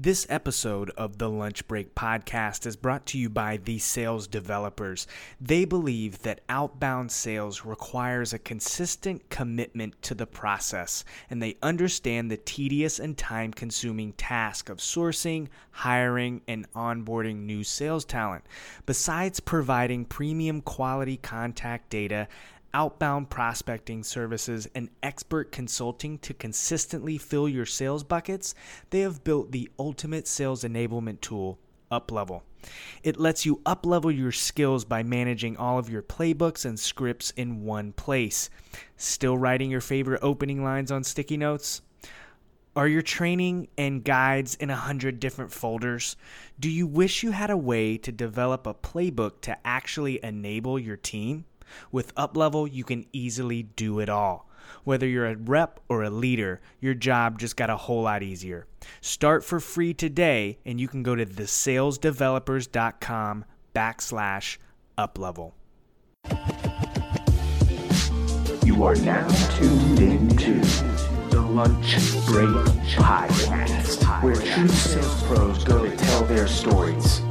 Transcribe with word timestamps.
This 0.00 0.28
episode 0.30 0.90
of 0.90 1.18
the 1.18 1.28
Lunch 1.28 1.66
Break 1.66 1.96
podcast 1.96 2.66
is 2.66 2.76
brought 2.76 3.04
to 3.06 3.18
you 3.18 3.28
by 3.28 3.56
the 3.56 3.80
sales 3.80 4.28
developers. 4.28 5.08
They 5.40 5.64
believe 5.64 6.22
that 6.22 6.42
outbound 6.48 7.10
sales 7.10 7.64
requires 7.64 8.32
a 8.32 8.38
consistent 8.38 9.28
commitment 9.28 10.00
to 10.02 10.14
the 10.14 10.24
process, 10.24 11.04
and 11.28 11.42
they 11.42 11.56
understand 11.64 12.30
the 12.30 12.36
tedious 12.36 13.00
and 13.00 13.18
time 13.18 13.52
consuming 13.52 14.12
task 14.12 14.68
of 14.68 14.78
sourcing, 14.78 15.48
hiring, 15.72 16.42
and 16.46 16.70
onboarding 16.74 17.38
new 17.38 17.64
sales 17.64 18.04
talent. 18.04 18.44
Besides 18.86 19.40
providing 19.40 20.04
premium 20.04 20.60
quality 20.60 21.16
contact 21.16 21.90
data, 21.90 22.28
outbound 22.78 23.28
prospecting 23.28 24.04
services, 24.04 24.68
and 24.72 24.88
expert 25.02 25.50
consulting 25.50 26.16
to 26.18 26.32
consistently 26.32 27.18
fill 27.18 27.48
your 27.48 27.66
sales 27.66 28.04
buckets, 28.04 28.54
they 28.90 29.00
have 29.00 29.24
built 29.24 29.50
the 29.50 29.68
ultimate 29.80 30.28
sales 30.28 30.62
enablement 30.62 31.20
tool, 31.20 31.58
UpLevel. 31.90 32.42
It 33.02 33.18
lets 33.18 33.44
you 33.44 33.56
uplevel 33.66 34.16
your 34.16 34.30
skills 34.30 34.84
by 34.84 35.02
managing 35.02 35.56
all 35.56 35.76
of 35.76 35.90
your 35.90 36.02
playbooks 36.02 36.64
and 36.64 36.78
scripts 36.78 37.32
in 37.32 37.64
one 37.64 37.92
place. 37.94 38.48
Still 38.96 39.36
writing 39.36 39.72
your 39.72 39.80
favorite 39.80 40.20
opening 40.22 40.62
lines 40.62 40.92
on 40.92 41.02
sticky 41.02 41.36
notes? 41.36 41.82
Are 42.76 42.86
your 42.86 43.02
training 43.02 43.66
and 43.76 44.04
guides 44.04 44.54
in 44.54 44.70
a 44.70 44.76
hundred 44.76 45.18
different 45.18 45.50
folders? 45.50 46.16
Do 46.60 46.70
you 46.70 46.86
wish 46.86 47.24
you 47.24 47.32
had 47.32 47.50
a 47.50 47.56
way 47.56 47.98
to 47.98 48.12
develop 48.12 48.68
a 48.68 48.74
playbook 48.74 49.40
to 49.40 49.58
actually 49.66 50.22
enable 50.22 50.78
your 50.78 50.96
team? 50.96 51.44
With 51.90 52.14
UpLevel, 52.14 52.72
you 52.72 52.84
can 52.84 53.06
easily 53.12 53.62
do 53.62 54.00
it 54.00 54.08
all. 54.08 54.48
Whether 54.84 55.06
you're 55.06 55.26
a 55.26 55.36
rep 55.36 55.80
or 55.88 56.02
a 56.02 56.10
leader, 56.10 56.60
your 56.80 56.94
job 56.94 57.38
just 57.38 57.56
got 57.56 57.70
a 57.70 57.76
whole 57.76 58.02
lot 58.02 58.22
easier. 58.22 58.66
Start 59.00 59.44
for 59.44 59.60
free 59.60 59.94
today, 59.94 60.58
and 60.64 60.80
you 60.80 60.88
can 60.88 61.02
go 61.02 61.14
to 61.14 61.26
thesalesdevelopers.com 61.26 63.44
backslash 63.74 64.58
uplevel. 64.96 65.52
You 68.64 68.84
are 68.84 68.94
now 68.96 69.28
tuned 69.56 70.00
into 70.00 70.54
the 71.30 71.40
Lunch 71.40 71.96
Break 72.26 72.48
Podcast, 72.96 74.04
where 74.22 74.36
true 74.36 74.68
sales 74.68 75.22
pros 75.24 75.64
go 75.64 75.88
to 75.88 75.96
tell 75.96 76.24
their 76.24 76.46
stories. 76.46 77.22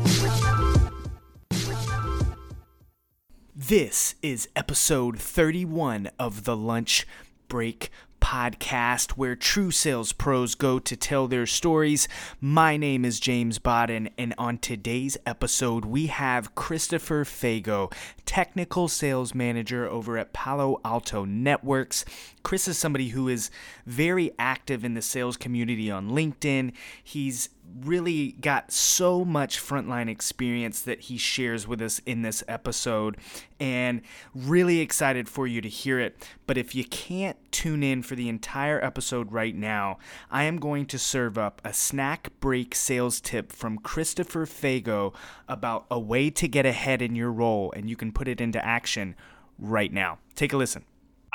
This 3.60 4.14
is 4.22 4.48
episode 4.56 5.18
31 5.18 6.12
of 6.20 6.44
the 6.44 6.56
Lunch 6.56 7.08
Break 7.48 7.90
podcast 8.22 9.12
where 9.12 9.36
true 9.36 9.72
sales 9.72 10.14
pros 10.14 10.54
go 10.54 10.78
to 10.78 10.96
tell 10.96 11.28
their 11.28 11.48
stories. 11.48 12.08
My 12.40 12.78
name 12.78 13.04
is 13.04 13.20
James 13.20 13.58
Bodden, 13.58 14.10
and 14.16 14.36
on 14.38 14.60
today's 14.60 15.18
episode, 15.26 15.86
we 15.86 16.06
have 16.06 16.54
Christopher 16.54 17.26
Fago, 17.26 17.92
technical 18.28 18.88
sales 18.88 19.34
manager 19.34 19.88
over 19.88 20.20
at 20.20 20.34
Palo 20.34 20.80
Alto 20.86 21.26
Networks. 21.26 22.06
Chris 22.48 22.70
is 22.70 22.78
somebody 22.78 23.10
who 23.10 23.28
is 23.28 23.52
very 23.86 24.32
active 24.40 24.86
in 24.86 24.94
the 24.94 25.02
sales 25.02 25.36
community 25.36 25.92
on 25.92 26.12
LinkedIn. 26.12 26.72
He's 27.04 27.50
really 27.82 28.38
got 28.40 28.72
so 28.72 29.26
much 29.26 29.60
frontline 29.60 30.08
experience 30.08 30.82
that 30.84 31.02
he 31.02 31.18
shares 31.18 31.68
with 31.68 31.82
us 31.82 32.00
in 32.06 32.22
this 32.22 32.46
episode 32.48 33.18
and 33.60 34.02
really 34.34 34.80
excited 34.80 35.28
for 35.28 35.46
you 35.46 35.60
to 35.60 35.68
hear 35.68 36.00
it. 36.00 36.26
But 36.46 36.58
if 36.58 36.74
you 36.74 36.86
can't 36.86 37.36
tune 37.52 37.84
in 37.84 38.02
for 38.02 38.16
the 38.16 38.30
entire 38.30 38.82
episode 38.82 39.34
right 39.34 39.54
now, 39.54 39.98
I 40.32 40.44
am 40.44 40.56
going 40.56 40.86
to 40.86 40.98
serve 40.98 41.38
up 41.38 41.62
a 41.66 41.74
snack 41.74 42.32
break 42.40 42.74
sales 42.76 43.20
tip 43.20 43.52
from 43.52 43.78
Christopher 43.78 44.46
Fago 44.46 45.14
about 45.50 45.86
a 45.92 46.00
way 46.00 46.30
to 46.30 46.48
get 46.48 46.66
ahead 46.66 47.02
in 47.02 47.14
your 47.14 47.34
role 47.34 47.74
and 47.76 47.90
you 47.90 47.98
can 47.98 48.14
put 48.14 48.30
it 48.30 48.40
into 48.40 48.66
action 48.66 49.18
right 49.60 49.92
now. 49.92 50.20
Take 50.34 50.54
a 50.54 50.58
listen. 50.58 50.86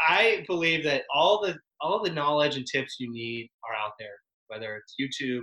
I 0.07 0.45
believe 0.47 0.85
that 0.85 1.03
all 1.15 1.41
the 1.41 1.57
all 1.81 2.03
the 2.03 2.11
knowledge 2.11 2.57
and 2.57 2.67
tips 2.67 2.97
you 2.99 3.11
need 3.11 3.51
are 3.69 3.75
out 3.75 3.93
there, 3.99 4.15
whether 4.49 4.77
it's 4.77 4.95
YouTube, 5.01 5.43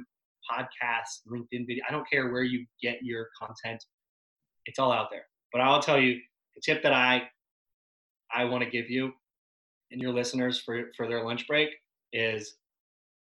podcasts, 0.49 1.21
LinkedIn 1.31 1.67
video. 1.67 1.83
I 1.87 1.91
don't 1.91 2.09
care 2.09 2.31
where 2.31 2.43
you 2.43 2.65
get 2.81 2.99
your 3.01 3.27
content. 3.39 3.83
It's 4.65 4.79
all 4.79 4.91
out 4.91 5.09
there. 5.11 5.23
But 5.51 5.61
I'll 5.61 5.81
tell 5.81 5.99
you 5.99 6.19
the 6.55 6.61
tip 6.61 6.83
that 6.83 6.93
I 6.93 7.23
I 8.33 8.45
want 8.45 8.63
to 8.63 8.69
give 8.69 8.89
you 8.89 9.11
and 9.91 10.01
your 10.01 10.13
listeners 10.13 10.59
for 10.59 10.91
for 10.95 11.07
their 11.07 11.23
lunch 11.23 11.47
break 11.47 11.69
is 12.13 12.55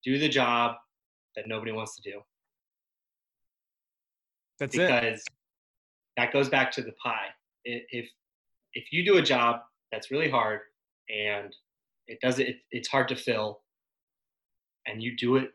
do 0.04 0.18
the 0.18 0.28
job 0.28 0.76
that 1.36 1.46
nobody 1.46 1.72
wants 1.72 1.96
to 1.96 2.10
do. 2.10 2.20
That's 4.58 4.76
because 4.76 5.20
it. 5.20 5.28
that 6.16 6.32
goes 6.32 6.48
back 6.48 6.70
to 6.72 6.82
the 6.82 6.92
pie. 7.02 7.28
If 7.64 8.08
if 8.74 8.92
you 8.92 9.04
do 9.04 9.18
a 9.18 9.22
job 9.22 9.60
that's 9.92 10.10
really 10.10 10.30
hard 10.30 10.60
and 11.10 11.54
it 12.06 12.18
does 12.20 12.38
it, 12.38 12.56
it's 12.70 12.88
hard 12.88 13.08
to 13.08 13.16
fill 13.16 13.60
and 14.86 15.02
you 15.02 15.16
do 15.16 15.36
it 15.36 15.50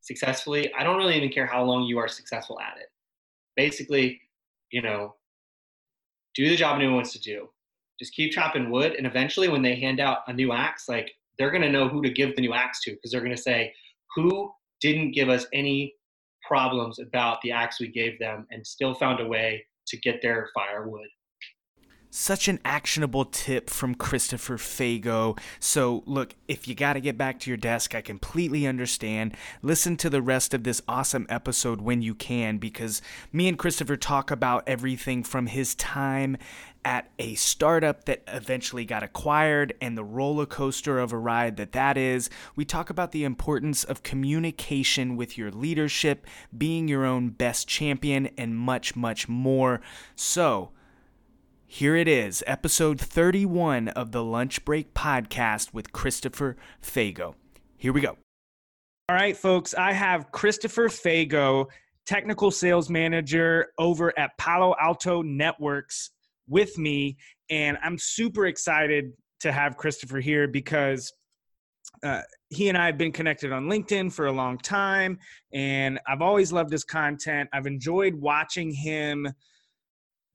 successfully, 0.00 0.72
I 0.78 0.82
don't 0.82 0.96
really 0.96 1.16
even 1.16 1.30
care 1.30 1.46
how 1.46 1.62
long 1.62 1.84
you 1.84 1.98
are 1.98 2.08
successful 2.08 2.58
at 2.60 2.78
it. 2.78 2.88
Basically, 3.56 4.20
you 4.70 4.82
know, 4.82 5.16
do 6.34 6.48
the 6.48 6.56
job 6.56 6.78
no 6.78 6.86
one 6.86 6.94
wants 6.94 7.12
to 7.12 7.20
do. 7.20 7.48
Just 7.98 8.14
keep 8.14 8.32
chopping 8.32 8.70
wood, 8.70 8.94
and 8.94 9.06
eventually, 9.06 9.48
when 9.48 9.62
they 9.62 9.74
hand 9.74 10.00
out 10.00 10.18
a 10.26 10.32
new 10.32 10.52
axe, 10.52 10.88
like 10.88 11.12
they're 11.38 11.50
gonna 11.50 11.70
know 11.70 11.88
who 11.88 12.02
to 12.02 12.10
give 12.10 12.34
the 12.34 12.40
new 12.40 12.54
axe 12.54 12.82
to 12.84 12.92
because 12.92 13.10
they're 13.10 13.20
gonna 13.20 13.36
say, 13.36 13.74
"Who 14.14 14.52
didn't 14.80 15.12
give 15.12 15.28
us 15.28 15.46
any 15.52 15.94
problems 16.42 16.98
about 16.98 17.42
the 17.42 17.52
axe 17.52 17.78
we 17.78 17.88
gave 17.88 18.18
them, 18.18 18.46
and 18.50 18.66
still 18.66 18.94
found 18.94 19.20
a 19.20 19.26
way 19.26 19.66
to 19.88 19.96
get 19.98 20.22
their 20.22 20.50
firewood?" 20.54 21.08
Such 22.12 22.48
an 22.48 22.58
actionable 22.64 23.24
tip 23.24 23.70
from 23.70 23.94
Christopher 23.94 24.56
Fago. 24.56 25.38
So, 25.60 26.02
look, 26.06 26.34
if 26.48 26.66
you 26.66 26.74
got 26.74 26.94
to 26.94 27.00
get 27.00 27.16
back 27.16 27.38
to 27.40 27.50
your 27.50 27.56
desk, 27.56 27.94
I 27.94 28.00
completely 28.00 28.66
understand. 28.66 29.36
Listen 29.62 29.96
to 29.98 30.10
the 30.10 30.20
rest 30.20 30.52
of 30.52 30.64
this 30.64 30.82
awesome 30.88 31.24
episode 31.28 31.80
when 31.80 32.02
you 32.02 32.16
can, 32.16 32.58
because 32.58 33.00
me 33.32 33.46
and 33.46 33.56
Christopher 33.56 33.96
talk 33.96 34.32
about 34.32 34.64
everything 34.66 35.22
from 35.22 35.46
his 35.46 35.76
time 35.76 36.36
at 36.84 37.08
a 37.20 37.36
startup 37.36 38.06
that 38.06 38.24
eventually 38.26 38.84
got 38.84 39.04
acquired 39.04 39.72
and 39.80 39.96
the 39.96 40.02
roller 40.02 40.46
coaster 40.46 40.98
of 40.98 41.12
a 41.12 41.18
ride 41.18 41.58
that 41.58 41.70
that 41.72 41.96
is. 41.96 42.28
We 42.56 42.64
talk 42.64 42.90
about 42.90 43.12
the 43.12 43.22
importance 43.22 43.84
of 43.84 44.02
communication 44.02 45.16
with 45.16 45.38
your 45.38 45.52
leadership, 45.52 46.26
being 46.58 46.88
your 46.88 47.04
own 47.04 47.28
best 47.28 47.68
champion, 47.68 48.30
and 48.36 48.56
much, 48.56 48.96
much 48.96 49.28
more. 49.28 49.80
So, 50.16 50.72
here 51.72 51.94
it 51.94 52.08
is, 52.08 52.42
episode 52.48 53.00
31 53.00 53.86
of 53.90 54.10
the 54.10 54.24
Lunch 54.24 54.64
Break 54.64 54.92
Podcast 54.92 55.72
with 55.72 55.92
Christopher 55.92 56.56
Fago. 56.82 57.34
Here 57.76 57.92
we 57.92 58.00
go. 58.00 58.18
All 59.08 59.14
right, 59.14 59.36
folks, 59.36 59.72
I 59.74 59.92
have 59.92 60.32
Christopher 60.32 60.88
Fago, 60.88 61.66
technical 62.06 62.50
sales 62.50 62.90
manager 62.90 63.68
over 63.78 64.12
at 64.18 64.36
Palo 64.36 64.74
Alto 64.82 65.22
Networks, 65.22 66.10
with 66.48 66.76
me. 66.76 67.16
And 67.50 67.78
I'm 67.84 67.98
super 67.98 68.46
excited 68.46 69.12
to 69.38 69.52
have 69.52 69.76
Christopher 69.76 70.18
here 70.18 70.48
because 70.48 71.12
uh, 72.02 72.22
he 72.48 72.68
and 72.68 72.76
I 72.76 72.86
have 72.86 72.98
been 72.98 73.12
connected 73.12 73.52
on 73.52 73.66
LinkedIn 73.66 74.12
for 74.12 74.26
a 74.26 74.32
long 74.32 74.58
time, 74.58 75.20
and 75.52 76.00
I've 76.08 76.20
always 76.20 76.52
loved 76.52 76.72
his 76.72 76.82
content. 76.82 77.48
I've 77.52 77.68
enjoyed 77.68 78.16
watching 78.16 78.72
him 78.72 79.28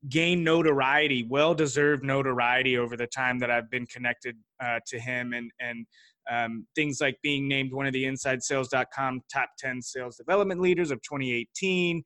gain 0.08 0.44
notoriety, 0.44 1.26
well 1.28 1.54
deserved 1.54 2.04
notoriety 2.04 2.78
over 2.78 2.96
the 2.96 3.06
time 3.06 3.38
that 3.40 3.50
I've 3.50 3.70
been 3.70 3.86
connected 3.86 4.36
uh, 4.62 4.80
to 4.86 4.98
him 4.98 5.32
and, 5.32 5.50
and 5.60 5.86
um, 6.30 6.66
things 6.74 7.00
like 7.00 7.18
being 7.22 7.48
named 7.48 7.72
one 7.72 7.86
of 7.86 7.92
the 7.92 8.04
InsideSales.com 8.04 9.22
top 9.32 9.50
10 9.58 9.82
sales 9.82 10.16
development 10.16 10.60
leaders 10.60 10.90
of 10.90 11.00
2018, 11.02 12.02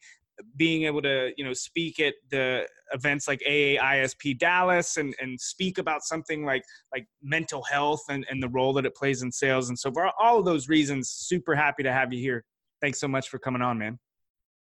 being 0.57 0.85
able 0.85 1.03
to 1.03 1.33
you 1.37 1.45
know 1.45 1.53
speak 1.53 2.01
at 2.01 2.15
the 2.31 2.67
events 2.93 3.29
like 3.29 3.41
AAISP 3.47 4.39
Dallas 4.39 4.97
and, 4.97 5.15
and 5.21 5.39
speak 5.39 5.79
about 5.79 6.03
something 6.03 6.45
like 6.45 6.63
like 6.95 7.07
mental 7.23 7.63
health 7.63 8.03
and, 8.09 8.27
and 8.31 8.43
the 8.43 8.49
role 8.49 8.73
that 8.75 8.87
it 8.87 8.95
plays 8.95 9.23
in 9.23 9.31
sales. 9.31 9.69
And 9.69 9.79
so 9.79 9.93
for 9.93 10.11
all 10.21 10.39
of 10.39 10.45
those 10.45 10.69
reasons, 10.69 11.11
super 11.11 11.55
happy 11.55 11.83
to 11.83 11.93
have 11.93 12.13
you 12.13 12.21
here. 12.21 12.45
Thanks 12.81 12.99
so 12.99 13.09
much 13.09 13.29
for 13.29 13.39
coming 13.39 13.61
on, 13.61 13.79
man. 13.79 13.99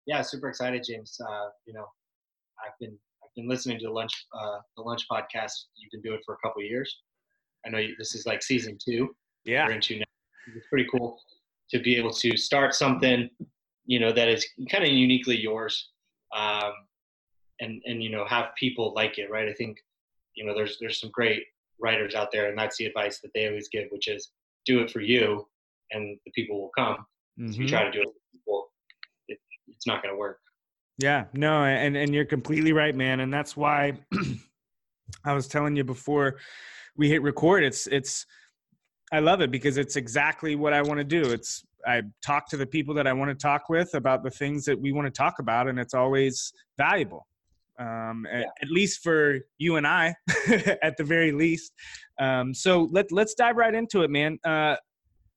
Yeah, 0.07 0.21
super 0.23 0.49
excited, 0.49 0.85
James. 0.87 1.19
Uh, 1.21 1.49
you 1.65 1.73
know, 1.73 1.87
I've 2.65 2.79
been 2.79 2.99
been 3.37 3.49
listening 3.49 3.79
to 3.79 3.87
the 3.87 3.93
lunch 3.93 4.13
uh, 4.39 4.59
the 4.77 4.83
lunch 4.83 5.07
podcast. 5.11 5.53
You've 5.77 5.91
been 5.93 6.03
doing 6.03 6.19
it 6.19 6.23
for 6.25 6.35
a 6.35 6.47
couple 6.47 6.63
years. 6.63 7.03
I 7.67 7.71
know 7.71 7.79
you, 7.79 7.95
this 7.99 8.15
is 8.15 8.27
like 8.27 8.43
season 8.43 8.79
two. 8.83 9.15
Yeah, 9.45 9.67
we're 9.67 9.73
into 9.73 9.99
now. 9.99 10.05
It's 10.55 10.67
pretty 10.69 10.89
cool 10.91 11.19
to 11.71 11.81
be 11.81 11.97
able 11.97 12.13
to 12.13 12.37
start 12.37 12.75
something, 12.75 13.31
you 13.87 13.99
know, 13.99 14.13
that 14.13 14.29
is 14.29 14.47
kind 14.71 14.85
of 14.85 14.91
uniquely 14.91 15.37
yours, 15.37 15.91
um, 16.37 16.73
and 17.61 17.83
and 17.87 18.03
you 18.03 18.11
know 18.11 18.27
have 18.27 18.51
people 18.59 18.93
like 18.95 19.19
it, 19.19 19.31
right? 19.31 19.49
I 19.49 19.55
think, 19.55 19.79
you 20.35 20.45
know, 20.45 20.55
there's 20.55 20.79
there's 20.81 21.01
some 21.01 21.11
great 21.11 21.45
writers 21.81 22.15
out 22.15 22.31
there, 22.31 22.49
and 22.49 22.59
that's 22.59 22.77
the 22.77 22.87
advice 22.87 23.21
that 23.21 23.31
they 23.35 23.49
always 23.49 23.69
give, 23.69 23.89
which 23.91 24.09
is 24.09 24.31
do 24.67 24.81
it 24.81 24.91
for 24.91 25.01
you, 25.01 25.47
and 25.91 26.19
the 26.25 26.33
people 26.33 26.61
will 26.61 26.71
come. 26.77 26.99
Mm-hmm. 27.41 27.51
If 27.51 27.59
you 27.59 27.69
try 27.69 27.85
to 27.85 27.91
do 27.91 28.01
it 28.01 28.09
for 28.09 28.21
people, 28.33 28.69
it, 29.29 29.39
it's 29.69 29.87
not 29.87 30.03
going 30.03 30.15
to 30.15 30.19
work. 30.19 30.39
Yeah, 30.99 31.25
no, 31.33 31.65
and 31.65 31.97
and 31.97 32.15
you're 32.15 32.25
completely 32.25 32.73
right, 32.73 32.95
man. 32.95 33.21
And 33.21 33.33
that's 33.33 33.57
why 33.57 33.95
I 35.25 35.35
was 35.35 35.49
telling 35.49 35.77
you 35.77 35.85
before 35.85 36.39
we 36.97 37.09
hit 37.09 37.23
record. 37.23 37.65
It's 37.65 37.87
it's 37.87 38.27
I 39.13 39.19
love 39.19 39.41
it 39.41 39.51
because 39.51 39.77
it's 39.77 39.97
exactly 39.97 40.57
what 40.57 40.73
I 40.73 40.83
want 40.83 40.99
to 40.99 41.05
do. 41.05 41.31
It's 41.33 41.65
I 41.87 42.03
talk 42.25 42.49
to 42.51 42.57
the 42.57 42.67
people 42.67 42.95
that 42.95 43.07
I 43.07 43.13
want 43.13 43.31
to 43.31 43.35
talk 43.35 43.69
with 43.69 43.95
about 43.95 44.23
the 44.23 44.31
things 44.31 44.65
that 44.67 44.81
we 44.81 44.93
want 44.93 45.07
to 45.07 45.11
talk 45.11 45.39
about, 45.39 45.69
and 45.69 45.79
it's 45.79 45.95
always 45.95 46.53
valuable. 46.79 47.27
Um, 47.79 48.27
yeah. 48.31 48.45
at, 48.61 48.69
least 48.69 49.03
for 49.03 49.41
you 49.59 49.77
and 49.77 49.87
I, 49.87 50.15
at 50.83 50.97
the 50.99 51.05
very 51.05 51.33
least. 51.33 51.73
Um, 52.21 52.55
so 52.55 52.89
let 52.93 53.11
let's 53.11 53.35
dive 53.35 53.57
right 53.57 53.75
into 53.75 54.03
it, 54.03 54.11
man. 54.11 54.39
Uh, 54.45 54.77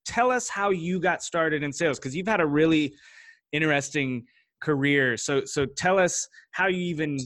tell 0.06 0.32
us 0.32 0.48
how 0.48 0.70
you 0.70 1.00
got 1.00 1.24
started 1.24 1.64
in 1.64 1.74
sales 1.74 1.98
because 1.98 2.16
you've 2.16 2.28
had 2.28 2.42
a 2.42 2.46
really 2.46 2.94
interesting 3.52 4.26
career. 4.66 5.16
So 5.18 5.46
so 5.46 5.66
tell 5.66 6.00
us 6.00 6.28
how 6.52 6.68
you 6.68 6.80
even 6.80 7.18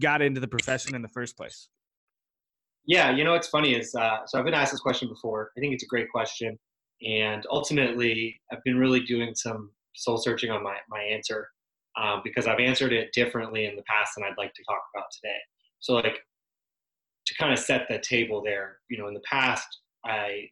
got 0.00 0.22
into 0.22 0.40
the 0.40 0.48
profession 0.48 0.94
in 0.94 1.02
the 1.02 1.08
first 1.08 1.36
place. 1.36 1.68
Yeah, 2.86 3.10
you 3.10 3.24
know 3.24 3.32
what's 3.32 3.48
funny 3.48 3.74
is 3.74 3.94
uh, 3.94 4.18
so 4.26 4.38
I've 4.38 4.44
been 4.44 4.54
asked 4.54 4.72
this 4.72 4.80
question 4.80 5.08
before. 5.08 5.50
I 5.56 5.60
think 5.60 5.74
it's 5.74 5.84
a 5.84 5.92
great 5.94 6.10
question, 6.10 6.58
and 7.06 7.46
ultimately 7.50 8.40
I've 8.50 8.64
been 8.64 8.78
really 8.78 9.00
doing 9.00 9.34
some 9.34 9.70
soul 9.94 10.18
searching 10.18 10.50
on 10.50 10.62
my 10.62 10.76
my 10.88 11.00
answer 11.00 11.48
um, 12.00 12.22
because 12.24 12.46
I've 12.46 12.60
answered 12.60 12.92
it 12.92 13.12
differently 13.12 13.66
in 13.66 13.76
the 13.76 13.82
past 13.82 14.12
than 14.16 14.24
I'd 14.24 14.38
like 14.38 14.54
to 14.54 14.64
talk 14.64 14.82
about 14.94 15.06
today. 15.12 15.38
So 15.80 15.94
like 15.94 16.20
to 17.26 17.34
kind 17.38 17.52
of 17.52 17.58
set 17.58 17.86
the 17.88 17.98
table 17.98 18.42
there, 18.42 18.78
you 18.88 18.98
know, 18.98 19.08
in 19.08 19.14
the 19.14 19.22
past 19.30 19.68
I 20.04 20.48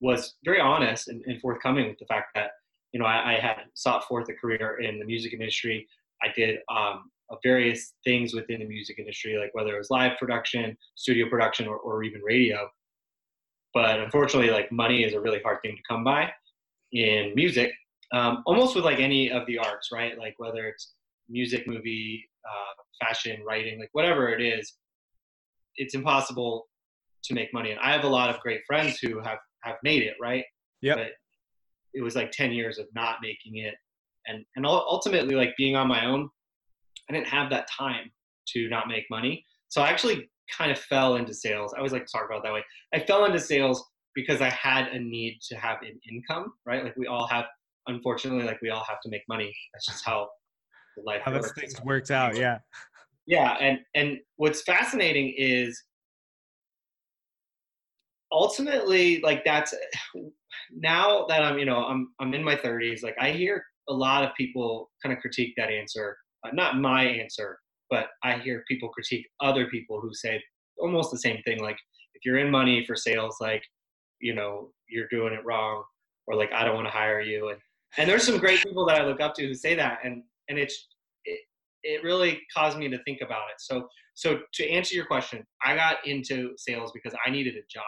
was 0.00 0.34
very 0.44 0.60
honest 0.60 1.08
and, 1.08 1.22
and 1.26 1.40
forthcoming 1.40 1.88
with 1.88 1.98
the 1.98 2.06
fact 2.06 2.28
that 2.34 2.50
you 2.92 3.00
know 3.00 3.06
I, 3.06 3.34
I, 3.34 3.40
had 3.40 3.64
sought 3.74 4.04
forth 4.04 4.28
a 4.28 4.34
career 4.34 4.80
in 4.80 4.98
the 4.98 5.04
music 5.04 5.32
industry. 5.32 5.86
I 6.22 6.28
did 6.34 6.58
um, 6.74 7.10
various 7.42 7.94
things 8.04 8.34
within 8.34 8.60
the 8.60 8.66
music 8.66 8.98
industry, 8.98 9.36
like 9.38 9.54
whether 9.54 9.74
it 9.74 9.78
was 9.78 9.90
live 9.90 10.12
production, 10.18 10.76
studio 10.94 11.28
production, 11.28 11.66
or, 11.66 11.76
or 11.76 12.02
even 12.04 12.20
radio. 12.22 12.68
But 13.74 14.00
unfortunately, 14.00 14.50
like 14.50 14.70
money 14.72 15.04
is 15.04 15.12
a 15.12 15.20
really 15.20 15.40
hard 15.42 15.58
thing 15.62 15.76
to 15.76 15.82
come 15.88 16.04
by 16.04 16.30
in 16.92 17.32
music, 17.34 17.72
um, 18.12 18.42
almost 18.46 18.74
with 18.74 18.84
like 18.84 19.00
any 19.00 19.30
of 19.30 19.46
the 19.46 19.58
arts, 19.58 19.90
right? 19.92 20.16
Like 20.18 20.34
whether 20.38 20.66
it's 20.66 20.94
music, 21.28 21.66
movie, 21.66 22.24
uh, 22.44 23.04
fashion, 23.04 23.42
writing, 23.46 23.78
like 23.78 23.90
whatever 23.92 24.28
it 24.30 24.40
is, 24.40 24.74
it's 25.76 25.94
impossible 25.94 26.68
to 27.24 27.34
make 27.34 27.52
money. 27.52 27.72
And 27.72 27.80
I 27.80 27.92
have 27.92 28.04
a 28.04 28.08
lot 28.08 28.30
of 28.30 28.40
great 28.40 28.60
friends 28.66 28.98
who 28.98 29.20
have 29.20 29.38
have 29.62 29.76
made 29.82 30.02
it, 30.02 30.14
right? 30.20 30.44
Yeah. 30.80 30.94
But 30.94 31.08
it 31.96 32.02
was 32.02 32.14
like 32.14 32.30
10 32.30 32.52
years 32.52 32.78
of 32.78 32.86
not 32.94 33.16
making 33.22 33.56
it. 33.56 33.74
And, 34.26 34.44
and 34.56 34.66
ultimately 34.66 35.34
like 35.34 35.54
being 35.56 35.76
on 35.76 35.88
my 35.88 36.04
own, 36.04 36.28
I 37.08 37.12
didn't 37.12 37.28
have 37.28 37.50
that 37.50 37.68
time 37.70 38.10
to 38.48 38.68
not 38.68 38.88
make 38.88 39.04
money. 39.10 39.44
So 39.68 39.82
I 39.82 39.88
actually 39.88 40.30
kind 40.56 40.70
of 40.70 40.78
fell 40.78 41.16
into 41.16 41.32
sales. 41.32 41.72
I 41.74 41.78
always 41.78 41.92
like 41.92 42.06
to 42.06 42.12
talk 42.12 42.26
about 42.26 42.42
that 42.44 42.52
way. 42.52 42.64
I 42.92 43.00
fell 43.00 43.24
into 43.24 43.40
sales 43.40 43.84
because 44.14 44.40
I 44.40 44.50
had 44.50 44.88
a 44.88 44.98
need 44.98 45.38
to 45.48 45.56
have 45.56 45.78
an 45.82 45.98
income, 46.10 46.52
right? 46.64 46.84
Like 46.84 46.96
we 46.96 47.06
all 47.06 47.26
have, 47.28 47.46
unfortunately, 47.86 48.44
like 48.44 48.60
we 48.62 48.70
all 48.70 48.84
have 48.88 49.00
to 49.02 49.08
make 49.08 49.22
money. 49.28 49.54
That's 49.72 49.86
just 49.86 50.04
how 50.04 50.28
life 51.04 51.22
how 51.24 51.32
works. 51.32 51.52
things 51.52 51.80
works 51.82 52.10
out. 52.10 52.36
Yeah. 52.36 52.58
Yeah. 53.26 53.56
And, 53.60 53.80
and 53.94 54.18
what's 54.36 54.62
fascinating 54.62 55.34
is 55.36 55.82
ultimately 58.32 59.20
like 59.22 59.44
that's 59.44 59.74
now 60.72 61.26
that 61.26 61.42
I'm, 61.42 61.58
you 61.58 61.64
know, 61.64 61.84
I'm, 61.84 62.12
I'm 62.20 62.34
in 62.34 62.44
my 62.44 62.56
thirties, 62.56 63.02
like 63.02 63.16
I 63.20 63.30
hear 63.30 63.64
a 63.88 63.94
lot 63.94 64.24
of 64.24 64.34
people 64.36 64.90
kind 65.02 65.12
of 65.14 65.20
critique 65.20 65.54
that 65.56 65.70
answer 65.70 66.16
uh, 66.46 66.50
not 66.52 66.78
my 66.78 67.04
answer, 67.04 67.58
but 67.90 68.08
I 68.22 68.38
hear 68.38 68.64
people 68.68 68.88
critique 68.88 69.26
other 69.40 69.66
people 69.66 70.00
who 70.00 70.12
say 70.12 70.42
almost 70.78 71.10
the 71.10 71.18
same 71.18 71.40
thing. 71.42 71.62
Like, 71.62 71.78
if 72.14 72.24
you're 72.24 72.38
in 72.38 72.50
money 72.50 72.84
for 72.84 72.96
sales, 72.96 73.36
like, 73.40 73.62
you 74.20 74.34
know, 74.34 74.70
you're 74.88 75.08
doing 75.08 75.32
it 75.32 75.44
wrong, 75.44 75.84
or 76.26 76.34
like, 76.34 76.52
I 76.52 76.64
don't 76.64 76.74
want 76.74 76.86
to 76.86 76.92
hire 76.92 77.20
you. 77.20 77.48
And 77.48 77.58
and 77.98 78.08
there's 78.08 78.24
some 78.24 78.38
great 78.38 78.62
people 78.62 78.84
that 78.86 79.00
I 79.00 79.06
look 79.06 79.20
up 79.20 79.34
to 79.36 79.46
who 79.46 79.54
say 79.54 79.74
that, 79.74 79.98
and 80.04 80.22
and 80.48 80.58
it's 80.58 80.88
it, 81.24 81.40
it 81.82 82.04
really 82.04 82.40
caused 82.54 82.78
me 82.78 82.88
to 82.88 83.02
think 83.04 83.20
about 83.22 83.48
it. 83.50 83.60
So 83.60 83.88
so 84.14 84.40
to 84.54 84.68
answer 84.68 84.94
your 84.94 85.06
question, 85.06 85.44
I 85.64 85.76
got 85.76 86.06
into 86.06 86.52
sales 86.56 86.90
because 86.92 87.14
I 87.26 87.30
needed 87.30 87.54
a 87.54 87.64
job, 87.70 87.84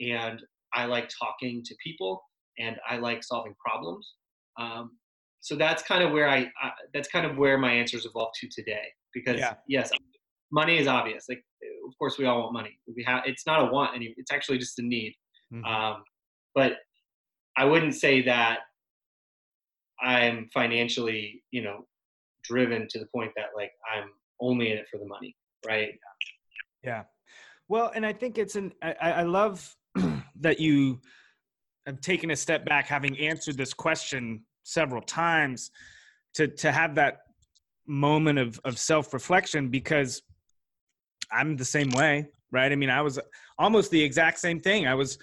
and 0.00 0.40
I 0.72 0.86
like 0.86 1.08
talking 1.08 1.62
to 1.64 1.74
people, 1.82 2.22
and 2.58 2.76
I 2.88 2.96
like 2.96 3.22
solving 3.22 3.54
problems. 3.64 4.14
Um, 4.58 4.92
so 5.40 5.56
that's 5.56 5.82
kind 5.82 6.02
of 6.02 6.12
where 6.12 6.28
I, 6.28 6.50
that's 6.94 7.08
kind 7.08 7.26
of 7.26 7.36
where 7.36 7.58
my 7.58 7.70
answers 7.70 8.06
evolved 8.06 8.34
to 8.40 8.48
today. 8.48 8.86
Because 9.12 9.38
yeah. 9.38 9.54
yes, 9.68 9.90
money 10.50 10.78
is 10.78 10.86
obvious. 10.88 11.26
Like 11.28 11.44
of 11.86 11.98
course 11.98 12.18
we 12.18 12.26
all 12.26 12.40
want 12.40 12.52
money. 12.52 12.78
We 12.94 13.04
have 13.04 13.22
it's 13.26 13.46
not 13.46 13.60
a 13.60 13.70
want 13.70 13.94
any. 13.94 14.14
It's 14.16 14.32
actually 14.32 14.58
just 14.58 14.78
a 14.78 14.82
need. 14.82 15.14
Mm-hmm. 15.52 15.64
Um, 15.64 16.02
but 16.54 16.74
I 17.56 17.64
wouldn't 17.64 17.94
say 17.94 18.22
that 18.22 18.60
I'm 20.02 20.48
financially, 20.52 21.42
you 21.50 21.62
know, 21.62 21.86
driven 22.42 22.86
to 22.90 22.98
the 22.98 23.06
point 23.14 23.32
that 23.36 23.46
like 23.56 23.72
I'm 23.94 24.10
only 24.40 24.72
in 24.72 24.78
it 24.78 24.86
for 24.90 24.98
the 24.98 25.06
money, 25.06 25.36
right? 25.66 25.92
Yeah. 26.82 27.04
Well, 27.68 27.92
and 27.94 28.04
I 28.04 28.12
think 28.12 28.38
it's 28.38 28.56
an. 28.56 28.72
I, 28.82 28.94
I 29.00 29.22
love 29.22 29.74
that 30.40 30.60
you 30.60 31.00
have 31.86 32.00
taken 32.00 32.30
a 32.30 32.36
step 32.36 32.64
back, 32.64 32.86
having 32.86 33.18
answered 33.18 33.56
this 33.56 33.74
question 33.74 34.42
several 34.62 35.02
times 35.02 35.70
to 36.34 36.48
to 36.48 36.72
have 36.72 36.94
that 36.94 37.18
moment 37.86 38.38
of 38.38 38.60
of 38.64 38.78
self-reflection 38.78 39.68
because 39.68 40.22
I'm 41.30 41.56
the 41.56 41.64
same 41.64 41.90
way, 41.90 42.28
right? 42.50 42.70
I 42.70 42.76
mean, 42.76 42.90
I 42.90 43.02
was 43.02 43.18
almost 43.58 43.90
the 43.90 44.02
exact 44.02 44.38
same 44.38 44.60
thing. 44.60 44.86
I 44.86 44.94
was 44.94 45.18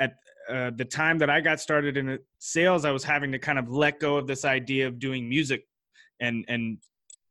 at 0.00 0.14
uh, 0.48 0.70
the 0.76 0.84
time 0.84 1.18
that 1.18 1.30
I 1.30 1.40
got 1.40 1.60
started 1.60 1.96
in 1.96 2.18
sales, 2.38 2.84
I 2.84 2.90
was 2.90 3.04
having 3.04 3.32
to 3.32 3.38
kind 3.38 3.58
of 3.58 3.70
let 3.70 4.00
go 4.00 4.16
of 4.16 4.26
this 4.26 4.44
idea 4.44 4.86
of 4.86 4.98
doing 4.98 5.28
music 5.28 5.66
and 6.20 6.44
and 6.48 6.78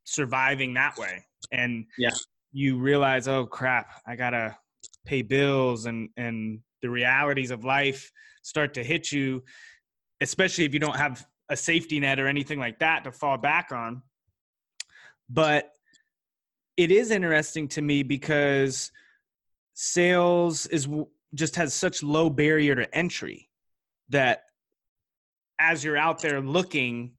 surviving 0.03 0.73
that 0.73 0.97
way. 0.97 1.25
And 1.51 1.85
yeah, 1.97 2.11
you 2.51 2.77
realize, 2.77 3.27
oh 3.27 3.45
crap, 3.45 3.87
I 4.07 4.15
gotta 4.15 4.57
pay 5.05 5.21
bills 5.21 5.85
and 5.85 6.09
and 6.17 6.59
the 6.83 6.89
realities 6.89 7.50
of 7.50 7.63
life 7.63 8.12
start 8.44 8.75
to 8.75 8.83
hit 8.83 9.12
you, 9.12 9.41
especially 10.21 10.65
if 10.65 10.74
you 10.74 10.80
don't 10.80 10.97
have 10.97 11.25
a 11.50 11.57
safety 11.57 12.00
net 12.00 12.19
or 12.19 12.27
anything 12.27 12.59
like 12.59 12.77
that 12.80 13.06
to 13.06 13.12
fall 13.12 13.38
back 13.38 13.71
on. 13.71 14.03
But 15.30 15.71
it 16.78 16.92
is 16.92 17.09
interesting 17.09 17.68
to 17.69 17.81
me 17.81 18.04
because 18.04 18.92
sales 19.73 20.68
is 20.68 20.87
just 21.33 21.56
has 21.56 21.73
such 21.73 22.04
low 22.04 22.30
barrier 22.30 22.75
to 22.75 22.95
entry 22.95 23.49
that 24.09 24.44
as 25.59 25.83
you're 25.83 25.97
out 25.97 26.21
there 26.21 26.42
looking 26.42 27.13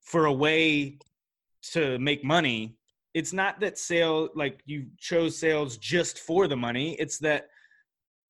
for 0.00 0.24
a 0.24 0.32
way 0.32 0.98
to 1.62 1.98
make 1.98 2.24
money 2.24 2.76
it's 3.12 3.32
not 3.32 3.60
that 3.60 3.78
sale 3.78 4.28
like 4.34 4.60
you 4.64 4.86
chose 4.98 5.36
sales 5.36 5.76
just 5.76 6.18
for 6.18 6.48
the 6.48 6.56
money 6.56 6.94
it's 6.94 7.18
that 7.18 7.48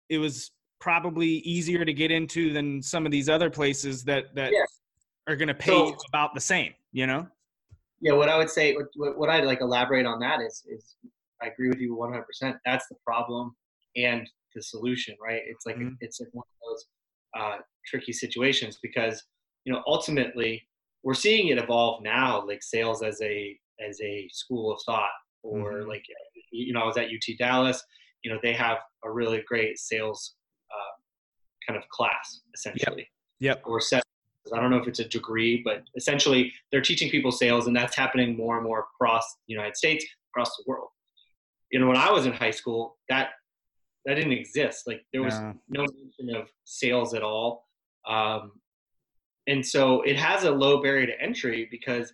it 0.09 0.18
was 0.18 0.50
probably 0.80 1.28
easier 1.28 1.84
to 1.84 1.92
get 1.92 2.10
into 2.10 2.52
than 2.52 2.82
some 2.82 3.04
of 3.06 3.12
these 3.12 3.28
other 3.28 3.50
places 3.50 4.02
that 4.04 4.34
that 4.34 4.52
yeah 4.52 4.64
are 5.30 5.37
going 5.37 5.49
to 5.49 5.54
pay 5.54 5.70
so, 5.70 5.96
about 6.08 6.34
the 6.34 6.40
same, 6.40 6.75
you 6.92 7.06
know? 7.06 7.26
Yeah, 8.00 8.12
what 8.12 8.28
I 8.28 8.37
would 8.37 8.50
say, 8.50 8.75
what, 8.96 9.18
what 9.18 9.30
I'd 9.30 9.44
like 9.44 9.60
elaborate 9.60 10.06
on 10.06 10.18
that 10.20 10.40
is, 10.40 10.64
is 10.68 10.96
I 11.42 11.49
agree 11.49 11.68
with 11.68 11.78
you 11.78 11.96
100%. 11.96 12.56
That's 12.64 12.87
the 12.88 12.96
problem 13.06 13.54
and 13.96 14.28
the 14.54 14.62
solution, 14.62 15.16
right? 15.22 15.42
It's 15.46 15.66
like, 15.66 15.76
mm-hmm. 15.76 15.94
it's 16.00 16.20
like 16.20 16.30
one 16.32 16.44
of 16.49 16.68
those 16.68 16.87
uh, 17.38 17.56
tricky 17.87 18.12
situations 18.12 18.78
because, 18.82 19.22
you 19.64 19.72
know, 19.72 19.82
ultimately 19.87 20.66
we're 21.02 21.14
seeing 21.14 21.49
it 21.49 21.58
evolve 21.58 22.02
now, 22.02 22.44
like 22.46 22.62
sales 22.62 23.02
as 23.02 23.20
a, 23.22 23.56
as 23.87 24.00
a 24.00 24.28
school 24.32 24.72
of 24.72 24.80
thought 24.84 25.10
or 25.42 25.72
mm-hmm. 25.75 25.88
like, 25.88 26.04
you 26.50 26.72
know, 26.72 26.80
I 26.80 26.87
was 26.87 26.96
at 26.96 27.06
UT 27.06 27.38
Dallas, 27.38 27.82
you 28.22 28.32
know, 28.32 28.38
they 28.42 28.52
have 28.52 28.78
a 29.04 29.10
really 29.10 29.42
great 29.46 29.78
sales 29.78 30.34
kind 31.70 31.82
of 31.82 31.88
class 31.88 32.40
essentially. 32.54 33.08
Yep. 33.40 33.58
yep. 33.58 33.62
Or 33.66 33.80
set 33.80 34.02
I 34.52 34.60
don't 34.60 34.70
know 34.70 34.78
if 34.78 34.88
it's 34.88 34.98
a 34.98 35.08
degree, 35.08 35.62
but 35.64 35.84
essentially 35.96 36.52
they're 36.72 36.80
teaching 36.80 37.10
people 37.10 37.30
sales, 37.30 37.66
and 37.66 37.76
that's 37.76 37.94
happening 37.94 38.36
more 38.36 38.56
and 38.56 38.64
more 38.64 38.80
across 38.94 39.24
the 39.46 39.52
United 39.54 39.76
States, 39.76 40.04
across 40.32 40.56
the 40.56 40.64
world. 40.66 40.88
You 41.70 41.78
know, 41.78 41.86
when 41.86 41.96
I 41.96 42.10
was 42.10 42.26
in 42.26 42.32
high 42.32 42.50
school, 42.50 42.96
that 43.08 43.30
that 44.06 44.14
didn't 44.14 44.32
exist. 44.32 44.84
Like 44.86 45.02
there 45.12 45.22
was 45.22 45.34
yeah. 45.34 45.52
no 45.68 45.82
mention 45.82 46.36
of 46.36 46.48
sales 46.64 47.14
at 47.14 47.22
all, 47.22 47.66
um, 48.08 48.52
and 49.46 49.64
so 49.64 50.02
it 50.02 50.16
has 50.16 50.44
a 50.44 50.50
low 50.50 50.82
barrier 50.82 51.06
to 51.06 51.20
entry 51.20 51.68
because 51.70 52.12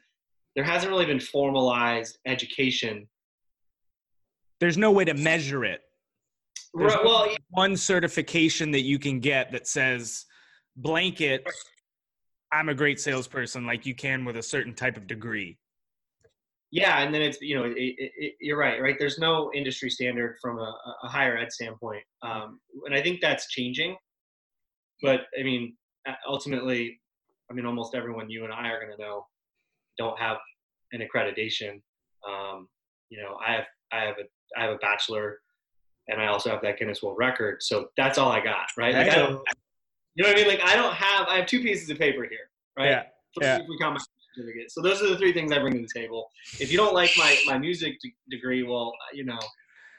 there 0.56 0.64
hasn't 0.64 0.90
really 0.90 1.06
been 1.06 1.20
formalized 1.20 2.18
education. 2.26 3.08
There's 4.60 4.76
no 4.76 4.90
way 4.90 5.04
to 5.04 5.14
measure 5.14 5.64
it. 5.64 5.82
Right, 6.74 7.04
well, 7.04 7.34
one 7.50 7.76
certification 7.76 8.70
that 8.72 8.82
you 8.82 8.98
can 8.98 9.20
get 9.20 9.52
that 9.52 9.66
says 9.66 10.26
blanket 10.76 11.46
I'm 12.52 12.68
a 12.68 12.74
great 12.74 13.00
salesperson 13.00 13.66
like 13.66 13.86
you 13.86 13.94
can 13.94 14.24
with 14.24 14.36
a 14.36 14.42
certain 14.42 14.74
type 14.74 14.96
of 14.96 15.06
degree. 15.06 15.58
Yeah, 16.70 17.00
and 17.00 17.14
then 17.14 17.22
it's 17.22 17.38
you 17.40 17.56
know 17.56 17.64
it, 17.64 17.76
it, 17.76 18.12
it, 18.16 18.34
you're 18.40 18.58
right, 18.58 18.80
right? 18.80 18.96
There's 18.98 19.18
no 19.18 19.50
industry 19.54 19.88
standard 19.88 20.36
from 20.42 20.58
a, 20.58 20.74
a 21.04 21.08
higher 21.08 21.36
ed 21.36 21.52
standpoint, 21.52 22.02
um, 22.22 22.60
and 22.84 22.94
I 22.94 23.02
think 23.02 23.20
that's 23.20 23.48
changing. 23.48 23.96
But 25.02 25.22
I 25.38 25.42
mean, 25.42 25.76
ultimately, 26.28 27.00
I 27.50 27.54
mean, 27.54 27.66
almost 27.66 27.94
everyone 27.94 28.30
you 28.30 28.44
and 28.44 28.52
I 28.52 28.68
are 28.68 28.80
going 28.80 28.96
to 28.96 29.02
know 29.02 29.26
don't 29.96 30.18
have 30.18 30.38
an 30.92 31.00
accreditation. 31.00 31.80
Um, 32.28 32.68
you 33.10 33.22
know, 33.22 33.36
I 33.46 33.52
have 33.52 33.64
I 33.92 34.00
have 34.00 34.16
a 34.18 34.58
I 34.58 34.64
have 34.64 34.72
a 34.72 34.78
bachelor, 34.78 35.38
and 36.08 36.20
I 36.20 36.26
also 36.28 36.50
have 36.50 36.62
that 36.62 36.78
Guinness 36.78 37.02
World 37.02 37.18
Record. 37.18 37.62
So 37.62 37.88
that's 37.96 38.18
all 38.18 38.30
I 38.30 38.42
got, 38.42 38.66
right? 38.76 38.94
Like, 38.94 39.08
I 39.10 39.16
don't, 39.16 39.42
you 40.14 40.24
know 40.24 40.30
what 40.30 40.38
I 40.38 40.40
mean? 40.40 40.48
Like 40.48 40.62
I 40.64 40.76
don't 40.76 40.94
have 40.94 41.28
I 41.28 41.36
have 41.36 41.46
two 41.46 41.60
pieces 41.60 41.90
of 41.90 41.98
paper 41.98 42.22
here, 42.22 42.50
right? 42.76 42.90
Yeah. 42.90 43.02
yeah. 43.40 43.56
If 43.58 43.68
we 43.68 43.78
count 43.78 43.94
my 43.94 44.00
certificate. 44.34 44.70
So 44.70 44.82
those 44.82 45.02
are 45.02 45.08
the 45.08 45.18
three 45.18 45.32
things 45.32 45.52
I 45.52 45.58
bring 45.58 45.74
to 45.74 45.80
the 45.80 45.88
table. 46.00 46.30
If 46.60 46.70
you 46.70 46.76
don't 46.76 46.94
like 46.94 47.10
my 47.16 47.36
my 47.46 47.58
music 47.58 47.98
de- 48.02 48.14
degree, 48.30 48.62
well, 48.62 48.92
you 49.12 49.24
know, 49.24 49.38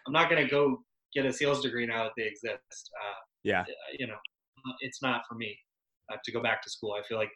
I'm 0.06 0.14
not 0.14 0.30
going 0.30 0.44
to 0.44 0.50
go 0.50 0.84
get 1.14 1.26
a 1.26 1.34
sales 1.34 1.62
degree 1.62 1.86
now 1.86 2.04
that 2.04 2.14
they 2.18 2.24
exist. 2.24 2.92
Uh, 3.02 3.20
yeah. 3.44 3.64
You 3.98 4.08
know, 4.08 4.18
it's 4.82 5.02
not 5.02 5.22
for 5.28 5.36
me 5.36 5.58
uh, 6.12 6.18
to 6.24 6.32
go 6.32 6.42
back 6.42 6.62
to 6.64 6.70
school. 6.70 6.94
I 6.94 7.06
feel 7.08 7.18
like 7.18 7.32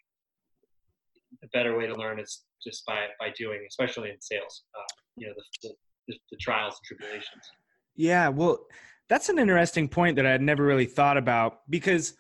the 1.41 1.47
better 1.53 1.77
way 1.77 1.87
to 1.87 1.95
learn 1.95 2.19
is 2.19 2.43
just 2.63 2.85
by 2.85 3.07
by 3.19 3.33
doing, 3.37 3.65
especially 3.67 4.09
in 4.09 4.19
sales. 4.21 4.63
Uh, 4.75 4.83
you 5.17 5.27
know, 5.27 5.33
the, 5.63 5.69
the, 6.07 6.17
the 6.31 6.37
trials 6.37 6.79
and 6.79 6.97
tribulations. 6.97 7.51
Yeah, 7.95 8.29
well, 8.29 8.65
that's 9.09 9.29
an 9.29 9.39
interesting 9.39 9.87
point 9.87 10.15
that 10.15 10.25
I 10.25 10.31
had 10.31 10.41
never 10.41 10.63
really 10.63 10.85
thought 10.85 11.17
about 11.17 11.59
because 11.69 12.13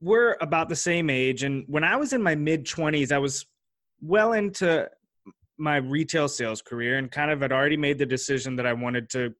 we're 0.00 0.36
about 0.40 0.68
the 0.68 0.76
same 0.76 1.10
age, 1.10 1.42
and 1.42 1.64
when 1.66 1.84
I 1.84 1.96
was 1.96 2.12
in 2.12 2.22
my 2.22 2.34
mid 2.34 2.66
twenties, 2.66 3.10
I 3.10 3.18
was 3.18 3.46
well 4.00 4.32
into 4.34 4.88
my 5.56 5.76
retail 5.76 6.28
sales 6.28 6.60
career 6.60 6.98
and 6.98 7.10
kind 7.10 7.30
of 7.30 7.40
had 7.40 7.52
already 7.52 7.76
made 7.76 7.98
the 7.98 8.06
decision 8.06 8.56
that 8.56 8.66
I 8.66 8.72
wanted 8.72 9.08
to 9.10 9.34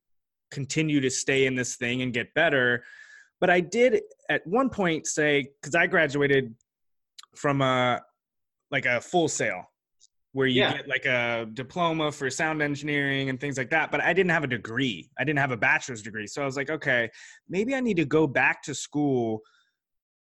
continue 0.50 1.00
to 1.00 1.10
stay 1.10 1.46
in 1.46 1.54
this 1.54 1.76
thing 1.76 2.02
and 2.02 2.12
get 2.12 2.32
better. 2.34 2.84
But 3.40 3.50
I 3.50 3.60
did 3.60 4.00
at 4.30 4.46
one 4.46 4.70
point 4.70 5.06
say, 5.06 5.50
because 5.60 5.74
I 5.74 5.86
graduated 5.86 6.54
from 7.36 7.60
a 7.60 8.00
like 8.70 8.86
a 8.86 9.00
Full 9.00 9.28
Sail 9.28 9.68
where 10.34 10.48
you 10.48 10.62
yeah. 10.62 10.78
get 10.78 10.88
like 10.88 11.06
a 11.06 11.46
diploma 11.54 12.10
for 12.10 12.28
sound 12.28 12.60
engineering 12.60 13.28
and 13.28 13.40
things 13.40 13.56
like 13.56 13.70
that. 13.70 13.92
But 13.92 14.02
I 14.02 14.12
didn't 14.12 14.32
have 14.32 14.42
a 14.42 14.48
degree. 14.48 15.08
I 15.16 15.22
didn't 15.22 15.38
have 15.38 15.52
a 15.52 15.56
bachelor's 15.56 16.02
degree. 16.02 16.26
So 16.26 16.42
I 16.42 16.44
was 16.44 16.56
like, 16.56 16.70
okay, 16.70 17.08
maybe 17.48 17.72
I 17.72 17.80
need 17.80 17.96
to 17.98 18.04
go 18.04 18.26
back 18.26 18.60
to 18.64 18.74
school. 18.74 19.42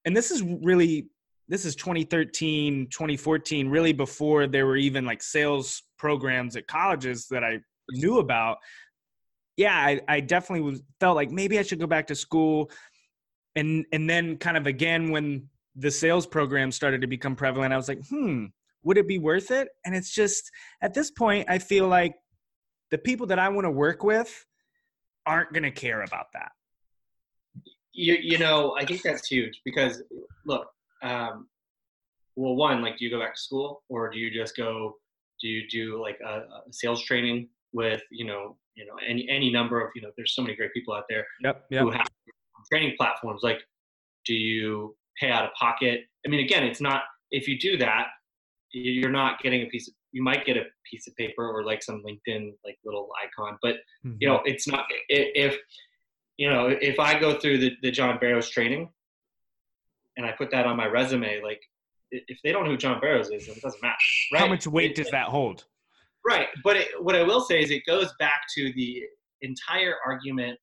And 0.04 0.14
this 0.14 0.32
is 0.32 0.42
really 0.42 1.06
this 1.46 1.64
is 1.64 1.74
2013 1.74 2.86
2014 2.90 3.68
really 3.68 3.92
before 3.92 4.46
there 4.46 4.66
were 4.66 4.76
even 4.76 5.04
like 5.04 5.20
sales 5.20 5.82
programs 5.98 6.54
at 6.54 6.68
colleges 6.68 7.26
that 7.28 7.42
i 7.42 7.58
knew 7.90 8.18
about 8.18 8.58
yeah 9.56 9.74
i, 9.74 10.00
I 10.06 10.20
definitely 10.20 10.60
was, 10.60 10.80
felt 11.00 11.16
like 11.16 11.32
maybe 11.32 11.58
i 11.58 11.62
should 11.62 11.80
go 11.80 11.88
back 11.88 12.06
to 12.06 12.14
school 12.14 12.70
and 13.56 13.84
and 13.92 14.08
then 14.08 14.36
kind 14.36 14.56
of 14.56 14.68
again 14.68 15.10
when 15.10 15.48
the 15.74 15.90
sales 15.90 16.24
program 16.24 16.70
started 16.70 17.00
to 17.00 17.08
become 17.08 17.34
prevalent 17.34 17.74
i 17.74 17.76
was 17.76 17.88
like 17.88 18.06
hmm 18.08 18.46
would 18.82 18.98
it 18.98 19.06
be 19.06 19.18
worth 19.18 19.50
it 19.50 19.68
and 19.84 19.94
it's 19.94 20.10
just 20.10 20.50
at 20.82 20.94
this 20.94 21.10
point 21.10 21.48
i 21.48 21.58
feel 21.58 21.88
like 21.88 22.14
the 22.90 22.98
people 22.98 23.26
that 23.26 23.38
i 23.38 23.48
want 23.48 23.64
to 23.64 23.70
work 23.70 24.02
with 24.02 24.46
aren't 25.26 25.52
going 25.52 25.62
to 25.62 25.70
care 25.70 26.02
about 26.02 26.26
that 26.32 26.52
you, 27.92 28.16
you 28.20 28.38
know 28.38 28.74
i 28.78 28.84
think 28.84 29.02
that's 29.02 29.28
huge 29.28 29.60
because 29.64 30.02
look 30.44 30.66
um, 31.02 31.46
well, 32.36 32.54
one, 32.54 32.80
like, 32.82 32.96
do 32.96 33.04
you 33.04 33.10
go 33.10 33.20
back 33.20 33.34
to 33.34 33.40
school 33.40 33.82
or 33.88 34.10
do 34.10 34.18
you 34.18 34.30
just 34.30 34.56
go, 34.56 34.96
do 35.40 35.48
you 35.48 35.68
do 35.68 36.00
like 36.00 36.18
a, 36.24 36.38
a 36.38 36.62
sales 36.72 37.02
training 37.02 37.48
with, 37.72 38.02
you 38.10 38.24
know, 38.24 38.56
you 38.74 38.86
know, 38.86 38.94
any, 39.06 39.28
any 39.28 39.50
number 39.50 39.80
of, 39.80 39.90
you 39.94 40.02
know, 40.02 40.10
there's 40.16 40.34
so 40.34 40.42
many 40.42 40.54
great 40.54 40.72
people 40.72 40.94
out 40.94 41.04
there 41.08 41.26
yep, 41.42 41.64
yep. 41.70 41.82
who 41.82 41.90
have 41.90 42.06
training 42.72 42.94
platforms. 42.96 43.42
Like, 43.42 43.58
do 44.24 44.34
you 44.34 44.96
pay 45.18 45.30
out 45.30 45.44
of 45.44 45.50
pocket? 45.52 46.02
I 46.26 46.30
mean, 46.30 46.40
again, 46.40 46.64
it's 46.64 46.80
not, 46.80 47.02
if 47.30 47.46
you 47.48 47.58
do 47.58 47.76
that, 47.78 48.06
you're 48.72 49.10
not 49.10 49.40
getting 49.40 49.62
a 49.62 49.66
piece 49.66 49.88
of, 49.88 49.94
you 50.12 50.22
might 50.22 50.44
get 50.44 50.56
a 50.56 50.64
piece 50.90 51.06
of 51.06 51.16
paper 51.16 51.46
or 51.46 51.64
like 51.64 51.82
some 51.82 52.02
LinkedIn, 52.06 52.52
like 52.64 52.78
little 52.84 53.08
icon, 53.22 53.58
but 53.62 53.76
mm-hmm. 54.04 54.16
you 54.20 54.28
know, 54.28 54.40
it's 54.44 54.66
not, 54.66 54.86
if, 55.08 55.56
you 56.36 56.48
know, 56.48 56.68
if 56.68 56.98
I 56.98 57.18
go 57.18 57.38
through 57.38 57.58
the, 57.58 57.72
the 57.82 57.90
John 57.90 58.18
Barrows 58.18 58.48
training, 58.48 58.90
and 60.16 60.26
I 60.26 60.32
put 60.32 60.50
that 60.50 60.66
on 60.66 60.76
my 60.76 60.86
resume, 60.86 61.40
like 61.42 61.60
if 62.10 62.38
they 62.42 62.52
don't 62.52 62.64
know 62.64 62.70
who 62.70 62.76
John 62.76 63.00
Barrows 63.00 63.30
is, 63.30 63.48
it 63.48 63.60
doesn't 63.62 63.82
matter. 63.82 63.94
Right? 64.32 64.40
How 64.40 64.48
much 64.48 64.66
weight 64.66 64.90
it, 64.90 64.96
does 64.96 65.10
that 65.12 65.28
hold? 65.28 65.64
Right, 66.26 66.48
but 66.64 66.76
it, 66.76 66.88
what 67.00 67.14
I 67.14 67.22
will 67.22 67.40
say 67.40 67.60
is 67.60 67.70
it 67.70 67.82
goes 67.86 68.12
back 68.18 68.42
to 68.56 68.72
the 68.74 69.02
entire 69.42 69.94
argument 70.04 70.58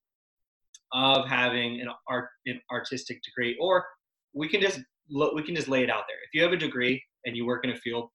of 0.94 1.28
having 1.28 1.82
an 1.82 1.88
art 2.08 2.30
an 2.46 2.60
artistic 2.72 3.22
degree, 3.24 3.58
or 3.60 3.86
we 4.34 4.48
can 4.48 4.62
just 4.62 4.80
we 5.10 5.44
can 5.44 5.56
just 5.56 5.68
lay 5.68 5.84
it 5.84 5.90
out 5.90 6.04
there. 6.08 6.18
If 6.24 6.34
you 6.34 6.44
have 6.44 6.54
a 6.54 6.58
degree 6.58 7.02
and 7.26 7.36
you 7.36 7.46
work 7.46 7.64
in 7.64 7.72
a 7.72 7.76
field, 7.76 8.10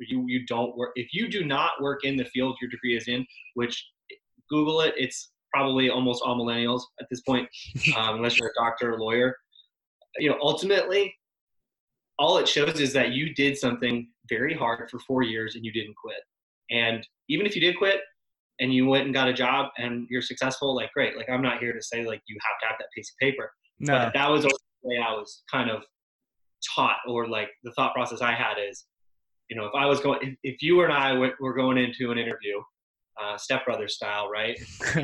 you 0.00 0.24
you 0.28 0.46
don't 0.46 0.76
work. 0.76 0.92
If 0.94 1.12
you 1.12 1.28
do 1.28 1.44
not 1.44 1.72
work 1.80 2.04
in 2.04 2.16
the 2.16 2.24
field 2.26 2.56
your 2.60 2.70
degree 2.70 2.96
is 2.96 3.08
in, 3.08 3.26
which 3.54 3.84
Google 4.48 4.80
it, 4.82 4.94
it's 4.96 5.30
probably 5.52 5.90
almost 5.90 6.22
all 6.24 6.36
millennials 6.36 6.82
at 7.00 7.06
this 7.10 7.20
point, 7.22 7.48
um, 7.96 8.16
unless 8.16 8.38
you're 8.38 8.50
a 8.50 8.54
doctor 8.60 8.94
or 8.94 8.98
lawyer 8.98 9.34
you 10.18 10.30
know, 10.30 10.38
ultimately, 10.40 11.14
all 12.18 12.38
it 12.38 12.48
shows 12.48 12.80
is 12.80 12.92
that 12.92 13.12
you 13.12 13.34
did 13.34 13.56
something 13.56 14.08
very 14.28 14.54
hard 14.54 14.90
for 14.90 14.98
four 15.00 15.22
years 15.22 15.54
and 15.54 15.64
you 15.64 15.72
didn't 15.72 15.94
quit. 15.96 16.20
And 16.70 17.06
even 17.28 17.46
if 17.46 17.54
you 17.54 17.60
did 17.60 17.78
quit 17.78 18.00
and 18.60 18.74
you 18.74 18.86
went 18.86 19.04
and 19.04 19.14
got 19.14 19.28
a 19.28 19.32
job 19.32 19.70
and 19.78 20.06
you're 20.10 20.22
successful, 20.22 20.74
like 20.74 20.92
great. 20.92 21.16
Like 21.16 21.28
I'm 21.28 21.42
not 21.42 21.60
here 21.60 21.72
to 21.72 21.82
say 21.82 22.04
like 22.04 22.20
you 22.26 22.36
have 22.42 22.60
to 22.60 22.66
have 22.66 22.76
that 22.78 22.88
piece 22.94 23.10
of 23.10 23.16
paper. 23.18 23.50
No. 23.78 23.92
But 23.94 24.14
that 24.14 24.28
was 24.28 24.44
way 24.82 24.98
I 24.98 25.12
was 25.12 25.42
kind 25.50 25.70
of 25.70 25.82
taught, 26.74 26.98
or 27.06 27.26
like 27.28 27.48
the 27.64 27.72
thought 27.72 27.94
process 27.94 28.20
I 28.20 28.32
had 28.32 28.54
is, 28.58 28.84
you 29.48 29.56
know, 29.56 29.64
if 29.64 29.72
I 29.74 29.86
was 29.86 30.00
going, 30.00 30.20
if, 30.22 30.34
if 30.42 30.62
you 30.62 30.82
and 30.82 30.92
I 30.92 31.14
were 31.14 31.54
going 31.54 31.78
into 31.78 32.10
an 32.10 32.18
interview, 32.18 32.60
uh, 33.20 33.36
Step 33.36 33.64
Brothers 33.64 33.94
style, 33.94 34.28
right? 34.30 34.58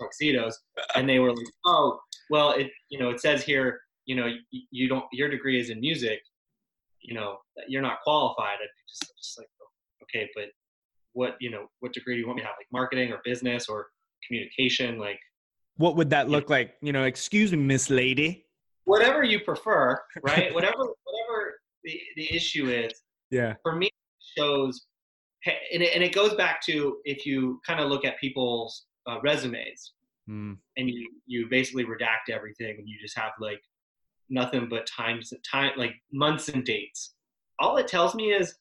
tuxedos, 0.00 0.58
and 0.94 1.08
they 1.08 1.18
were 1.18 1.34
like, 1.34 1.46
"Oh, 1.64 1.98
well, 2.30 2.52
it 2.52 2.70
you 2.88 2.98
know 2.98 3.10
it 3.10 3.20
says 3.20 3.42
here 3.42 3.80
you 4.06 4.16
know 4.16 4.26
you, 4.50 4.62
you 4.70 4.88
don't 4.88 5.04
your 5.12 5.28
degree 5.28 5.58
is 5.58 5.70
in 5.70 5.80
music 5.80 6.20
you 7.04 7.14
know 7.14 7.38
you're 7.68 7.82
not 7.82 8.00
qualified. 8.02 8.58
I'd 8.60 8.68
just, 8.88 9.12
just 9.16 9.38
like 9.38 9.48
okay 10.02 10.28
but 10.34 10.46
what 11.12 11.36
you 11.40 11.50
know 11.50 11.66
what 11.80 11.92
degree 11.92 12.14
do 12.14 12.20
you 12.20 12.26
want 12.26 12.36
me 12.36 12.42
to 12.42 12.46
have 12.46 12.56
like 12.58 12.66
marketing 12.72 13.12
or 13.12 13.20
business 13.24 13.68
or 13.68 13.86
communication? 14.26 14.98
Like 14.98 15.20
what 15.76 15.96
would 15.96 16.10
that 16.10 16.28
look 16.28 16.48
know, 16.48 16.56
like? 16.56 16.74
You 16.80 16.92
know 16.92 17.04
excuse 17.04 17.52
me 17.52 17.58
miss 17.58 17.90
lady 17.90 18.43
whatever 18.84 19.22
you 19.22 19.40
prefer 19.40 19.98
right? 20.22 20.52
Whatever 20.54 20.78
whatever 20.78 21.54
the, 21.84 22.00
the 22.16 22.34
issue 22.34 22.68
is 22.68 22.92
yeah. 23.30 23.54
for 23.62 23.76
me 23.76 23.90
shows 24.36 24.86
and 25.46 25.82
it, 25.82 25.94
and 25.94 26.02
it 26.02 26.14
goes 26.14 26.34
back 26.34 26.64
to 26.66 26.98
if 27.04 27.26
you 27.26 27.60
kind 27.66 27.80
of 27.80 27.90
look 27.90 28.04
at 28.04 28.18
people's 28.18 28.86
uh, 29.06 29.18
resumes 29.22 29.92
mm. 30.28 30.56
and 30.76 30.88
you 30.88 31.10
you 31.26 31.46
basically 31.50 31.84
redact 31.84 32.32
everything 32.32 32.76
and 32.78 32.88
you 32.88 32.96
just 33.00 33.16
have 33.16 33.32
like 33.40 33.60
nothing 34.30 34.68
but 34.68 34.86
times 34.86 35.32
and 35.32 35.44
time 35.44 35.72
like 35.76 35.94
months 36.12 36.48
and 36.48 36.64
dates. 36.64 37.14
All 37.58 37.76
it 37.76 37.86
tells 37.86 38.14
me 38.14 38.32
is 38.32 38.56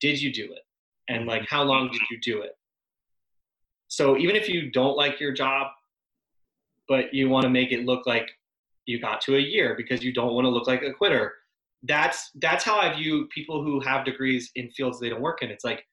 did 0.00 0.20
you 0.20 0.32
do 0.32 0.44
it? 0.52 0.62
And 1.08 1.26
like 1.26 1.46
how 1.48 1.62
long 1.62 1.90
did 1.90 2.00
you 2.10 2.18
do 2.20 2.42
it? 2.42 2.52
So 3.88 4.16
even 4.16 4.36
if 4.36 4.48
you 4.48 4.70
don't 4.70 4.96
like 4.96 5.20
your 5.20 5.32
job 5.32 5.68
but 6.90 7.14
you 7.14 7.28
want 7.28 7.44
to 7.44 7.48
make 7.48 7.70
it 7.70 7.86
look 7.86 8.04
like 8.04 8.28
you 8.86 9.00
got 9.00 9.20
to 9.20 9.36
a 9.36 9.40
year 9.40 9.74
because 9.76 10.02
you 10.02 10.12
don't 10.12 10.34
want 10.34 10.44
to 10.44 10.48
look 10.50 10.66
like 10.66 10.82
a 10.82 10.92
quitter 10.92 11.32
that's 11.84 12.30
that's 12.40 12.64
how 12.64 12.78
i 12.78 12.94
view 12.94 13.26
people 13.34 13.62
who 13.62 13.80
have 13.80 14.04
degrees 14.04 14.50
in 14.56 14.70
fields 14.70 15.00
they 15.00 15.08
don't 15.08 15.22
work 15.22 15.42
in 15.42 15.50
it's 15.50 15.64
like 15.64 15.84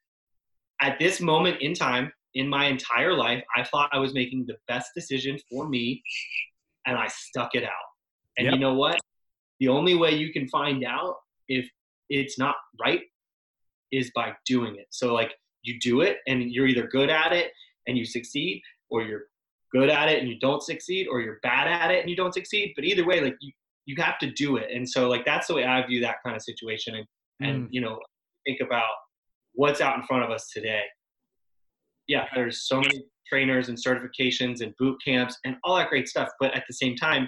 at 0.82 1.00
this 1.00 1.22
moment 1.22 1.58
in 1.62 1.74
time 1.74 2.12
in 2.34 2.48
my 2.48 2.65
entire 2.65 3.13
life 3.13 3.44
i 3.56 3.63
thought 3.63 3.89
i 3.94 3.98
was 3.98 4.13
making 4.13 4.46
the 4.48 4.56
best 4.67 4.89
decision 4.96 5.38
for 5.50 5.67
me 5.67 6.01
and 6.86 6.98
i 6.98 7.08
stuck 7.08 7.56
it 7.56 7.63
out 7.63 7.88
and 8.38 8.46
yep. 8.46 8.53
you 8.53 8.60
know 8.60 8.74
what? 8.74 9.00
The 9.60 9.67
only 9.67 9.96
way 9.96 10.12
you 10.12 10.32
can 10.32 10.48
find 10.48 10.86
out 10.86 11.15
if 11.48 11.67
it's 12.10 12.38
not 12.38 12.56
right 12.79 13.01
is 13.91 14.12
by 14.15 14.34
doing 14.46 14.75
it. 14.75 14.88
So 14.91 15.13
like 15.13 15.32
you 15.63 15.79
do 15.79 16.01
it 16.01 16.17
and 16.27 16.51
you're 16.51 16.67
either 16.67 16.88
good 16.88 17.10
at 17.10 17.34
it 17.34 17.51
and 17.88 17.98
you 17.98 18.06
succeed 18.06 18.62
or 18.89 19.01
you're 19.01 19.24
good 19.71 19.89
at 19.89 20.09
it 20.09 20.19
and 20.19 20.27
you 20.27 20.39
don't 20.39 20.63
succeed 20.63 21.07
or 21.09 21.21
you're 21.21 21.39
bad 21.43 21.67
at 21.67 21.91
it 21.91 22.01
and 22.01 22.09
you 22.09 22.15
don't 22.15 22.33
succeed. 22.33 22.74
But 22.75 22.86
either 22.86 23.05
way, 23.05 23.21
like 23.21 23.36
you, 23.39 23.51
you 23.86 23.95
have 24.00 24.19
to 24.19 24.31
do 24.31 24.57
it. 24.57 24.69
And 24.74 24.88
so 24.88 25.09
like 25.09 25.25
that's 25.25 25.47
the 25.47 25.55
way 25.55 25.65
I 25.65 25.86
view 25.86 26.01
that 26.01 26.17
kind 26.24 26.36
of 26.36 26.41
situation. 26.41 26.95
And, 26.95 27.05
mm. 27.41 27.50
and 27.50 27.67
you 27.71 27.81
know, 27.81 28.00
think 28.45 28.59
about 28.62 28.89
what's 29.53 29.81
out 29.81 29.97
in 29.97 30.03
front 30.03 30.24
of 30.24 30.29
us 30.29 30.50
today. 30.53 30.83
Yeah, 32.07 32.25
there's 32.33 32.67
so 32.67 32.79
many 32.79 33.03
trainers 33.27 33.69
and 33.69 33.77
certifications 33.77 34.62
and 34.62 34.74
boot 34.79 34.97
camps 35.05 35.38
and 35.43 35.57
all 35.63 35.75
that 35.75 35.89
great 35.89 36.07
stuff. 36.07 36.29
But 36.39 36.53
at 36.55 36.63
the 36.67 36.74
same 36.74 36.95
time, 36.95 37.27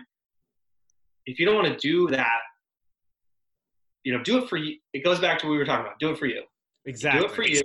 if 1.26 1.40
you 1.40 1.46
don't 1.46 1.56
want 1.56 1.68
to 1.68 1.76
do 1.78 2.08
that, 2.08 2.40
you 4.04 4.18
know, 4.18 4.24
do 4.24 4.38
it 4.38 4.50
for 4.50 4.58
you. 4.58 4.78
It 4.94 5.04
goes 5.04 5.20
back 5.20 5.40
to 5.40 5.46
what 5.48 5.52
we 5.52 5.58
were 5.58 5.66
talking 5.66 5.86
about. 5.86 6.00
Do 6.00 6.12
it 6.12 6.18
for 6.18 6.26
you. 6.26 6.44
Exactly. 6.86 7.20
Do 7.20 7.26
it 7.26 7.32
for 7.32 7.44
you, 7.44 7.62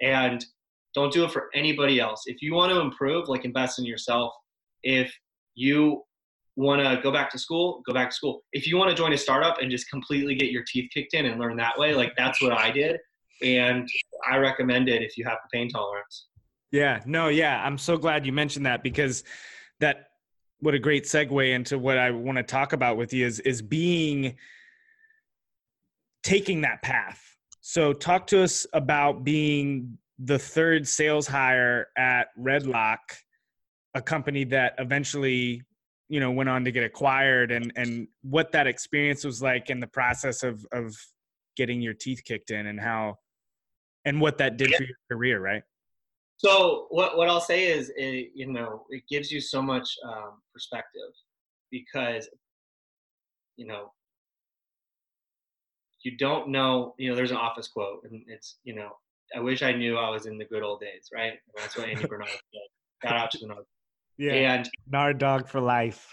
and 0.00 0.44
don't 0.94 1.12
do 1.12 1.24
it 1.24 1.30
for 1.30 1.48
anybody 1.54 2.00
else. 2.00 2.22
If 2.26 2.42
you 2.42 2.54
want 2.54 2.72
to 2.72 2.80
improve, 2.80 3.28
like 3.28 3.44
invest 3.44 3.78
in 3.78 3.84
yourself. 3.84 4.32
If 4.82 5.12
you 5.54 6.02
want 6.56 6.80
to 6.82 7.00
go 7.02 7.12
back 7.12 7.30
to 7.30 7.38
school, 7.38 7.82
go 7.86 7.94
back 7.94 8.10
to 8.10 8.16
school. 8.16 8.42
If 8.52 8.66
you 8.66 8.76
want 8.76 8.90
to 8.90 8.96
join 8.96 9.12
a 9.12 9.16
startup 9.16 9.60
and 9.60 9.70
just 9.70 9.88
completely 9.90 10.34
get 10.34 10.50
your 10.50 10.64
teeth 10.66 10.90
kicked 10.92 11.14
in 11.14 11.26
and 11.26 11.40
learn 11.40 11.56
that 11.56 11.78
way, 11.78 11.94
like 11.94 12.12
that's 12.16 12.42
what 12.42 12.52
I 12.52 12.70
did. 12.70 12.98
And 13.42 13.88
I 14.28 14.38
recommend 14.38 14.88
it 14.88 15.02
if 15.02 15.16
you 15.16 15.24
have 15.24 15.38
the 15.44 15.56
pain 15.56 15.68
tolerance. 15.68 16.26
Yeah, 16.72 17.00
no, 17.06 17.28
yeah. 17.28 17.64
I'm 17.64 17.78
so 17.78 17.96
glad 17.96 18.26
you 18.26 18.32
mentioned 18.32 18.66
that 18.66 18.82
because 18.82 19.24
that 19.80 20.08
what 20.60 20.74
a 20.74 20.78
great 20.78 21.04
segue 21.04 21.54
into 21.54 21.78
what 21.78 21.96
I 21.96 22.10
want 22.10 22.36
to 22.38 22.42
talk 22.42 22.72
about 22.72 22.96
with 22.96 23.12
you 23.12 23.24
is 23.24 23.38
is 23.40 23.62
being 23.62 24.34
taking 26.22 26.62
that 26.62 26.82
path. 26.82 27.22
So 27.60 27.92
talk 27.92 28.26
to 28.28 28.42
us 28.42 28.66
about 28.72 29.24
being 29.24 29.98
the 30.18 30.38
third 30.38 30.86
sales 30.86 31.26
hire 31.26 31.88
at 31.96 32.28
Redlock, 32.38 32.98
a 33.94 34.02
company 34.02 34.44
that 34.44 34.74
eventually 34.78 35.62
you 36.08 36.20
know 36.20 36.30
went 36.30 36.48
on 36.48 36.64
to 36.64 36.72
get 36.72 36.84
acquired 36.84 37.52
and 37.52 37.72
and 37.76 38.08
what 38.22 38.50
that 38.52 38.66
experience 38.66 39.24
was 39.24 39.42
like 39.42 39.70
in 39.70 39.78
the 39.80 39.86
process 39.86 40.42
of 40.42 40.66
of 40.72 40.94
getting 41.56 41.80
your 41.80 41.94
teeth 41.94 42.22
kicked 42.24 42.50
in 42.50 42.66
and 42.66 42.80
how 42.80 43.16
and 44.04 44.20
what 44.20 44.38
that 44.38 44.56
did 44.56 44.70
yeah. 44.70 44.76
for 44.78 44.82
your 44.84 44.96
career 45.10 45.40
right 45.40 45.62
so 46.36 46.86
what 46.90 47.16
what 47.16 47.28
i'll 47.28 47.40
say 47.40 47.66
is 47.66 47.92
it, 47.96 48.30
you 48.34 48.50
know 48.50 48.84
it 48.90 49.02
gives 49.08 49.30
you 49.30 49.40
so 49.40 49.60
much 49.60 49.96
um, 50.06 50.40
perspective 50.52 51.12
because 51.70 52.28
you 53.56 53.66
know 53.66 53.92
you 56.02 56.16
don't 56.16 56.48
know 56.48 56.94
you 56.96 57.10
know 57.10 57.16
there's 57.16 57.32
an 57.32 57.36
office 57.36 57.68
quote 57.68 58.00
and 58.10 58.22
it's 58.28 58.56
you 58.64 58.74
know 58.74 58.92
i 59.36 59.40
wish 59.40 59.62
i 59.62 59.72
knew 59.72 59.96
i 59.96 60.08
was 60.08 60.26
in 60.26 60.38
the 60.38 60.44
good 60.44 60.62
old 60.62 60.80
days 60.80 61.08
right 61.12 61.34
that's 61.56 61.76
what 61.76 61.88
andy 61.88 62.06
bernard 62.06 62.28
said 62.28 63.08
shout 63.08 63.16
out 63.16 63.30
to 63.30 63.38
the 63.38 63.54
yeah. 64.18 64.54
And 64.54 64.70
Nard 64.90 65.18
dog 65.18 65.48
for 65.48 65.60
life. 65.60 66.10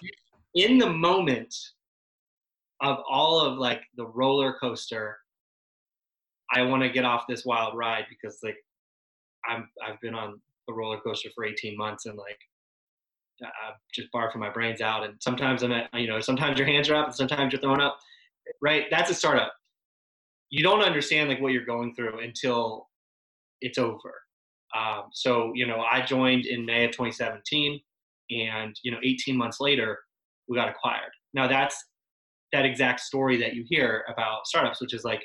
In 0.53 0.77
the 0.77 0.89
moment 0.89 1.53
of 2.81 2.99
all 3.09 3.39
of 3.39 3.57
like 3.57 3.81
the 3.97 4.05
roller 4.05 4.55
coaster, 4.59 5.17
I 6.53 6.61
want 6.61 6.83
to 6.83 6.89
get 6.89 7.03
off 7.03 7.23
this 7.27 7.45
wild 7.45 7.75
ride 7.75 8.05
because 8.09 8.39
like 8.43 8.57
I'm 9.49 9.67
I've 9.85 9.99
been 10.01 10.13
on 10.13 10.39
the 10.67 10.73
roller 10.73 10.99
coaster 11.01 11.29
for 11.35 11.45
18 11.45 11.75
months 11.77 12.05
and 12.05 12.17
like 12.17 12.37
I'm 13.43 13.73
just 13.93 14.07
barfing 14.15 14.37
my 14.37 14.49
brains 14.49 14.81
out. 14.81 15.03
And 15.03 15.15
sometimes 15.19 15.63
I'm 15.63 15.71
at, 15.71 15.89
you 15.93 16.07
know, 16.07 16.21
sometimes 16.21 16.57
your 16.57 16.67
hands 16.67 16.89
are 16.89 16.95
up 16.95 17.07
and 17.07 17.15
sometimes 17.15 17.51
you're 17.51 17.61
throwing 17.61 17.81
up. 17.81 17.97
Right? 18.61 18.85
That's 18.91 19.09
a 19.09 19.15
startup. 19.15 19.51
You 20.51 20.63
don't 20.63 20.81
understand 20.81 21.27
like 21.27 21.41
what 21.41 21.51
you're 21.51 21.65
going 21.65 21.95
through 21.95 22.19
until 22.19 22.87
it's 23.61 23.77
over. 23.77 24.13
Um, 24.75 25.03
so 25.13 25.51
you 25.55 25.65
know, 25.65 25.81
I 25.81 26.05
joined 26.05 26.45
in 26.45 26.65
May 26.65 26.85
of 26.85 26.91
2017 26.91 27.79
and 28.31 28.75
you 28.83 28.91
know 28.91 28.97
18 29.03 29.37
months 29.37 29.59
later 29.59 29.99
we 30.47 30.57
got 30.57 30.69
acquired. 30.69 31.11
Now 31.33 31.47
that's 31.47 31.75
that 32.51 32.65
exact 32.65 33.01
story 33.01 33.37
that 33.37 33.53
you 33.53 33.65
hear 33.67 34.05
about 34.11 34.47
startups 34.47 34.81
which 34.81 34.93
is 34.93 35.03
like 35.03 35.23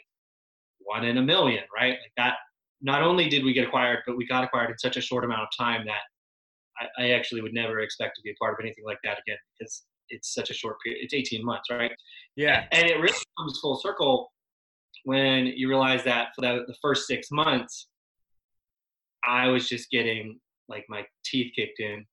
one 0.81 1.05
in 1.05 1.19
a 1.19 1.23
million 1.23 1.65
right? 1.75 1.93
Like 1.93 2.13
that 2.17 2.35
not 2.83 3.03
only 3.03 3.29
did 3.29 3.45
we 3.45 3.53
get 3.53 3.67
acquired 3.67 4.01
but 4.07 4.17
we 4.17 4.27
got 4.27 4.45
acquired 4.45 4.71
in 4.71 4.79
such 4.79 4.97
a 4.97 5.01
short 5.01 5.25
amount 5.25 5.43
of 5.43 5.49
time 5.59 5.87
that 5.87 6.89
I, 6.99 7.05
I 7.05 7.11
actually 7.11 7.43
would 7.43 7.55
never 7.55 7.81
expect 7.81 8.17
to 8.17 8.23
be 8.23 8.31
a 8.31 8.35
part 8.41 8.55
of 8.55 8.65
anything 8.65 8.85
like 8.85 8.99
that 9.05 9.19
again 9.27 9.39
because 9.59 9.85
it's 10.09 10.35
such 10.35 10.51
a 10.51 10.55
short 10.55 10.77
period 10.85 11.03
it's 11.03 11.15
18 11.15 11.45
months 11.45 11.69
right? 11.71 11.93
Yeah. 12.37 12.65
And 12.73 12.89
it 12.89 12.97
really 12.97 13.19
comes 13.39 13.59
full 13.61 13.79
circle 13.79 14.33
when 15.05 15.47
you 15.47 15.69
realize 15.69 16.05
that 16.05 16.29
for 16.35 16.43
the, 16.43 16.65
the 16.67 16.75
first 16.83 17.07
six 17.07 17.31
months 17.31 17.89
i 19.27 19.49
was 19.49 19.69
just 19.69 19.91
getting 19.91 20.39
like 20.68 20.85
my 20.88 21.05
teeth 21.25 21.53
kicked 21.57 21.81
in 21.81 22.05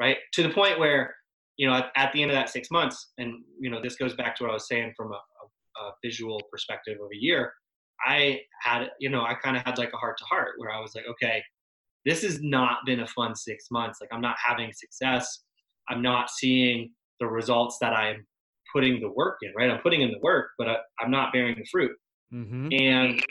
right? 0.00 0.16
To 0.32 0.42
the 0.42 0.50
point 0.50 0.78
where, 0.78 1.14
you 1.56 1.68
know, 1.68 1.74
at, 1.74 1.90
at, 1.96 2.12
the 2.12 2.22
end 2.22 2.30
of 2.30 2.34
that 2.36 2.50
six 2.50 2.70
months, 2.70 3.12
and 3.18 3.42
you 3.60 3.70
know, 3.70 3.80
this 3.82 3.96
goes 3.96 4.14
back 4.14 4.36
to 4.36 4.44
what 4.44 4.50
I 4.50 4.54
was 4.54 4.68
saying 4.68 4.92
from 4.96 5.12
a, 5.12 5.16
a, 5.16 5.84
a 5.84 5.92
visual 6.02 6.40
perspective 6.50 6.98
of 7.00 7.08
a 7.12 7.16
year. 7.16 7.52
I 8.04 8.40
had, 8.60 8.88
you 8.98 9.08
know, 9.08 9.22
I 9.22 9.34
kind 9.34 9.56
of 9.56 9.62
had 9.64 9.78
like 9.78 9.92
a 9.94 9.96
heart 9.96 10.18
to 10.18 10.24
heart 10.24 10.54
where 10.56 10.70
I 10.70 10.80
was 10.80 10.94
like, 10.94 11.04
okay, 11.08 11.42
this 12.04 12.22
has 12.22 12.42
not 12.42 12.78
been 12.84 13.00
a 13.00 13.06
fun 13.06 13.34
six 13.34 13.66
months. 13.70 13.98
Like 14.00 14.10
I'm 14.12 14.20
not 14.20 14.36
having 14.44 14.72
success. 14.72 15.44
I'm 15.88 16.02
not 16.02 16.28
seeing 16.30 16.90
the 17.20 17.26
results 17.26 17.78
that 17.80 17.92
I'm 17.92 18.26
putting 18.72 19.00
the 19.00 19.10
work 19.10 19.38
in, 19.42 19.52
right? 19.56 19.70
I'm 19.70 19.80
putting 19.80 20.02
in 20.02 20.10
the 20.10 20.18
work, 20.22 20.50
but 20.58 20.68
I, 20.68 20.76
am 21.02 21.10
not 21.10 21.32
bearing 21.32 21.54
the 21.56 21.66
fruit. 21.70 21.92
Mm-hmm. 22.32 22.68
And 22.72 23.22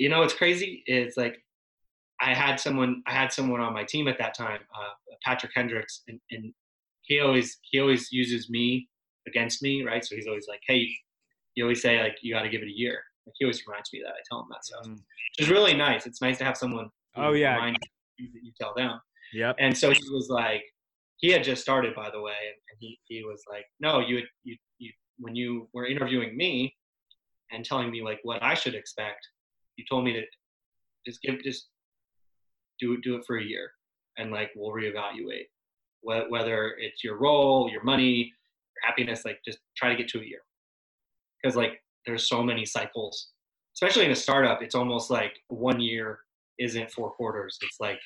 you 0.00 0.08
know, 0.08 0.20
what's 0.20 0.32
crazy. 0.32 0.82
It's 0.86 1.18
like 1.18 1.36
I 2.22 2.32
had 2.32 2.58
someone 2.58 3.02
I 3.06 3.12
had 3.12 3.30
someone 3.30 3.60
on 3.60 3.74
my 3.74 3.84
team 3.84 4.08
at 4.08 4.18
that 4.18 4.34
time, 4.34 4.60
uh, 4.74 5.14
Patrick 5.24 5.52
Hendricks, 5.54 6.02
and, 6.08 6.18
and 6.30 6.54
he 7.02 7.20
always 7.20 7.58
he 7.70 7.80
always 7.80 8.10
uses 8.10 8.48
me 8.48 8.88
against 9.28 9.62
me, 9.62 9.84
right? 9.84 10.02
So 10.02 10.16
he's 10.16 10.26
always 10.26 10.46
like, 10.48 10.60
hey, 10.66 10.88
you 11.54 11.64
always 11.64 11.82
say 11.82 12.02
like 12.02 12.16
you 12.22 12.32
got 12.32 12.42
to 12.42 12.48
give 12.48 12.62
it 12.62 12.68
a 12.68 12.78
year. 12.78 12.98
Like 13.26 13.34
he 13.38 13.44
always 13.44 13.62
reminds 13.66 13.92
me 13.92 14.00
that 14.02 14.12
I 14.12 14.22
tell 14.26 14.40
him 14.40 14.46
that 14.50 14.64
stuff. 14.64 14.86
Mm. 14.86 15.00
It's 15.36 15.50
really 15.50 15.74
nice. 15.74 16.06
It's 16.06 16.22
nice 16.22 16.38
to 16.38 16.44
have 16.44 16.56
someone. 16.56 16.88
Oh 17.14 17.34
yeah. 17.34 17.66
You 18.16 18.28
that 18.32 18.42
you 18.42 18.52
tell 18.58 18.72
them. 18.74 18.98
Yep. 19.34 19.56
And 19.58 19.76
so 19.76 19.90
he 19.90 20.02
was 20.10 20.28
like, 20.30 20.62
he 21.18 21.30
had 21.30 21.44
just 21.44 21.60
started 21.60 21.94
by 21.94 22.08
the 22.10 22.22
way, 22.22 22.32
and, 22.32 22.56
and 22.70 22.78
he 22.78 22.98
he 23.04 23.22
was 23.22 23.42
like, 23.50 23.66
no, 23.80 24.00
you 24.00 24.22
you 24.44 24.56
you 24.78 24.92
when 25.18 25.36
you 25.36 25.68
were 25.74 25.86
interviewing 25.86 26.38
me 26.38 26.74
and 27.52 27.66
telling 27.66 27.90
me 27.90 28.02
like 28.02 28.20
what 28.22 28.42
I 28.42 28.54
should 28.54 28.74
expect, 28.74 29.28
you 29.80 29.84
told 29.88 30.04
me 30.04 30.12
to 30.12 30.22
just 31.06 31.22
give 31.22 31.42
just 31.42 31.68
do 32.78 32.92
it 32.92 33.00
do 33.02 33.16
it 33.16 33.24
for 33.26 33.38
a 33.38 33.44
year 33.44 33.70
and 34.18 34.30
like 34.30 34.50
we'll 34.54 34.72
reevaluate 34.72 35.46
whether 36.02 36.74
it's 36.78 37.02
your 37.02 37.18
role 37.18 37.68
your 37.70 37.82
money 37.82 38.32
your 38.74 38.86
happiness 38.86 39.24
like 39.24 39.38
just 39.44 39.58
try 39.76 39.88
to 39.88 39.96
get 39.96 40.08
to 40.08 40.20
a 40.20 40.24
year. 40.24 40.40
Because 41.42 41.56
like 41.56 41.82
there's 42.06 42.28
so 42.28 42.42
many 42.42 42.64
cycles 42.64 43.28
especially 43.76 44.04
in 44.04 44.10
a 44.10 44.16
startup 44.16 44.62
it's 44.62 44.74
almost 44.74 45.10
like 45.10 45.32
one 45.48 45.80
year 45.80 46.20
isn't 46.58 46.90
four 46.90 47.10
quarters. 47.12 47.58
It's 47.62 47.78
like 47.80 48.00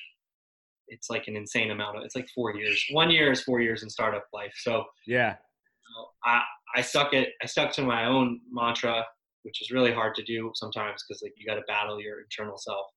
it's 0.87 1.09
like 1.09 1.27
an 1.27 1.35
insane 1.35 1.71
amount 1.71 1.97
of 1.97 2.03
it's 2.03 2.15
like 2.15 2.29
four 2.33 2.55
years. 2.55 2.83
One 2.91 3.11
year 3.11 3.31
is 3.31 3.43
four 3.43 3.59
years 3.59 3.83
in 3.83 3.89
startup 3.89 4.25
life. 4.33 4.53
So 4.55 4.85
yeah. 5.05 5.31
You 5.33 5.95
know, 5.95 6.07
i 6.23 6.41
i 6.77 6.81
stuck 6.81 7.13
it 7.13 7.29
i 7.43 7.45
stuck 7.45 7.71
to 7.73 7.83
my 7.83 8.05
own 8.05 8.39
mantra 8.51 9.05
which 9.45 9.61
is 9.61 9.71
really 9.71 9.93
hard 9.93 10.15
to 10.15 10.23
do 10.23 10.51
sometimes 10.55 11.03
because 11.07 11.21
like 11.21 11.33
you 11.37 11.45
got 11.45 11.55
to 11.55 11.61
battle 11.67 12.01
your 12.01 12.21
internal 12.21 12.57
self 12.57 12.87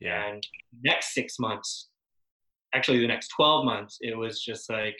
yeah. 0.00 0.28
And 0.28 0.46
next 0.82 1.14
six 1.14 1.38
months, 1.38 1.88
actually 2.74 3.00
the 3.00 3.06
next 3.06 3.28
12 3.28 3.64
months, 3.64 3.98
it 4.00 4.16
was 4.16 4.42
just 4.42 4.70
like 4.70 4.96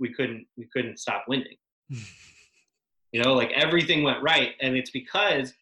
we 0.00 0.12
couldn't 0.12 0.46
we 0.56 0.66
couldn't 0.72 0.98
stop 0.98 1.24
winning. 1.28 1.56
you 1.88 3.22
know, 3.22 3.34
like 3.34 3.52
everything 3.52 4.02
went 4.02 4.22
right, 4.22 4.52
and 4.60 4.76
it's 4.76 4.90
because 4.90 5.52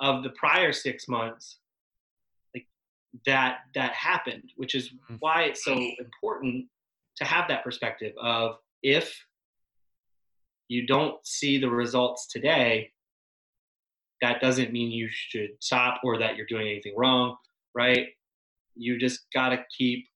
of 0.00 0.22
the 0.22 0.30
prior 0.30 0.72
six 0.72 1.08
months 1.08 1.58
like 2.54 2.66
that 3.26 3.58
that 3.74 3.92
happened, 3.92 4.50
which 4.56 4.74
is 4.74 4.88
mm-hmm. 4.88 5.16
why 5.20 5.42
it's 5.42 5.64
so 5.64 5.78
important 5.98 6.66
to 7.16 7.24
have 7.24 7.48
that 7.48 7.62
perspective 7.62 8.14
of 8.20 8.56
if 8.82 9.14
you 10.68 10.86
don't 10.86 11.14
see 11.26 11.58
the 11.58 11.68
results 11.68 12.28
today 12.28 12.90
that 14.20 14.40
doesn't 14.40 14.72
mean 14.72 14.90
you 14.90 15.08
should 15.10 15.50
stop 15.60 16.00
or 16.04 16.18
that 16.18 16.36
you're 16.36 16.46
doing 16.46 16.68
anything 16.68 16.94
wrong, 16.96 17.36
right? 17.74 18.08
You 18.74 18.98
just 18.98 19.20
got 19.34 19.50
to 19.50 19.64
keep 19.76 20.06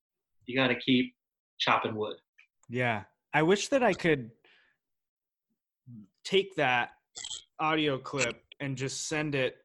you 0.47 0.57
got 0.57 0.69
to 0.69 0.75
keep 0.75 1.15
chopping 1.59 1.95
wood. 1.95 2.17
Yeah. 2.69 3.05
I 3.33 3.43
wish 3.43 3.69
that 3.69 3.83
I 3.83 3.95
could 3.95 4.31
take 6.25 6.55
that 6.57 6.91
audio 7.59 7.99
clip 7.99 8.43
and 8.61 8.77
just 8.77 9.09
send 9.09 9.35
it 9.35 9.57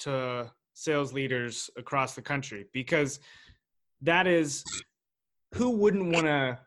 to 0.00 0.50
sales 0.74 1.12
leaders 1.12 1.70
across 1.76 2.14
the 2.14 2.22
country 2.22 2.66
because 2.72 3.18
that 4.02 4.26
is 4.26 4.62
who 5.54 5.70
wouldn't 5.70 6.12
want 6.12 6.26
to 6.26 6.58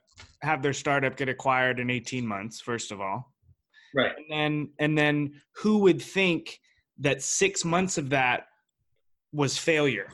have 0.41 0.61
their 0.61 0.73
startup 0.73 1.15
get 1.15 1.29
acquired 1.29 1.79
in 1.79 1.89
18 1.89 2.25
months 2.25 2.59
first 2.59 2.91
of 2.91 2.99
all 2.99 3.31
right 3.93 4.13
and 4.17 4.31
then 4.31 4.69
and 4.79 4.97
then 4.97 5.31
who 5.55 5.79
would 5.79 6.01
think 6.01 6.59
that 6.99 7.21
six 7.21 7.63
months 7.65 7.97
of 7.97 8.09
that 8.09 8.47
was 9.31 9.57
failure 9.57 10.09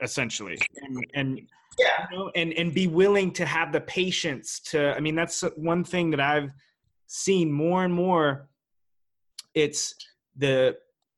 essentially. 0.00 0.58
And, 0.82 1.06
and 1.14 1.40
yeah. 1.78 2.06
you 2.10 2.18
know, 2.18 2.30
and 2.34 2.52
and 2.52 2.74
be 2.74 2.86
willing 2.86 3.32
to 3.32 3.46
have 3.46 3.72
the 3.72 3.80
patience 3.80 4.60
to 4.60 4.94
i 4.94 5.00
mean 5.00 5.16
that's 5.16 5.42
one 5.56 5.82
thing 5.82 6.08
that 6.10 6.20
i've 6.20 6.50
seen 7.06 7.52
more 7.52 7.84
and 7.84 7.94
more. 7.94 8.48
It's 9.54 9.94
the 10.36 10.76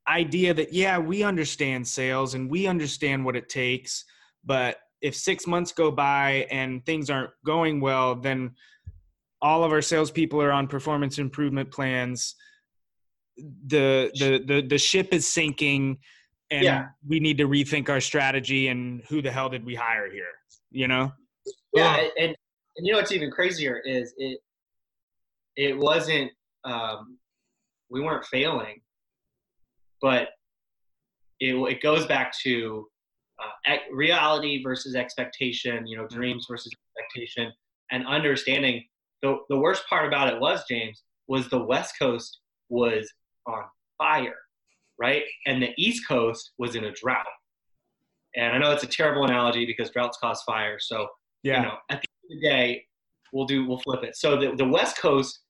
idea 0.08 0.52
that 0.54 0.72
yeah 0.72 0.98
we 0.98 1.22
understand 1.22 1.86
sales 1.86 2.34
and 2.34 2.50
we 2.50 2.66
understand 2.66 3.24
what 3.24 3.34
it 3.34 3.48
takes 3.48 4.04
but 4.44 4.76
if 5.00 5.16
six 5.16 5.46
months 5.46 5.72
go 5.72 5.90
by 5.90 6.46
and 6.50 6.84
things 6.86 7.10
aren't 7.10 7.32
going 7.44 7.80
well 7.80 8.14
then 8.14 8.54
all 9.42 9.64
of 9.64 9.72
our 9.72 9.82
salespeople 9.82 10.40
are 10.40 10.52
on 10.52 10.68
performance 10.68 11.18
improvement 11.18 11.70
plans 11.70 12.36
the 13.36 14.10
the 14.18 14.42
the, 14.46 14.62
the 14.62 14.78
ship 14.78 15.12
is 15.12 15.30
sinking 15.30 15.98
and 16.50 16.64
Yeah. 16.64 16.86
we 17.06 17.20
need 17.20 17.38
to 17.38 17.48
rethink 17.48 17.88
our 17.88 18.00
strategy 18.00 18.68
and 18.68 19.02
who 19.08 19.20
the 19.20 19.30
hell 19.30 19.48
did 19.48 19.64
we 19.64 19.74
hire 19.74 20.10
here 20.10 20.32
you 20.70 20.88
know 20.88 21.12
yeah 21.74 21.94
Ugh. 21.94 22.00
and, 22.00 22.12
and 22.18 22.36
and 22.76 22.86
you 22.86 22.92
know 22.92 22.98
what's 22.98 23.12
even 23.12 23.30
crazier 23.30 23.80
is 23.84 24.14
it 24.16 24.38
it 25.56 25.76
wasn't 25.76 26.30
um 26.64 27.18
we 27.90 28.00
weren't 28.00 28.24
failing 28.26 28.80
but 30.00 30.28
it, 31.40 31.54
it 31.54 31.82
goes 31.82 32.06
back 32.06 32.32
to 32.42 32.86
uh, 33.38 33.76
reality 33.92 34.62
versus 34.62 34.94
expectation 34.94 35.86
you 35.86 35.96
know 35.96 36.06
dreams 36.06 36.46
versus 36.48 36.72
expectation 36.98 37.52
and 37.90 38.06
understanding 38.06 38.82
the, 39.22 39.36
the 39.50 39.58
worst 39.58 39.82
part 39.88 40.06
about 40.06 40.32
it 40.32 40.40
was 40.40 40.64
james 40.68 41.02
was 41.28 41.48
the 41.50 41.58
west 41.58 41.94
coast 41.98 42.40
was 42.68 43.12
on 43.46 43.64
fire 43.98 44.36
right 44.98 45.24
and 45.46 45.62
the 45.62 45.72
east 45.76 46.06
coast 46.06 46.52
was 46.58 46.74
in 46.74 46.84
a 46.84 46.92
drought 46.92 47.26
and 48.34 48.54
i 48.54 48.58
know 48.58 48.72
it's 48.72 48.84
a 48.84 48.86
terrible 48.86 49.24
analogy 49.24 49.64
because 49.66 49.90
droughts 49.90 50.18
cause 50.20 50.42
fire 50.42 50.78
so 50.78 51.06
yeah 51.42 51.60
you 51.60 51.66
know, 51.66 51.74
at 51.90 52.00
the 52.02 52.08
end 52.08 52.24
of 52.24 52.40
the 52.40 52.48
day, 52.48 52.86
we'll 53.32 53.46
do 53.46 53.66
we'll 53.66 53.78
flip 53.78 54.02
it. 54.02 54.16
So 54.16 54.36
the 54.36 54.54
the 54.56 54.64
West 54.64 54.98
Coast, 54.98 55.40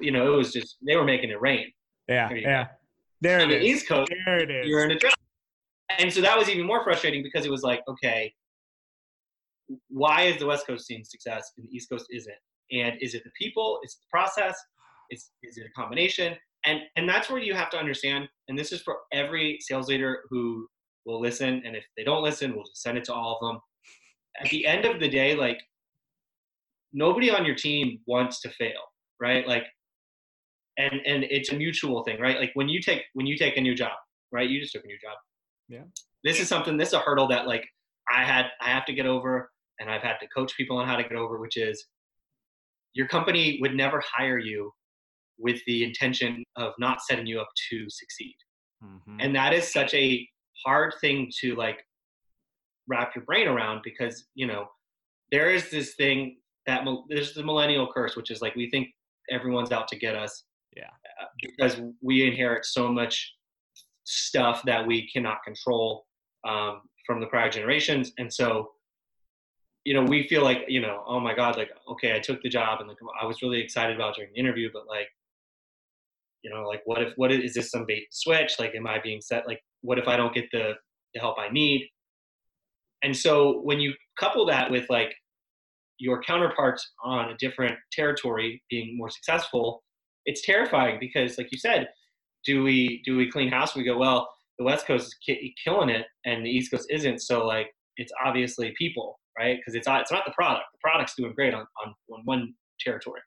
you 0.00 0.10
know, 0.12 0.32
it 0.32 0.36
was 0.36 0.52
just 0.52 0.76
they 0.86 0.96
were 0.96 1.04
making 1.04 1.30
it 1.30 1.40
rain. 1.40 1.72
yeah 2.08 2.28
There 2.28 2.38
yeah 2.38 2.66
there 3.20 3.40
On 3.40 3.50
it 3.50 3.54
the 3.54 3.58
is 3.58 3.64
East 3.64 3.88
Coast, 3.88 4.12
there 4.24 4.38
it 4.38 4.50
is 4.50 4.66
you're 4.66 4.84
in 4.84 4.92
a 4.92 4.98
drought. 4.98 5.14
And 5.98 6.12
so 6.12 6.20
that 6.20 6.38
was 6.38 6.48
even 6.48 6.66
more 6.66 6.84
frustrating 6.84 7.22
because 7.22 7.44
it 7.44 7.50
was 7.50 7.62
like, 7.62 7.82
okay, 7.88 8.32
why 9.88 10.22
is 10.22 10.38
the 10.38 10.46
West 10.46 10.66
Coast 10.66 10.86
seeing 10.86 11.04
success 11.04 11.52
and 11.56 11.66
the 11.66 11.74
East 11.74 11.90
Coast 11.90 12.06
isn't? 12.10 12.36
And 12.72 12.94
is 13.00 13.14
it 13.14 13.24
the 13.24 13.32
people? 13.36 13.80
Is 13.84 13.94
it 13.94 14.00
the 14.04 14.10
process? 14.10 14.56
Is 15.10 15.30
is 15.42 15.58
it 15.58 15.66
a 15.66 15.72
combination? 15.80 16.36
And 16.66 16.80
and 16.96 17.08
that's 17.08 17.30
where 17.30 17.40
you 17.40 17.54
have 17.54 17.70
to 17.70 17.78
understand. 17.78 18.28
And 18.48 18.58
this 18.58 18.72
is 18.72 18.82
for 18.82 18.96
every 19.12 19.58
sales 19.60 19.88
leader 19.88 20.22
who 20.30 20.66
will 21.06 21.20
listen. 21.20 21.62
And 21.64 21.74
if 21.74 21.84
they 21.96 22.04
don't 22.04 22.22
listen, 22.22 22.54
we'll 22.54 22.64
just 22.64 22.82
send 22.82 22.98
it 22.98 23.04
to 23.04 23.14
all 23.14 23.38
of 23.40 23.48
them. 23.48 23.60
At 24.42 24.50
the 24.50 24.66
end 24.66 24.84
of 24.84 25.00
the 25.00 25.08
day, 25.08 25.34
like 25.34 25.58
nobody 26.92 27.30
on 27.30 27.44
your 27.44 27.54
team 27.54 27.98
wants 28.06 28.40
to 28.42 28.50
fail, 28.50 28.80
right? 29.20 29.46
Like, 29.46 29.64
and 30.78 31.00
and 31.06 31.24
it's 31.24 31.50
a 31.50 31.56
mutual 31.56 32.04
thing, 32.04 32.20
right? 32.20 32.38
Like 32.38 32.50
when 32.54 32.68
you 32.68 32.80
take 32.80 33.02
when 33.14 33.26
you 33.26 33.36
take 33.36 33.56
a 33.56 33.60
new 33.60 33.74
job, 33.74 33.92
right? 34.32 34.48
You 34.48 34.60
just 34.60 34.72
took 34.72 34.84
a 34.84 34.86
new 34.86 34.98
job. 35.00 35.16
Yeah. 35.68 35.84
This 36.24 36.40
is 36.40 36.48
something. 36.48 36.76
This 36.76 36.88
is 36.88 36.94
a 36.94 37.00
hurdle 37.00 37.28
that 37.28 37.46
like 37.46 37.66
I 38.12 38.24
had 38.24 38.46
I 38.60 38.68
have 38.70 38.84
to 38.86 38.92
get 38.92 39.06
over, 39.06 39.50
and 39.78 39.90
I've 39.90 40.02
had 40.02 40.18
to 40.20 40.28
coach 40.28 40.56
people 40.56 40.76
on 40.76 40.86
how 40.86 40.96
to 40.96 41.02
get 41.02 41.12
over, 41.12 41.38
which 41.38 41.56
is 41.56 41.86
your 42.92 43.06
company 43.08 43.58
would 43.60 43.74
never 43.74 44.02
hire 44.06 44.38
you 44.38 44.72
with 45.40 45.60
the 45.66 45.82
intention 45.84 46.44
of 46.56 46.72
not 46.78 47.00
setting 47.02 47.26
you 47.26 47.40
up 47.40 47.48
to 47.70 47.86
succeed 47.88 48.36
Mhm. 48.84 49.16
and 49.20 49.34
that 49.34 49.52
is 49.52 49.70
such 49.72 49.92
a 49.94 50.28
hard 50.64 50.92
thing 51.00 51.30
to 51.40 51.54
like 51.56 51.84
wrap 52.86 53.14
your 53.14 53.24
brain 53.24 53.46
around 53.48 53.80
because 53.84 54.26
you 54.34 54.46
know 54.46 54.68
there 55.30 55.50
is 55.50 55.70
this 55.70 55.94
thing 55.94 56.38
that 56.66 56.84
there's 57.08 57.34
the 57.34 57.42
millennial 57.42 57.90
curse 57.92 58.16
which 58.16 58.30
is 58.30 58.40
like 58.42 58.54
we 58.56 58.68
think 58.70 58.88
everyone's 59.30 59.72
out 59.72 59.88
to 59.88 59.96
get 59.96 60.14
us 60.16 60.44
Yeah. 60.76 60.90
uh, 61.20 61.26
because 61.42 61.80
we 62.00 62.26
inherit 62.26 62.64
so 62.64 62.88
much 62.92 63.34
stuff 64.04 64.62
that 64.64 64.86
we 64.86 65.08
cannot 65.10 65.42
control 65.44 66.06
um, 66.44 66.82
from 67.06 67.20
the 67.20 67.26
prior 67.26 67.50
generations 67.50 68.12
and 68.18 68.32
so 68.32 68.72
you 69.84 69.94
know 69.94 70.02
we 70.02 70.26
feel 70.28 70.42
like 70.42 70.64
you 70.68 70.80
know 70.80 71.02
oh 71.06 71.20
my 71.20 71.34
god 71.34 71.56
like 71.56 71.70
okay 71.88 72.14
i 72.14 72.18
took 72.18 72.42
the 72.42 72.48
job 72.48 72.80
and 72.80 72.88
like 72.88 72.98
i 73.20 73.24
was 73.24 73.40
really 73.42 73.60
excited 73.60 73.94
about 73.96 74.14
during 74.16 74.30
the 74.32 74.38
interview 74.38 74.68
but 74.72 74.86
like 74.86 75.08
you 76.42 76.50
know 76.50 76.66
like 76.66 76.82
what 76.84 77.02
if 77.02 77.12
what 77.16 77.32
is, 77.32 77.44
is 77.44 77.54
this 77.54 77.70
some 77.70 77.84
bait 77.86 78.06
switch? 78.10 78.58
Like 78.58 78.74
am 78.74 78.86
i 78.86 78.98
being 79.00 79.20
set 79.20 79.46
like 79.46 79.60
what 79.82 79.98
if 79.98 80.08
i 80.08 80.16
don't 80.16 80.34
get 80.34 80.46
the, 80.52 80.74
the 81.14 81.20
help 81.20 81.38
i 81.38 81.48
need? 81.48 81.88
And 83.02 83.16
so 83.16 83.60
when 83.60 83.80
you 83.80 83.94
couple 84.18 84.44
that 84.46 84.70
with 84.70 84.88
like 84.90 85.14
your 85.98 86.22
counterparts 86.22 86.92
on 87.04 87.30
a 87.30 87.36
different 87.38 87.76
territory 87.92 88.62
being 88.70 88.96
more 88.96 89.10
successful 89.10 89.82
it's 90.26 90.44
terrifying 90.44 90.98
because 91.00 91.38
like 91.38 91.50
you 91.50 91.58
said 91.58 91.88
do 92.44 92.62
we 92.62 93.02
do 93.04 93.16
we 93.16 93.30
clean 93.30 93.50
house? 93.50 93.74
We 93.74 93.84
go 93.84 93.98
well 93.98 94.28
the 94.58 94.64
west 94.64 94.86
coast 94.86 95.06
is 95.06 95.14
ki- 95.24 95.54
killing 95.62 95.88
it 95.88 96.06
and 96.26 96.44
the 96.44 96.50
east 96.50 96.70
coast 96.70 96.86
isn't. 96.90 97.20
So 97.20 97.46
like 97.46 97.68
it's 97.96 98.12
obviously 98.24 98.74
people 98.78 99.18
right? 99.38 99.56
Because 99.56 99.74
it's 99.74 99.86
not 99.86 100.02
it's 100.02 100.12
not 100.12 100.24
the 100.26 100.32
product. 100.32 100.66
The 100.72 100.78
product's 100.80 101.14
doing 101.14 101.32
great 101.34 101.54
on, 101.54 101.66
on 101.84 101.94
on 102.12 102.20
one 102.24 102.54
territory. 102.80 103.20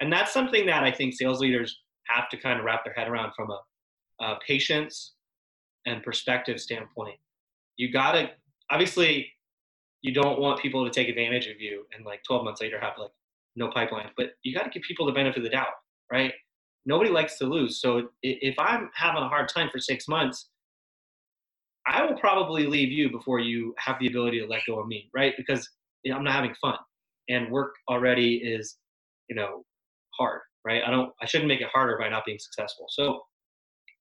And 0.00 0.12
that's 0.12 0.32
something 0.32 0.66
that 0.66 0.82
i 0.82 0.90
think 0.90 1.14
sales 1.14 1.40
leaders 1.40 1.78
have 2.14 2.28
to 2.30 2.36
kind 2.36 2.58
of 2.58 2.64
wrap 2.64 2.84
their 2.84 2.94
head 2.94 3.08
around 3.08 3.32
from 3.34 3.50
a, 3.50 4.24
a 4.24 4.38
patience 4.46 5.14
and 5.86 6.02
perspective 6.02 6.60
standpoint. 6.60 7.18
You 7.76 7.92
got 7.92 8.12
to 8.12 8.30
obviously 8.70 9.32
you 10.02 10.12
don't 10.12 10.40
want 10.40 10.60
people 10.60 10.84
to 10.84 10.90
take 10.90 11.08
advantage 11.08 11.46
of 11.46 11.60
you 11.60 11.84
and 11.94 12.04
like 12.04 12.22
12 12.24 12.44
months 12.44 12.60
later 12.60 12.78
have 12.80 12.94
like 12.98 13.10
no 13.56 13.68
pipeline, 13.68 14.10
but 14.16 14.30
you 14.42 14.54
got 14.54 14.64
to 14.64 14.70
give 14.70 14.82
people 14.82 15.06
the 15.06 15.12
benefit 15.12 15.38
of 15.38 15.44
the 15.44 15.50
doubt, 15.50 15.74
right? 16.10 16.32
Nobody 16.86 17.10
likes 17.10 17.36
to 17.38 17.44
lose. 17.44 17.80
So 17.80 18.08
if 18.22 18.58
I'm 18.58 18.90
having 18.94 19.22
a 19.22 19.28
hard 19.28 19.48
time 19.48 19.68
for 19.70 19.78
six 19.78 20.08
months, 20.08 20.48
I 21.86 22.04
will 22.04 22.16
probably 22.16 22.66
leave 22.66 22.90
you 22.90 23.10
before 23.10 23.40
you 23.40 23.74
have 23.78 23.98
the 24.00 24.06
ability 24.06 24.40
to 24.40 24.46
let 24.46 24.62
go 24.66 24.78
of 24.78 24.86
me, 24.86 25.10
right? 25.14 25.34
Because 25.36 25.68
I'm 26.10 26.24
not 26.24 26.34
having 26.34 26.54
fun, 26.60 26.76
and 27.28 27.50
work 27.50 27.74
already 27.88 28.36
is, 28.36 28.76
you 29.28 29.36
know, 29.36 29.64
hard, 30.18 30.40
right? 30.64 30.82
I 30.86 30.90
don't, 30.90 31.12
I 31.20 31.26
shouldn't 31.26 31.48
make 31.48 31.60
it 31.60 31.68
harder 31.72 31.98
by 31.98 32.08
not 32.08 32.24
being 32.24 32.38
successful. 32.38 32.86
So 32.90 33.22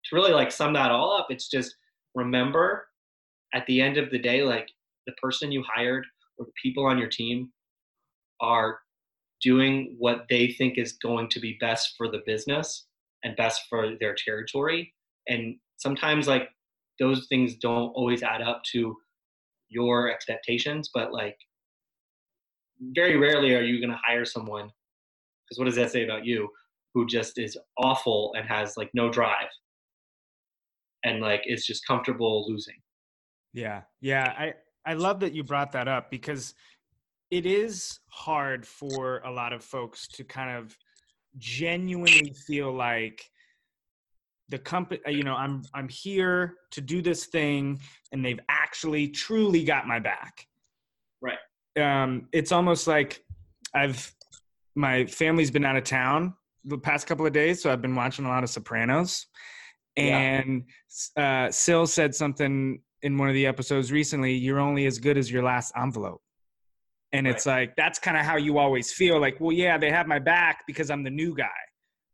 to 0.05 0.15
really 0.15 0.31
like 0.31 0.51
sum 0.51 0.73
that 0.73 0.91
all 0.91 1.15
up, 1.17 1.27
it's 1.29 1.49
just 1.49 1.75
remember 2.15 2.87
at 3.53 3.65
the 3.67 3.81
end 3.81 3.97
of 3.97 4.11
the 4.11 4.19
day, 4.19 4.43
like 4.43 4.69
the 5.07 5.13
person 5.21 5.51
you 5.51 5.63
hired 5.73 6.05
or 6.37 6.45
the 6.45 6.51
people 6.61 6.85
on 6.85 6.97
your 6.97 7.09
team 7.09 7.51
are 8.41 8.79
doing 9.41 9.95
what 9.97 10.25
they 10.29 10.49
think 10.49 10.77
is 10.77 10.93
going 10.93 11.29
to 11.29 11.39
be 11.39 11.57
best 11.59 11.95
for 11.97 12.09
the 12.09 12.21
business 12.25 12.85
and 13.23 13.35
best 13.37 13.63
for 13.69 13.95
their 13.99 14.15
territory. 14.15 14.93
And 15.27 15.55
sometimes 15.77 16.27
like 16.27 16.49
those 16.99 17.27
things 17.27 17.55
don't 17.55 17.89
always 17.89 18.23
add 18.23 18.41
up 18.41 18.61
to 18.71 18.95
your 19.69 20.11
expectations, 20.11 20.89
but 20.93 21.13
like 21.13 21.37
very 22.81 23.17
rarely 23.17 23.55
are 23.55 23.61
you 23.61 23.79
going 23.79 23.91
to 23.91 23.99
hire 24.05 24.25
someone 24.25 24.71
because 25.49 25.59
what 25.59 25.65
does 25.65 25.75
that 25.75 25.91
say 25.91 26.03
about 26.03 26.25
you 26.25 26.49
who 26.93 27.05
just 27.05 27.37
is 27.37 27.57
awful 27.77 28.33
and 28.37 28.47
has 28.47 28.77
like 28.77 28.89
no 28.93 29.09
drive 29.09 29.49
and 31.03 31.21
like 31.21 31.41
is 31.45 31.65
just 31.65 31.85
comfortable 31.87 32.45
losing 32.47 32.75
Yeah, 33.53 33.81
yeah. 34.01 34.33
I 34.37 34.53
I 34.85 34.93
love 34.93 35.19
that 35.21 35.33
you 35.33 35.43
brought 35.43 35.71
that 35.73 35.87
up 35.87 36.09
because 36.09 36.53
it 37.31 37.45
is 37.45 37.99
hard 38.07 38.65
for 38.65 39.19
a 39.19 39.31
lot 39.31 39.53
of 39.53 39.63
folks 39.63 40.07
to 40.07 40.23
kind 40.23 40.57
of 40.57 40.75
genuinely 41.37 42.33
feel 42.47 42.73
like 42.73 43.29
the 44.49 44.57
company 44.57 44.99
you 45.07 45.23
know 45.23 45.35
i'm 45.35 45.61
i'm 45.75 45.87
here 45.87 46.55
to 46.71 46.81
do 46.81 47.03
this 47.03 47.27
thing 47.27 47.79
and 48.11 48.25
they've 48.25 48.39
actually 48.49 49.07
truly 49.07 49.63
got 49.63 49.87
my 49.87 49.99
back 49.99 50.47
Right. 51.21 51.37
um 51.79 52.27
it's 52.31 52.51
almost 52.51 52.87
like 52.87 53.23
i've 53.75 54.11
my 54.75 55.05
family's 55.05 55.51
been 55.51 55.65
out 55.65 55.75
of 55.75 55.83
town 55.83 56.33
the 56.65 56.77
past 56.77 57.07
couple 57.07 57.25
of 57.25 57.33
days 57.33 57.61
so 57.61 57.71
i've 57.71 57.81
been 57.81 57.95
watching 57.95 58.25
a 58.25 58.27
lot 58.27 58.43
of 58.43 58.49
sopranos. 58.49 59.27
Yeah. 59.95 60.17
and 60.17 60.63
uh 61.17 61.51
sil 61.51 61.85
said 61.87 62.15
something 62.15 62.81
in 63.01 63.17
one 63.17 63.27
of 63.27 63.33
the 63.33 63.45
episodes 63.45 63.91
recently 63.91 64.33
you're 64.33 64.59
only 64.59 64.85
as 64.85 64.99
good 64.99 65.17
as 65.17 65.31
your 65.31 65.43
last 65.43 65.73
envelope. 65.75 66.21
And 67.11 67.27
it's 67.27 67.47
like 67.47 67.75
that's 67.75 67.97
kind 67.97 68.15
of 68.15 68.23
how 68.23 68.37
you 68.37 68.59
always 68.59 68.93
feel 68.93 69.19
like 69.19 69.39
well 69.39 69.51
yeah 69.51 69.77
they 69.77 69.89
have 69.89 70.07
my 70.07 70.19
back 70.19 70.63
because 70.67 70.91
i'm 70.91 71.03
the 71.03 71.09
new 71.09 71.35
guy 71.35 71.49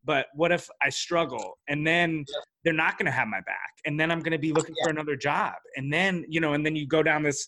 but 0.06 0.28
what 0.36 0.52
if 0.52 0.70
i 0.82 0.90
struggle? 0.90 1.58
And 1.68 1.86
then 1.86 2.24
they're 2.64 2.74
not 2.74 2.98
going 2.98 3.08
to 3.08 3.12
have 3.12 3.28
my 3.28 3.42
back 3.42 3.72
and 3.86 4.00
then 4.00 4.10
i'm 4.10 4.20
going 4.20 4.32
to 4.32 4.40
be 4.40 4.54
looking 4.54 4.76
for 4.82 4.90
another 4.90 5.16
job. 5.16 5.54
And 5.76 5.92
then 5.92 6.24
you 6.30 6.40
know 6.40 6.54
and 6.54 6.66
then 6.66 6.76
you 6.76 6.88
go 6.88 7.04
down 7.04 7.24
this 7.24 7.46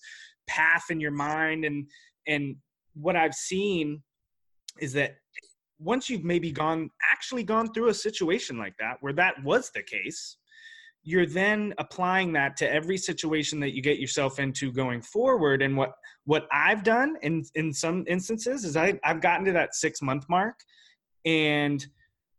path 0.47 0.85
in 0.89 0.99
your 0.99 1.11
mind 1.11 1.65
and 1.65 1.87
and 2.27 2.55
what 2.93 3.15
i've 3.15 3.33
seen 3.33 4.01
is 4.79 4.93
that 4.93 5.17
once 5.79 6.09
you've 6.09 6.23
maybe 6.23 6.51
gone 6.51 6.89
actually 7.11 7.43
gone 7.43 7.71
through 7.73 7.89
a 7.89 7.93
situation 7.93 8.57
like 8.57 8.73
that 8.79 8.97
where 9.01 9.13
that 9.13 9.35
was 9.43 9.69
the 9.75 9.83
case 9.83 10.37
you're 11.07 11.25
then 11.25 11.73
applying 11.77 12.33
that 12.33 12.57
to 12.57 12.69
every 12.69 12.97
situation 12.97 13.61
that 13.61 13.73
you 13.73 13.81
get 13.81 13.97
yourself 13.97 14.39
into 14.39 14.73
going 14.73 15.01
forward. 15.01 15.61
And 15.61 15.77
what 15.77 15.93
what 16.25 16.45
i've 16.51 16.83
done 16.83 17.15
in 17.21 17.45
in 17.55 17.71
some 17.71 18.03
instances 18.07 18.65
is 18.65 18.75
I, 18.75 18.99
i've 19.05 19.21
gotten 19.21 19.45
to 19.45 19.53
that 19.53 19.73
six 19.73 20.01
month 20.01 20.25
mark 20.27 20.59
and 21.23 21.85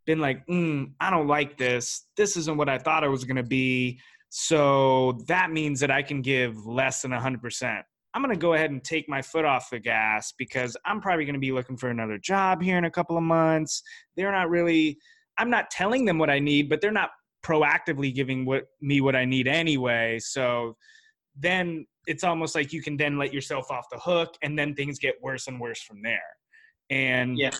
been 0.04 0.18
like 0.18 0.46
mm, 0.48 0.92
i 1.00 1.08
don't 1.08 1.26
like 1.26 1.56
this. 1.56 2.08
This 2.18 2.36
isn't 2.36 2.58
what 2.58 2.68
i 2.68 2.76
thought 2.76 3.04
it 3.04 3.08
was 3.08 3.24
going 3.24 3.36
to 3.36 3.42
be. 3.42 3.98
So 4.28 5.18
that 5.28 5.50
means 5.50 5.80
that 5.80 5.90
i 5.90 6.02
can 6.02 6.20
give 6.20 6.66
less 6.66 7.00
than 7.00 7.12
100% 7.12 7.82
i'm 8.14 8.22
going 8.22 8.34
to 8.34 8.40
go 8.40 8.54
ahead 8.54 8.70
and 8.70 8.82
take 8.84 9.08
my 9.08 9.22
foot 9.22 9.44
off 9.44 9.70
the 9.70 9.78
gas 9.78 10.32
because 10.38 10.76
i'm 10.84 11.00
probably 11.00 11.24
going 11.24 11.34
to 11.34 11.40
be 11.40 11.52
looking 11.52 11.76
for 11.76 11.90
another 11.90 12.18
job 12.18 12.62
here 12.62 12.78
in 12.78 12.84
a 12.84 12.90
couple 12.90 13.16
of 13.16 13.22
months 13.22 13.82
they're 14.16 14.32
not 14.32 14.50
really 14.50 14.98
I'm 15.38 15.50
not 15.50 15.70
telling 15.70 16.04
them 16.04 16.18
what 16.18 16.30
I 16.30 16.40
need, 16.40 16.68
but 16.68 16.80
they're 16.80 16.90
not 16.90 17.10
proactively 17.44 18.12
giving 18.12 18.44
what 18.44 18.64
me 18.80 19.00
what 19.00 19.14
I 19.14 19.24
need 19.24 19.46
anyway. 19.46 20.18
So 20.18 20.76
then 21.36 21.86
it's 22.06 22.24
almost 22.24 22.54
like 22.54 22.72
you 22.72 22.82
can 22.82 22.96
then 22.96 23.16
let 23.16 23.32
yourself 23.32 23.70
off 23.70 23.86
the 23.90 23.98
hook 23.98 24.34
and 24.42 24.58
then 24.58 24.74
things 24.74 24.98
get 24.98 25.14
worse 25.22 25.46
and 25.46 25.60
worse 25.60 25.80
from 25.80 26.02
there. 26.02 26.20
And 26.90 27.38
Yeah. 27.38 27.50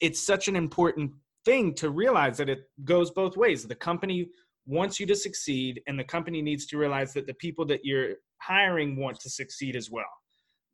it's 0.00 0.24
such 0.24 0.48
an 0.48 0.56
important 0.56 1.12
thing 1.44 1.72
to 1.74 1.90
realize 1.90 2.36
that 2.36 2.50
it 2.50 2.68
goes 2.84 3.10
both 3.10 3.36
ways. 3.36 3.66
The 3.66 3.74
company 3.74 4.28
wants 4.66 4.98
you 4.98 5.06
to 5.06 5.14
succeed 5.14 5.80
and 5.86 5.98
the 5.98 6.04
company 6.04 6.42
needs 6.42 6.66
to 6.66 6.78
realize 6.78 7.12
that 7.14 7.26
the 7.26 7.34
people 7.34 7.64
that 7.66 7.84
you're 7.84 8.14
hiring 8.38 8.96
want 8.96 9.18
to 9.20 9.30
succeed 9.30 9.76
as 9.76 9.90
well. 9.90 10.04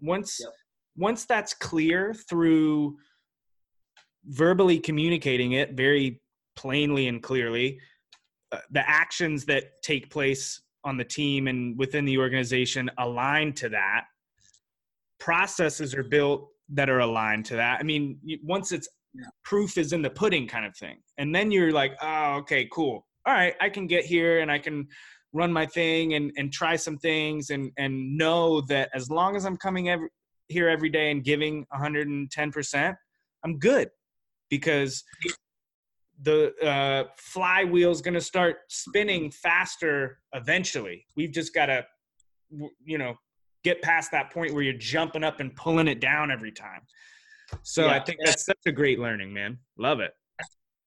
Once 0.01 0.41
Yep. 0.41 0.51
once 0.97 1.25
that's 1.25 1.55
clear 1.55 2.13
through 2.29 2.97
verbally 4.27 4.79
communicating 4.79 5.53
it 5.53 5.73
very 5.73 6.21
plainly 6.57 7.09
and 7.09 7.23
clearly, 7.23 7.81
uh, 8.53 8.59
the 8.71 8.89
actions 8.89 9.45
that 9.47 9.83
take 9.83 10.11
place 10.11 10.61
on 10.85 10.97
the 10.97 11.05
team 11.05 11.49
and 11.49 11.79
within 11.79 12.05
the 12.05 12.19
organization 12.19 12.91
align 12.99 13.53
to 13.53 13.69
that. 13.69 14.05
Processes 15.19 15.95
are 15.95 16.03
built 16.03 16.49
that 16.69 16.91
are 16.91 17.01
aligned 17.01 17.45
to 17.47 17.57
that. 17.57 17.79
I 17.81 17.85
mean, 17.85 18.19
once 18.43 18.73
it's 18.73 18.89
proof 19.45 19.79
is 19.79 19.93
in 19.93 20.03
the 20.03 20.11
pudding 20.11 20.47
kind 20.49 20.65
of 20.65 20.77
thing. 20.77 20.99
And 21.19 21.35
then 21.35 21.51
you're 21.51 21.73
like, 21.73 21.93
oh, 22.01 22.37
okay, 22.37 22.69
cool. 22.73 23.07
All 23.27 23.33
right, 23.33 23.55
I 23.61 23.69
can 23.69 23.87
get 23.87 24.05
here 24.05 24.41
and 24.41 24.51
I 24.51 24.59
can 24.59 24.89
run 25.33 25.53
my 25.53 25.67
thing 25.67 26.15
and, 26.15 26.33
and 26.37 26.53
try 26.53 26.77
some 26.77 26.99
things 26.99 27.51
and, 27.51 27.71
and 27.77 28.17
know 28.17 28.61
that 28.63 28.91
as 28.95 29.11
long 29.11 29.37
as 29.37 29.45
I'm 29.45 29.57
coming 29.57 29.89
every, 29.89 30.09
here 30.49 30.69
every 30.69 30.91
day 30.91 31.11
and 31.11 31.25
giving 31.25 31.67
110%, 31.75 32.97
I'm 33.45 33.59
good 33.59 33.89
because 34.51 35.03
the 36.21 36.53
uh, 36.63 37.05
flywheel's 37.35 38.03
going 38.03 38.15
to 38.15 38.21
start 38.21 38.59
spinning 38.69 39.31
faster 39.31 40.21
eventually. 40.35 41.07
We've 41.17 41.33
just 41.33 41.55
got 41.55 41.67
to, 41.67 41.87
you 42.85 42.99
know, 42.99 43.15
get 43.65 43.81
past 43.83 44.11
that 44.13 44.33
point 44.33 44.53
where 44.53 44.63
you're 44.63 44.75
jumping 44.75 45.25
up 45.25 45.41
and 45.41 45.55
pulling 45.55 45.89
it 45.89 46.01
down 46.01 46.31
every 46.31 46.53
time. 46.53 46.83
So 47.63 47.89
I 47.89 48.01
think 48.01 48.19
that's 48.25 48.45
such 48.45 48.59
a 48.67 48.73
great 48.73 48.99
learning, 48.99 49.33
man. 49.33 49.59
Love 49.77 50.01
it. 50.01 50.13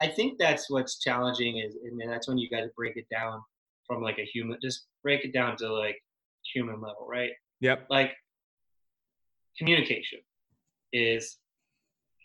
I 0.02 0.08
think 0.08 0.38
that's 0.38 0.70
what's 0.70 1.00
challenging 1.00 1.58
is, 1.58 1.76
and 1.84 2.12
that's 2.12 2.28
when 2.28 2.38
you 2.38 2.50
got 2.50 2.62
to 2.62 2.70
break 2.76 2.98
it 2.98 3.08
down 3.10 3.42
from 3.88 4.02
like 4.02 4.20
a 4.20 4.26
human, 4.26 4.58
just 4.62 4.88
break 5.04 5.24
it 5.24 5.34
down 5.34 5.56
to 5.58 5.74
like 5.74 5.98
human 6.54 6.76
level, 6.76 7.08
right? 7.10 7.32
Yep. 7.62 7.88
Like 7.90 8.12
communication 9.58 10.20
is 10.92 11.38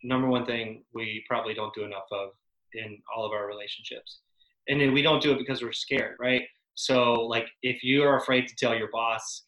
number 0.02 0.28
one 0.28 0.46
thing 0.46 0.84
we 0.94 1.24
probably 1.28 1.54
don't 1.54 1.74
do 1.74 1.84
enough 1.84 2.06
of 2.10 2.30
in 2.74 2.98
all 3.14 3.24
of 3.24 3.32
our 3.32 3.46
relationships. 3.46 4.20
And 4.68 4.80
then 4.80 4.92
we 4.92 5.02
don't 5.02 5.22
do 5.22 5.32
it 5.32 5.38
because 5.38 5.62
we're 5.62 5.72
scared, 5.72 6.16
right? 6.20 6.42
So 6.74 7.14
like 7.14 7.48
if 7.62 7.82
you 7.82 8.02
are 8.02 8.16
afraid 8.16 8.48
to 8.48 8.54
tell 8.56 8.74
your 8.74 8.88
boss 8.92 9.44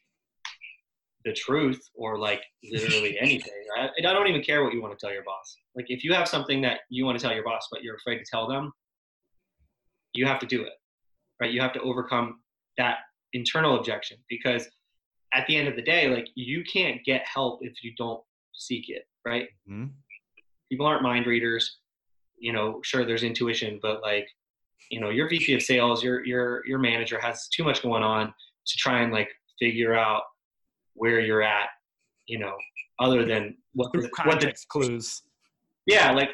the 1.25 1.33
truth 1.33 1.81
or 1.95 2.19
like 2.19 2.43
literally 2.71 3.19
anything? 3.21 3.53
And 3.97 4.07
I 4.07 4.13
don't 4.13 4.27
even 4.29 4.43
care 4.43 4.63
what 4.65 4.73
you 4.73 4.83
want 4.83 4.99
to 4.99 5.05
tell 5.05 5.13
your 5.13 5.25
boss. 5.25 5.57
Like 5.75 5.87
if 5.89 6.05
you 6.05 6.13
have 6.15 6.29
something 6.29 6.61
that 6.63 6.81
you 6.91 7.05
want 7.05 7.19
to 7.19 7.23
tell 7.23 7.35
your 7.35 7.45
boss 7.45 7.69
but 7.71 7.83
you're 7.83 7.97
afraid 7.97 8.19
to 8.19 8.25
tell 8.31 8.47
them, 8.49 8.73
you 10.15 10.27
have 10.27 10.39
to 10.41 10.47
do 10.47 10.63
it. 10.63 10.73
Right? 11.41 11.53
You 11.53 11.61
have 11.61 11.73
to 11.73 11.81
overcome 11.81 12.41
that 12.79 12.99
internal 13.33 13.79
objection 13.79 14.19
because 14.29 14.69
at 15.35 15.47
the 15.47 15.57
end 15.57 15.67
of 15.69 15.77
the 15.77 15.83
day, 15.83 16.09
like 16.09 16.29
you 16.35 16.63
can't 16.71 17.03
get 17.05 17.27
help 17.27 17.61
if 17.63 17.83
you 17.83 17.93
don't 17.97 18.23
seek 18.55 18.89
it, 18.89 19.05
right? 19.25 19.49
Mhm. 19.69 19.93
people 20.71 20.87
aren't 20.87 21.03
mind 21.03 21.27
readers. 21.27 21.79
You 22.39 22.53
know, 22.53 22.81
sure 22.83 23.05
there's 23.05 23.23
intuition, 23.23 23.79
but 23.83 24.03
like, 24.03 24.27
you 24.91 25.01
know, 25.01 25.11
your 25.11 25.29
VP 25.29 25.55
of 25.55 25.63
sales, 25.63 26.03
your 26.03 26.25
your 26.25 26.67
your 26.67 26.79
manager 26.79 27.19
has 27.21 27.49
too 27.49 27.65
much 27.65 27.83
going 27.83 28.03
on 28.03 28.27
to 28.67 28.77
try 28.79 29.01
and 29.03 29.13
like 29.13 29.31
figure 29.59 29.95
out 29.95 30.23
where 30.95 31.21
you're 31.21 31.43
at, 31.43 31.69
you 32.27 32.39
know, 32.39 32.55
other 33.01 33.25
than 33.25 33.57
what 33.75 33.93
the, 33.93 34.09
what 34.25 34.41
the 34.41 34.53
clues. 34.69 35.23
yeah, 35.87 36.13
like 36.13 36.31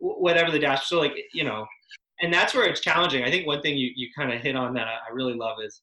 whatever 0.00 0.50
the 0.50 0.58
dash. 0.58 0.88
So 0.88 0.98
like 0.98 1.12
you 1.34 1.44
know, 1.44 1.66
and 2.20 2.32
that's 2.32 2.54
where 2.54 2.64
it's 2.64 2.80
challenging. 2.80 3.24
I 3.24 3.30
think 3.30 3.46
one 3.46 3.60
thing 3.62 3.76
you 3.76 3.90
you 3.94 4.08
kind 4.16 4.32
of 4.32 4.40
hit 4.40 4.56
on 4.56 4.74
that 4.74 4.86
I 4.86 5.12
really 5.12 5.34
love 5.34 5.58
is 5.64 5.82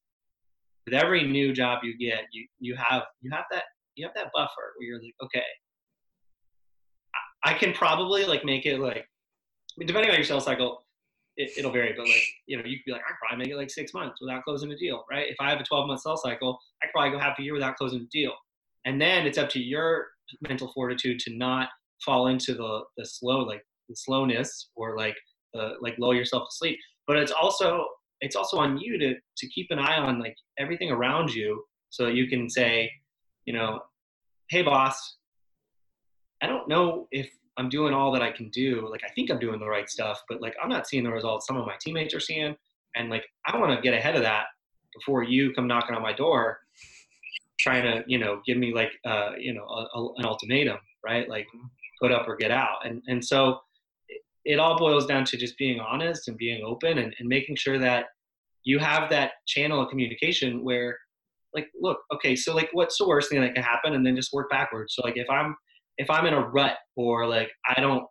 with 0.86 0.94
every 0.94 1.24
new 1.24 1.54
job 1.54 1.80
you 1.84 1.98
get, 1.98 2.26
you 2.32 2.48
you 2.60 2.76
have 2.76 3.04
you 3.22 3.32
have 3.32 3.46
that 3.52 3.64
you 3.96 4.06
have 4.06 4.16
that 4.16 4.32
buffer 4.34 4.74
where 4.78 4.88
you're 4.88 5.02
like, 5.02 5.16
okay, 5.24 5.44
I 7.44 7.52
I 7.52 7.54
can 7.54 7.74
probably 7.74 8.26
like 8.26 8.46
make 8.46 8.66
it 8.66 8.80
like 8.80 9.08
depending 9.80 10.12
on 10.12 10.18
your 10.18 10.26
sales 10.26 10.46
cycle. 10.46 10.85
It, 11.38 11.52
it'll 11.58 11.72
vary, 11.72 11.94
but 11.96 12.08
like 12.08 12.24
you 12.48 12.58
know, 12.58 12.64
you 12.66 12.78
could 12.78 12.86
be 12.86 12.92
like, 12.94 13.02
I 13.02 13.12
probably 13.20 13.46
make 13.46 13.54
it 13.54 13.58
like 13.58 13.70
six 13.70 13.94
months 13.94 14.20
without 14.22 14.44
closing 14.46 14.72
a 14.72 14.78
deal, 14.78 15.04
right? 15.12 15.28
If 15.30 15.36
I 15.40 15.50
have 15.50 15.60
a 15.60 15.64
12 15.64 15.88
month 15.88 16.02
sales 16.02 16.22
cycle, 16.22 16.58
I 16.82 16.86
could 16.86 16.94
probably 16.94 17.12
go 17.12 17.20
half 17.20 17.38
a 17.40 17.44
year 17.44 17.54
without 17.54 17.76
closing 17.76 18.02
a 18.02 18.06
deal, 18.12 18.34
and 18.86 19.02
then 19.02 19.26
it's 19.26 19.38
up 19.38 19.50
to 19.50 19.60
your 19.60 20.08
mental 20.48 20.72
fortitude 20.74 21.20
to 21.20 21.36
not 21.36 21.70
fall 22.04 22.28
into 22.28 22.54
the 22.54 22.82
the 22.98 23.06
slow 23.06 23.42
like 23.42 23.62
the 23.90 23.96
slowness 23.96 24.70
or 24.76 24.98
like 24.98 25.16
uh, 25.58 25.72
like 25.82 25.96
lull 26.00 26.14
yourself 26.14 26.44
to 26.50 26.56
sleep 26.56 26.78
but 27.08 27.18
it's 27.18 27.32
also 27.32 27.86
it's 28.22 28.36
also 28.36 28.58
on 28.58 28.78
you 28.78 28.98
to 28.98 29.16
to 29.38 29.48
keep 29.48 29.68
an 29.70 29.80
eye 29.80 29.98
on 29.98 30.20
like 30.20 30.36
everything 30.58 30.92
around 30.92 31.34
you 31.34 31.64
so 31.90 32.06
that 32.06 32.16
you 32.16 32.28
can 32.28 32.50
say 32.50 32.92
you 33.46 33.54
know 33.54 33.80
hey 34.50 34.62
boss 34.62 35.18
i 36.42 36.48
don't 36.48 36.68
know 36.68 37.08
if 37.12 37.30
i'm 37.58 37.70
doing 37.70 37.94
all 37.94 38.12
that 38.12 38.22
i 38.22 38.32
can 38.32 38.50
do 38.50 38.88
like 38.90 39.02
i 39.04 39.10
think 39.10 39.32
i'm 39.32 39.40
doing 39.40 39.60
the 39.60 39.68
right 39.68 39.90
stuff 39.90 40.22
but 40.30 40.42
like 40.42 40.56
i'm 40.62 40.70
not 40.70 40.88
seeing 40.88 41.04
the 41.04 41.12
results 41.12 41.48
some 41.48 41.58
of 41.58 41.66
my 41.66 41.76
teammates 41.80 42.14
are 42.14 42.20
seeing 42.20 42.56
and 42.96 43.10
like 43.10 43.26
i 43.46 43.58
want 43.58 43.76
to 43.76 43.82
get 43.82 43.94
ahead 43.94 44.16
of 44.16 44.22
that 44.22 44.46
before 44.94 45.24
you 45.24 45.54
come 45.54 45.68
knocking 45.68 45.96
on 45.96 46.02
my 46.02 46.14
door 46.14 46.60
trying 47.60 47.84
to 47.84 48.04
you 48.08 48.18
know 48.18 48.42
give 48.46 48.58
me 48.58 48.74
like 48.74 48.92
uh 49.06 49.32
you 49.38 49.54
know 49.54 49.64
a, 49.64 49.98
a, 49.98 50.14
an 50.18 50.26
ultimatum 50.26 50.78
right? 51.06 51.30
Like 51.30 51.48
put 52.02 52.12
up 52.12 52.28
or 52.28 52.36
get 52.36 52.52
out 52.52 52.86
and 52.86 53.02
and 53.08 53.24
so 53.24 53.60
it, 54.10 54.22
it 54.44 54.60
all 54.60 54.78
boils 54.78 55.06
down 55.06 55.24
to 55.26 55.38
just 55.38 55.58
being 55.58 55.80
honest 55.80 56.28
and 56.28 56.38
being 56.38 56.64
open 56.66 56.98
and, 56.98 57.16
and 57.20 57.30
making 57.30 57.56
sure 57.56 57.80
that 57.80 58.08
you 58.64 58.80
have 58.80 59.10
that 59.10 59.34
channel 59.48 59.82
of 59.82 59.90
communication 59.90 60.64
where 60.64 60.98
like 61.54 61.68
look 61.80 62.00
okay 62.14 62.36
so 62.36 62.54
like 62.54 62.70
what's 62.74 62.98
the 62.98 63.08
worst 63.08 63.30
thing 63.30 63.40
that 63.40 63.54
can 63.54 63.64
happen? 63.64 63.94
And 63.94 64.06
then 64.06 64.16
just 64.16 64.34
work 64.34 64.50
backwards. 64.50 64.96
So 64.96 65.04
like 65.04 65.18
if 65.18 65.30
i'm 65.30 65.56
if 65.98 66.10
i'm 66.10 66.26
in 66.26 66.34
a 66.34 66.42
rut 66.42 66.78
or 66.96 67.28
like 67.28 67.52
i 67.68 67.80
don't 67.80 68.06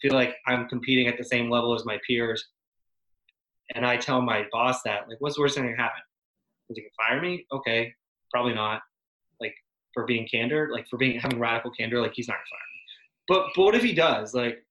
feel 0.00 0.12
like 0.12 0.36
i'm 0.46 0.68
competing 0.68 1.06
at 1.06 1.16
the 1.16 1.24
same 1.24 1.50
level 1.50 1.74
as 1.74 1.84
my 1.84 1.98
peers 2.06 2.48
and 3.74 3.86
i 3.86 3.96
tell 3.96 4.20
my 4.20 4.44
boss 4.52 4.82
that 4.82 5.08
like 5.08 5.20
what's 5.20 5.36
the 5.36 5.40
worst 5.40 5.54
thing 5.54 5.64
that 5.64 5.70
can 5.70 5.78
happen? 5.78 6.02
Is 6.70 6.76
he 6.76 6.82
can 6.82 6.90
fire 6.96 7.20
me? 7.20 7.46
Okay 7.52 7.94
probably 8.34 8.54
not. 8.54 8.82
Like 9.40 9.54
for 9.92 10.04
being 10.04 10.26
candor 10.26 10.68
like 10.72 10.86
for 10.88 10.96
being 10.96 11.18
having 11.18 11.38
radical 11.38 11.70
candor 11.70 12.00
like 12.00 12.12
he's 12.14 12.28
not 12.28 12.34
gonna 12.34 12.44
fire 12.50 12.58
me. 12.72 12.80
But 13.28 13.52
but 13.54 13.64
what 13.64 13.74
if 13.76 13.82
he 13.82 13.94
does? 13.94 14.34
Like 14.34 14.64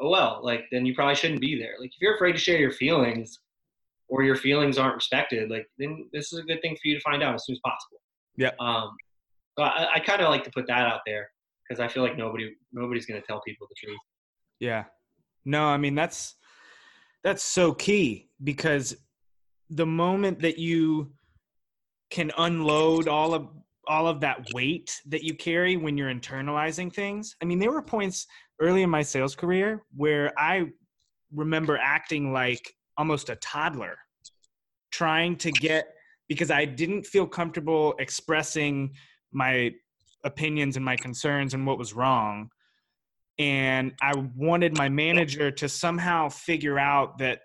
oh 0.00 0.10
well 0.10 0.40
like 0.42 0.64
then 0.72 0.84
you 0.84 0.94
probably 0.94 1.14
shouldn't 1.14 1.40
be 1.40 1.56
there. 1.58 1.74
Like 1.78 1.90
if 1.94 2.00
you're 2.00 2.16
afraid 2.16 2.32
to 2.32 2.38
share 2.38 2.58
your 2.58 2.72
feelings 2.72 3.38
or 4.08 4.24
your 4.24 4.34
feelings 4.34 4.76
aren't 4.76 4.96
respected 4.96 5.50
like 5.50 5.68
then 5.78 6.08
this 6.12 6.32
is 6.32 6.40
a 6.40 6.42
good 6.42 6.60
thing 6.62 6.74
for 6.74 6.88
you 6.88 6.96
to 6.96 7.00
find 7.00 7.22
out 7.22 7.34
as 7.34 7.46
soon 7.46 7.54
as 7.54 7.60
possible. 7.64 8.00
Yeah. 8.36 8.50
um 8.58 8.90
so 9.56 9.64
i, 9.64 9.94
I 9.94 10.00
kind 10.00 10.20
of 10.22 10.30
like 10.30 10.44
to 10.44 10.50
put 10.50 10.66
that 10.68 10.86
out 10.86 11.00
there 11.04 11.30
because 11.70 11.80
i 11.80 11.88
feel 11.88 12.02
like 12.02 12.18
nobody 12.18 12.50
nobody's 12.72 13.06
going 13.06 13.20
to 13.20 13.26
tell 13.26 13.40
people 13.46 13.66
the 13.70 13.86
truth 13.86 13.98
Yeah. 14.58 14.84
No, 15.44 15.64
I 15.64 15.78
mean 15.78 15.94
that's 15.94 16.34
that's 17.24 17.42
so 17.42 17.72
key 17.72 18.28
because 18.44 18.96
the 19.70 19.86
moment 19.86 20.40
that 20.40 20.58
you 20.58 21.12
can 22.10 22.30
unload 22.36 23.08
all 23.08 23.34
of 23.34 23.48
all 23.88 24.06
of 24.06 24.20
that 24.20 24.46
weight 24.52 24.94
that 25.06 25.24
you 25.24 25.34
carry 25.34 25.76
when 25.76 25.96
you're 25.96 26.12
internalizing 26.12 26.92
things. 26.92 27.34
I 27.42 27.44
mean, 27.44 27.58
there 27.58 27.72
were 27.72 27.82
points 27.82 28.26
early 28.60 28.82
in 28.82 28.90
my 28.90 29.02
sales 29.02 29.34
career 29.34 29.82
where 29.96 30.32
I 30.38 30.66
remember 31.34 31.78
acting 31.78 32.32
like 32.32 32.72
almost 32.96 33.30
a 33.30 33.36
toddler 33.36 33.96
trying 34.92 35.36
to 35.36 35.50
get 35.50 35.88
because 36.28 36.50
I 36.50 36.66
didn't 36.66 37.04
feel 37.04 37.26
comfortable 37.26 37.94
expressing 37.98 38.92
my 39.32 39.72
opinions 40.24 40.76
and 40.76 40.84
my 40.84 40.96
concerns 40.96 41.54
and 41.54 41.66
what 41.66 41.78
was 41.78 41.92
wrong. 41.92 42.50
And 43.38 43.92
I 44.02 44.14
wanted 44.36 44.76
my 44.76 44.88
manager 44.88 45.50
to 45.50 45.68
somehow 45.68 46.28
figure 46.28 46.78
out 46.78 47.18
that 47.18 47.40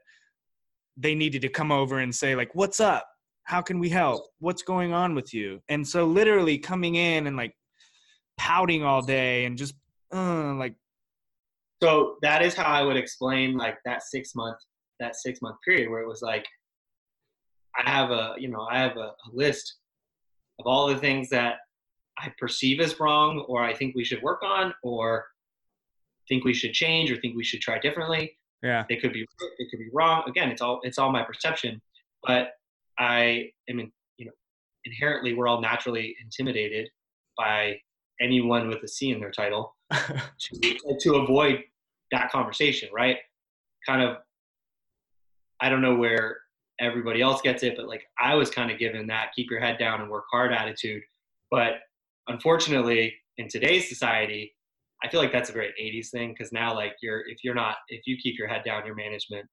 they 0.97 1.15
needed 1.15 1.41
to 1.41 1.49
come 1.49 1.71
over 1.71 1.99
and 1.99 2.13
say 2.13 2.35
like 2.35 2.53
what's 2.53 2.79
up? 2.79 3.07
How 3.43 3.61
can 3.61 3.79
we 3.79 3.89
help? 3.89 4.25
What's 4.39 4.63
going 4.63 4.91
on 4.91 5.13
with 5.13 5.33
you? 5.33 5.61
And 5.69 5.87
so 5.87 6.05
literally 6.05 6.57
coming 6.57 6.95
in 6.95 7.27
and 7.27 7.37
like 7.37 7.53
pouting 8.37 8.83
all 8.83 9.01
day 9.01 9.45
and 9.45 9.57
just 9.57 9.75
uh, 10.13 10.53
like 10.55 10.75
so 11.81 12.15
that 12.21 12.41
is 12.41 12.53
how 12.53 12.63
i 12.63 12.81
would 12.81 12.97
explain 12.97 13.57
like 13.57 13.77
that 13.85 14.01
six 14.03 14.35
month 14.35 14.57
that 14.99 15.15
six 15.15 15.41
month 15.41 15.57
period 15.65 15.89
where 15.89 16.01
it 16.01 16.07
was 16.07 16.21
like 16.21 16.45
i 17.75 17.89
have 17.89 18.11
a 18.11 18.33
you 18.37 18.47
know 18.47 18.67
i 18.71 18.77
have 18.77 18.95
a, 18.97 18.99
a 18.99 19.29
list 19.33 19.77
of 20.59 20.65
all 20.65 20.87
the 20.87 20.97
things 20.97 21.29
that 21.29 21.55
i 22.25 22.33
perceive 22.39 22.79
as 22.79 22.99
wrong 22.99 23.45
or 23.47 23.63
i 23.63 23.73
think 23.73 23.95
we 23.95 24.03
should 24.03 24.21
work 24.21 24.41
on 24.43 24.73
or 24.83 25.25
think 26.27 26.43
we 26.43 26.53
should 26.53 26.73
change 26.73 27.11
or 27.11 27.17
think 27.17 27.35
we 27.35 27.43
should 27.43 27.61
try 27.61 27.77
differently 27.79 28.37
Yeah. 28.63 28.83
They 28.89 28.95
could 28.95 29.13
be 29.13 29.25
they 29.59 29.65
could 29.69 29.79
be 29.79 29.89
wrong. 29.93 30.23
Again, 30.27 30.49
it's 30.49 30.61
all 30.61 30.79
it's 30.83 30.97
all 30.97 31.11
my 31.11 31.21
perception. 31.21 31.79
But 32.23 32.49
I 32.97 33.51
I 33.69 33.73
mean, 33.73 33.91
you 34.17 34.25
know, 34.25 34.31
inherently 34.85 35.33
we're 35.35 35.47
all 35.47 35.61
naturally 35.61 36.15
intimidated 36.23 36.89
by 37.37 37.79
anyone 38.19 38.67
with 38.67 38.81
a 38.83 38.87
C 38.87 39.11
in 39.11 39.19
their 39.19 39.31
title 39.31 39.75
to, 39.91 40.97
to 40.99 41.15
avoid 41.15 41.63
that 42.11 42.31
conversation, 42.31 42.89
right? 42.91 43.17
Kind 43.85 44.01
of 44.01 44.17
I 45.59 45.69
don't 45.69 45.81
know 45.81 45.95
where 45.95 46.37
everybody 46.79 47.21
else 47.21 47.41
gets 47.41 47.61
it, 47.61 47.75
but 47.77 47.87
like 47.87 48.03
I 48.17 48.33
was 48.33 48.49
kind 48.49 48.71
of 48.71 48.79
given 48.79 49.05
that 49.07 49.33
keep 49.35 49.51
your 49.51 49.59
head 49.59 49.77
down 49.77 50.01
and 50.01 50.09
work 50.09 50.25
hard 50.31 50.51
attitude. 50.51 51.03
But 51.51 51.81
unfortunately, 52.27 53.13
in 53.37 53.47
today's 53.47 53.89
society, 53.89 54.53
I 55.03 55.09
feel 55.09 55.19
like 55.19 55.31
that's 55.31 55.49
a 55.49 55.53
very 55.53 55.73
80s 55.81 56.09
thing 56.09 56.33
because 56.33 56.51
now, 56.51 56.73
like, 56.73 56.93
you're 57.01 57.27
if 57.27 57.37
you're 57.43 57.55
not 57.55 57.77
if 57.89 58.01
you 58.05 58.17
keep 58.17 58.37
your 58.37 58.47
head 58.47 58.63
down, 58.65 58.85
your 58.85 58.95
management 58.95 59.45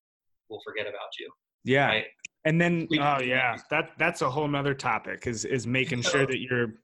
will 0.49 0.61
forget 0.65 0.87
about 0.87 1.11
you. 1.19 1.31
Yeah. 1.65 1.87
Right? 1.87 2.05
And 2.45 2.61
then, 2.61 2.87
We- 2.91 2.99
oh 3.01 3.21
yeah, 3.21 3.57
that 3.71 3.91
that's 3.99 4.23
a 4.23 4.31
whole 4.31 4.49
nother 4.49 4.75
topic. 4.75 5.27
Is 5.27 5.45
is 5.45 5.67
making 5.67 6.03
sure 6.03 6.27
that 6.27 6.39
you're 6.39 6.75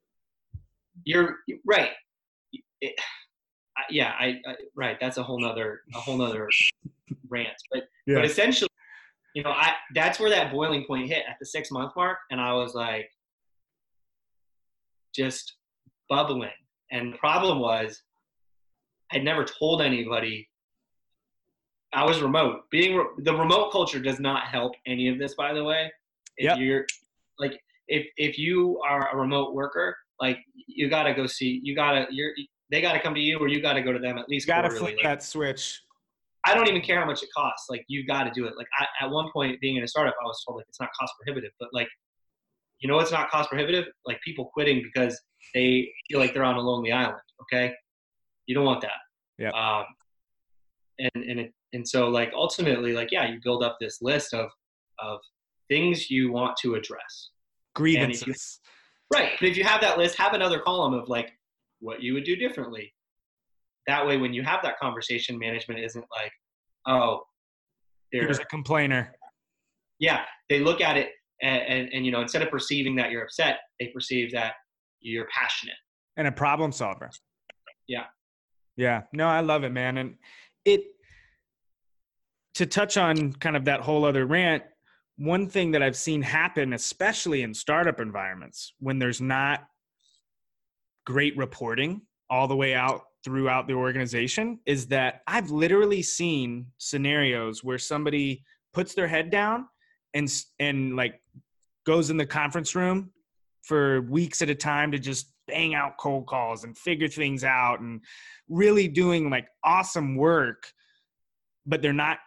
You're 1.04 1.36
right. 1.66 1.90
It, 2.80 2.94
I- 3.76 3.82
yeah, 3.90 4.12
I, 4.18 4.40
I 4.46 4.54
right. 4.76 4.98
That's 5.00 5.16
a 5.16 5.22
whole 5.22 5.40
nother 5.40 5.80
a 5.94 5.98
whole 5.98 6.16
nother 6.16 6.48
rant. 7.28 7.56
But 7.72 7.84
yeah. 8.06 8.16
but 8.16 8.24
essentially, 8.24 8.68
you 9.34 9.42
know, 9.42 9.50
I 9.50 9.74
that's 9.94 10.20
where 10.20 10.30
that 10.30 10.52
boiling 10.52 10.84
point 10.84 11.08
hit 11.08 11.24
at 11.28 11.36
the 11.40 11.46
six 11.46 11.70
month 11.70 11.92
mark, 11.96 12.18
and 12.30 12.40
I 12.40 12.52
was 12.52 12.74
like, 12.74 13.08
just 15.14 15.57
bubbling. 16.08 16.50
And 16.90 17.12
the 17.14 17.18
problem 17.18 17.60
was, 17.60 18.02
I'd 19.12 19.24
never 19.24 19.44
told 19.44 19.82
anybody. 19.82 20.48
I 21.92 22.04
was 22.04 22.20
remote. 22.20 22.62
Being 22.70 22.96
re- 22.96 23.06
the 23.18 23.34
remote 23.34 23.72
culture 23.72 23.98
does 24.00 24.20
not 24.20 24.44
help 24.48 24.72
any 24.86 25.08
of 25.08 25.18
this, 25.18 25.34
by 25.34 25.54
the 25.54 25.64
way. 25.64 25.90
If 26.36 26.44
Yep. 26.44 26.58
you're 26.58 26.86
like, 27.38 27.58
if 27.88 28.06
if 28.16 28.38
you 28.38 28.80
are 28.86 29.10
a 29.12 29.16
remote 29.16 29.54
worker, 29.54 29.96
like 30.20 30.38
you 30.54 30.90
gotta 30.90 31.14
go 31.14 31.26
see, 31.26 31.60
you 31.62 31.74
gotta 31.74 32.06
you're 32.10 32.32
they 32.70 32.82
gotta 32.82 33.00
come 33.00 33.14
to 33.14 33.20
you, 33.20 33.38
or 33.38 33.48
you 33.48 33.62
gotta 33.62 33.80
go 33.82 33.92
to 33.92 33.98
them 33.98 34.18
at 34.18 34.28
least. 34.28 34.46
you 34.46 34.52
gotta 34.52 34.68
flip 34.70 34.96
Like, 34.96 35.02
that 35.02 35.22
switch. 35.22 35.80
I 36.44 36.54
don't 36.54 36.68
even 36.68 36.82
care 36.82 37.00
how 37.00 37.06
much 37.06 37.22
it 37.22 37.30
costs. 37.34 37.68
Like 37.70 37.84
you 37.88 38.06
got 38.06 38.24
to 38.24 38.30
do 38.30 38.46
it. 38.46 38.54
Like 38.56 38.68
I, 38.78 39.04
at 39.04 39.10
one 39.10 39.30
point, 39.32 39.60
being 39.60 39.76
in 39.76 39.82
a 39.82 39.88
startup, 39.88 40.14
I 40.22 40.24
was 40.24 40.42
told 40.46 40.58
like 40.58 40.66
it's 40.68 40.80
not 40.80 40.88
cost 40.98 41.12
prohibitive, 41.20 41.50
but 41.58 41.68
like, 41.72 41.88
you 42.80 42.88
know, 42.88 42.96
what's 42.96 43.12
not 43.12 43.30
cost 43.30 43.50
prohibitive? 43.50 43.86
Like 44.06 44.20
people 44.22 44.50
quitting 44.52 44.82
because 44.82 45.20
they 45.54 45.90
feel 46.08 46.20
like 46.20 46.34
they're 46.34 46.44
on 46.44 46.56
a 46.56 46.60
lonely 46.60 46.92
island. 46.92 47.20
Okay, 47.42 47.72
you 48.46 48.54
don't 48.54 48.64
want 48.64 48.82
that. 48.82 48.92
Yeah. 49.38 49.50
Um, 49.50 49.84
and 50.98 51.24
and 51.24 51.40
it, 51.40 51.52
and 51.72 51.88
so 51.88 52.08
like 52.08 52.32
ultimately, 52.34 52.92
like 52.92 53.10
yeah, 53.10 53.28
you 53.28 53.38
build 53.42 53.62
up 53.62 53.76
this 53.80 54.00
list 54.00 54.34
of 54.34 54.50
of 54.98 55.20
things 55.68 56.10
you 56.10 56.32
want 56.32 56.56
to 56.58 56.74
address. 56.74 57.30
Grievances. 57.74 58.60
Right. 59.12 59.32
But 59.40 59.48
if 59.48 59.56
you 59.56 59.64
have 59.64 59.80
that 59.80 59.96
list, 59.96 60.16
have 60.18 60.34
another 60.34 60.58
column 60.58 60.94
of 60.94 61.08
like 61.08 61.30
what 61.80 62.02
you 62.02 62.14
would 62.14 62.24
do 62.24 62.36
differently. 62.36 62.92
That 63.86 64.06
way, 64.06 64.18
when 64.18 64.34
you 64.34 64.42
have 64.42 64.60
that 64.62 64.78
conversation, 64.78 65.38
management 65.38 65.80
isn't 65.80 66.04
like, 66.10 66.32
oh, 66.86 67.22
they're, 68.12 68.28
a 68.28 68.44
complainer. 68.46 69.14
yeah, 69.98 70.24
they 70.50 70.60
look 70.60 70.82
at 70.82 70.98
it 70.98 71.10
and, 71.42 71.62
and, 71.62 71.88
and, 71.92 72.06
you 72.06 72.12
know, 72.12 72.20
instead 72.20 72.42
of 72.42 72.50
perceiving 72.50 72.96
that 72.96 73.10
you're 73.10 73.22
upset, 73.22 73.58
they 73.78 73.88
perceive 73.88 74.32
that 74.32 74.54
you're 75.00 75.26
passionate. 75.32 75.76
and 76.16 76.26
a 76.26 76.32
problem 76.32 76.72
solver. 76.72 77.10
Yeah. 77.86 78.04
Yeah. 78.76 79.02
No, 79.12 79.28
I 79.28 79.40
love 79.40 79.64
it, 79.64 79.70
man. 79.70 79.96
And 79.98 80.14
it 80.64 80.82
to 82.54 82.66
touch 82.66 82.96
on 82.96 83.32
kind 83.34 83.56
of 83.56 83.64
that 83.66 83.80
whole 83.80 84.04
other 84.04 84.26
rant, 84.26 84.64
one 85.16 85.48
thing 85.48 85.70
that 85.72 85.82
I've 85.82 85.96
seen 85.96 86.22
happen, 86.22 86.72
especially 86.72 87.42
in 87.42 87.54
startup 87.54 88.00
environments, 88.00 88.74
when 88.80 88.98
there's 88.98 89.20
not 89.20 89.64
great 91.06 91.36
reporting 91.36 92.02
all 92.28 92.48
the 92.48 92.56
way 92.56 92.74
out 92.74 93.02
throughout 93.24 93.66
the 93.68 93.74
organization, 93.74 94.58
is 94.66 94.86
that 94.88 95.22
I've 95.26 95.50
literally 95.50 96.02
seen 96.02 96.66
scenarios 96.78 97.64
where 97.64 97.78
somebody 97.78 98.44
puts 98.72 98.94
their 98.94 99.08
head 99.08 99.30
down 99.30 99.66
and 100.18 100.30
and 100.58 100.96
like 100.96 101.20
goes 101.86 102.10
in 102.10 102.16
the 102.16 102.26
conference 102.26 102.74
room 102.74 103.10
for 103.62 104.02
weeks 104.02 104.42
at 104.42 104.50
a 104.50 104.54
time 104.54 104.92
to 104.92 104.98
just 104.98 105.32
bang 105.46 105.74
out 105.74 105.96
cold 105.98 106.26
calls 106.26 106.64
and 106.64 106.76
figure 106.76 107.08
things 107.08 107.42
out 107.42 107.80
and 107.80 108.02
really 108.48 108.86
doing 108.86 109.30
like 109.30 109.48
awesome 109.64 110.16
work 110.16 110.70
but 111.64 111.82
they're 111.82 111.92
not 111.92 112.18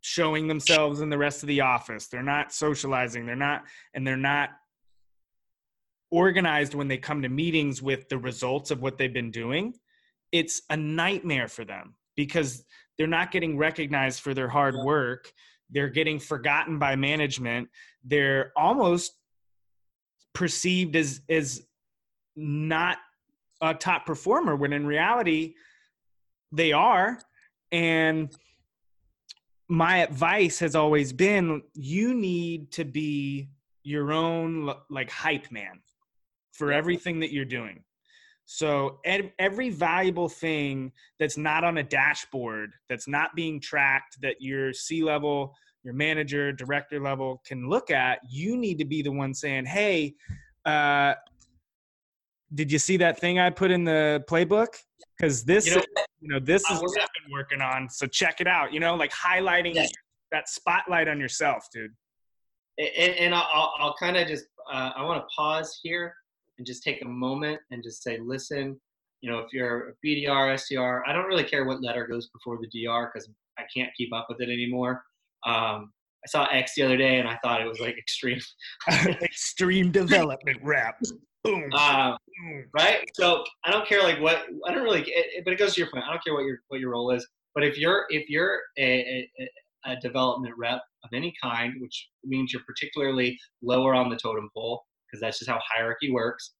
showing 0.00 0.48
themselves 0.48 1.00
in 1.00 1.08
the 1.08 1.16
rest 1.16 1.42
of 1.42 1.46
the 1.46 1.62
office. 1.62 2.08
They're 2.08 2.22
not 2.22 2.52
socializing. 2.52 3.24
They're 3.24 3.36
not 3.36 3.62
and 3.94 4.06
they're 4.06 4.16
not 4.16 4.50
organized 6.10 6.74
when 6.74 6.88
they 6.88 6.98
come 6.98 7.22
to 7.22 7.28
meetings 7.28 7.80
with 7.80 8.08
the 8.10 8.18
results 8.18 8.70
of 8.70 8.82
what 8.82 8.98
they've 8.98 9.12
been 9.12 9.30
doing. 9.30 9.74
It's 10.30 10.60
a 10.68 10.76
nightmare 10.76 11.48
for 11.48 11.64
them 11.64 11.94
because 12.16 12.64
they're 12.98 13.06
not 13.06 13.30
getting 13.30 13.56
recognized 13.56 14.20
for 14.20 14.34
their 14.34 14.48
hard 14.48 14.74
work 14.84 15.32
they're 15.70 15.88
getting 15.88 16.18
forgotten 16.18 16.78
by 16.78 16.96
management. 16.96 17.68
They're 18.04 18.52
almost 18.56 19.12
perceived 20.32 20.96
as 20.96 21.20
as 21.28 21.62
not 22.36 22.98
a 23.60 23.74
top 23.74 24.04
performer 24.06 24.56
when 24.56 24.72
in 24.72 24.86
reality 24.86 25.54
they 26.52 26.72
are. 26.72 27.18
And 27.72 28.34
my 29.68 29.98
advice 29.98 30.58
has 30.58 30.74
always 30.74 31.12
been 31.12 31.62
you 31.72 32.14
need 32.14 32.72
to 32.72 32.84
be 32.84 33.48
your 33.82 34.12
own 34.12 34.72
like 34.90 35.10
hype 35.10 35.50
man 35.50 35.80
for 36.52 36.72
everything 36.72 37.20
that 37.20 37.32
you're 37.32 37.44
doing 37.44 37.82
so 38.46 38.98
ed- 39.04 39.32
every 39.38 39.70
valuable 39.70 40.28
thing 40.28 40.92
that's 41.18 41.36
not 41.36 41.64
on 41.64 41.78
a 41.78 41.82
dashboard 41.82 42.72
that's 42.88 43.08
not 43.08 43.34
being 43.34 43.58
tracked 43.60 44.20
that 44.20 44.40
your 44.40 44.72
c 44.72 45.02
level 45.02 45.54
your 45.82 45.94
manager 45.94 46.52
director 46.52 47.00
level 47.00 47.42
can 47.46 47.68
look 47.68 47.90
at 47.90 48.18
you 48.28 48.56
need 48.56 48.78
to 48.78 48.84
be 48.84 49.02
the 49.02 49.10
one 49.10 49.32
saying 49.32 49.64
hey 49.64 50.14
uh, 50.66 51.14
did 52.54 52.70
you 52.70 52.78
see 52.78 52.96
that 52.98 53.18
thing 53.18 53.38
I 53.38 53.50
put 53.50 53.70
in 53.70 53.84
the 53.84 54.24
playbook? 54.28 54.68
Because 55.16 55.44
this, 55.44 55.66
You 55.66 55.76
know 55.76 55.82
you 56.20 56.28
know, 56.28 56.40
this 56.40 56.62
Uh, 56.70 56.74
is 56.74 56.80
what 56.80 56.90
I've 57.02 57.08
been 57.22 57.32
working 57.32 57.60
on. 57.60 57.90
So 57.90 58.06
check 58.06 58.40
it 58.40 58.46
out. 58.46 58.72
You 58.72 58.80
know, 58.80 58.94
like 58.94 59.12
highlighting 59.12 59.74
Yes. 59.74 59.92
that 60.32 60.48
spotlight 60.48 61.06
on 61.08 61.20
yourself, 61.20 61.66
dude. 61.72 61.90
And, 62.78 63.14
and 63.16 63.34
I'll, 63.34 63.48
I'll, 63.52 63.74
I'll 63.78 63.94
kind 64.00 64.16
of 64.16 64.26
just, 64.26 64.46
uh, 64.72 64.92
I 64.96 65.02
want 65.02 65.22
to 65.22 65.26
pause 65.36 65.78
here 65.82 66.14
and 66.58 66.66
just 66.66 66.82
take 66.82 67.02
a 67.02 67.08
moment 67.08 67.60
and 67.70 67.82
just 67.82 68.02
say, 68.02 68.18
listen, 68.22 68.80
you 69.20 69.30
know, 69.30 69.38
if 69.38 69.52
you're 69.52 69.90
a 69.90 69.92
BDR, 70.06 70.54
SDR, 70.54 71.00
I 71.06 71.12
don't 71.12 71.26
really 71.26 71.44
care 71.44 71.64
what 71.64 71.82
letter 71.82 72.06
goes 72.06 72.28
before 72.28 72.58
the 72.60 72.68
DR 72.68 73.10
because 73.12 73.28
I 73.58 73.62
can't 73.74 73.90
keep 73.96 74.12
up 74.12 74.26
with 74.28 74.40
it 74.40 74.50
anymore. 74.50 75.02
Um, 75.46 75.92
I 76.24 76.28
saw 76.28 76.44
X 76.46 76.72
the 76.74 76.82
other 76.82 76.96
day 76.96 77.18
and 77.18 77.28
I 77.28 77.38
thought 77.42 77.60
it 77.60 77.68
was 77.68 77.80
like 77.80 77.96
extreme. 77.98 78.40
Extreme 79.22 79.92
development 79.92 80.58
rep. 80.62 80.98
Boom. 81.42 81.68
Uh, 81.74 82.16
right? 82.74 83.10
So 83.14 83.44
I 83.64 83.70
don't 83.70 83.86
care 83.86 84.02
like 84.02 84.18
what 84.20 84.44
I 84.66 84.72
don't 84.72 84.82
really, 84.82 85.02
it, 85.02 85.26
it- 85.36 85.44
but 85.44 85.52
it 85.52 85.58
goes 85.58 85.74
to 85.74 85.80
your 85.80 85.90
point. 85.90 86.04
I 86.06 86.10
don't 86.10 86.24
care 86.24 86.32
what 86.34 86.44
your 86.44 86.58
what 86.68 86.80
your 86.80 86.90
role 86.92 87.10
is. 87.10 87.26
But 87.54 87.64
if 87.64 87.76
you're 87.78 88.06
if 88.08 88.28
you're 88.30 88.60
a, 88.78 89.28
a, 89.38 89.92
a 89.92 89.96
development 90.00 90.54
rep 90.56 90.80
of 91.04 91.10
any 91.12 91.34
kind, 91.42 91.74
which 91.80 92.08
means 92.24 92.52
you're 92.52 92.62
particularly 92.66 93.38
lower 93.62 93.94
on 93.94 94.08
the 94.08 94.16
totem 94.16 94.48
pole, 94.54 94.82
because 95.14 95.20
that's 95.20 95.38
just 95.38 95.50
how 95.50 95.60
hierarchy 95.74 96.10
works. 96.10 96.54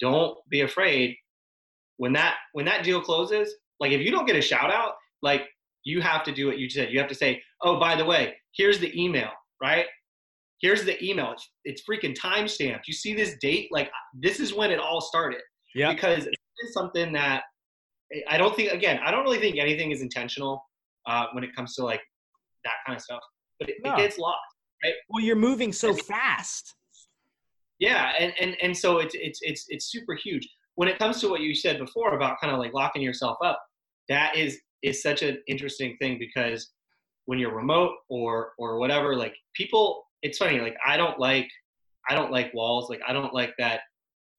Don't 0.00 0.36
be 0.48 0.60
afraid 0.60 1.16
when 1.96 2.12
that 2.12 2.36
when 2.52 2.64
that 2.66 2.84
deal 2.84 3.00
closes. 3.00 3.52
Like 3.80 3.90
if 3.92 4.00
you 4.00 4.10
don't 4.12 4.26
get 4.26 4.36
a 4.36 4.40
shout 4.40 4.70
out, 4.72 4.92
like 5.22 5.42
you 5.82 6.00
have 6.00 6.22
to 6.24 6.32
do 6.32 6.46
what 6.46 6.58
you 6.58 6.70
said. 6.70 6.90
You 6.92 6.98
have 7.00 7.08
to 7.08 7.14
say, 7.14 7.42
oh, 7.62 7.78
by 7.80 7.96
the 7.96 8.04
way, 8.04 8.34
here's 8.56 8.78
the 8.78 8.92
email, 9.00 9.30
right? 9.60 9.86
Here's 10.60 10.84
the 10.84 11.02
email. 11.04 11.32
It's, 11.32 11.50
it's 11.64 11.82
freaking 11.88 12.14
time 12.18 12.46
stamped. 12.48 12.86
You 12.88 12.94
see 12.94 13.12
this 13.14 13.34
date? 13.40 13.68
Like 13.72 13.90
this 14.14 14.38
is 14.40 14.54
when 14.54 14.70
it 14.70 14.78
all 14.78 15.00
started 15.00 15.40
Yeah. 15.74 15.92
because 15.92 16.26
it 16.26 16.34
is 16.64 16.72
something 16.72 17.12
that 17.12 17.42
I 18.28 18.38
don't 18.38 18.54
think. 18.54 18.70
Again, 18.72 19.00
I 19.04 19.10
don't 19.10 19.24
really 19.24 19.40
think 19.40 19.58
anything 19.58 19.90
is 19.90 20.00
intentional 20.00 20.64
uh, 21.06 21.26
when 21.32 21.42
it 21.42 21.54
comes 21.56 21.74
to 21.74 21.84
like 21.84 22.00
that 22.64 22.74
kind 22.86 22.96
of 22.96 23.02
stuff. 23.02 23.20
But 23.58 23.70
it, 23.70 23.76
No. 23.84 23.94
it 23.94 23.98
gets 23.98 24.18
lost. 24.18 24.38
Right? 24.84 24.94
Well, 25.08 25.22
you're 25.24 25.36
moving 25.36 25.72
so 25.72 25.94
fast. 25.94 26.74
Yeah, 27.84 28.12
and, 28.18 28.32
and 28.40 28.56
and 28.62 28.76
so 28.76 28.98
it's 28.98 29.14
it's 29.14 29.40
it's 29.42 29.66
it's 29.68 29.90
super 29.92 30.14
huge. 30.14 30.48
When 30.76 30.88
it 30.88 30.98
comes 30.98 31.20
to 31.20 31.28
what 31.28 31.40
you 31.40 31.54
said 31.54 31.78
before 31.78 32.14
about 32.14 32.40
kind 32.40 32.52
of 32.52 32.58
like 32.58 32.72
locking 32.72 33.02
yourself 33.02 33.36
up, 33.44 33.60
that 34.08 34.36
is 34.36 34.58
is 34.82 35.02
such 35.02 35.20
an 35.22 35.38
interesting 35.48 35.96
thing 36.00 36.18
because 36.18 36.70
when 37.26 37.38
you're 37.38 37.54
remote 37.54 37.92
or 38.08 38.52
or 38.58 38.78
whatever, 38.78 39.16
like 39.16 39.34
people, 39.54 40.04
it's 40.22 40.38
funny. 40.38 40.60
Like 40.60 40.76
I 40.86 40.96
don't 40.96 41.18
like 41.18 41.48
I 42.08 42.14
don't 42.14 42.32
like 42.32 42.54
walls. 42.54 42.88
Like 42.88 43.02
I 43.06 43.12
don't 43.12 43.34
like 43.34 43.52
that. 43.58 43.80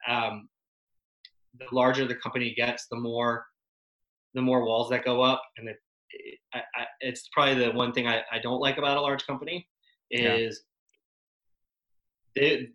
Um, 0.08 0.50
the 1.60 1.68
larger 1.72 2.08
the 2.08 2.16
company 2.16 2.54
gets, 2.56 2.88
the 2.90 2.98
more 2.98 3.46
the 4.34 4.42
more 4.42 4.66
walls 4.66 4.90
that 4.90 5.06
go 5.06 5.22
up, 5.22 5.42
and 5.58 5.70
it 5.70 5.78
I, 6.52 6.60
I, 6.76 6.86
it's 7.02 7.30
probably 7.32 7.64
the 7.64 7.72
one 7.72 7.92
thing 7.92 8.08
I, 8.08 8.22
I 8.32 8.40
don't 8.40 8.60
like 8.60 8.78
about 8.80 8.98
a 8.98 9.02
large 9.02 9.26
company 9.28 9.68
is 10.10 10.64
they, 12.36 12.58
the 12.58 12.68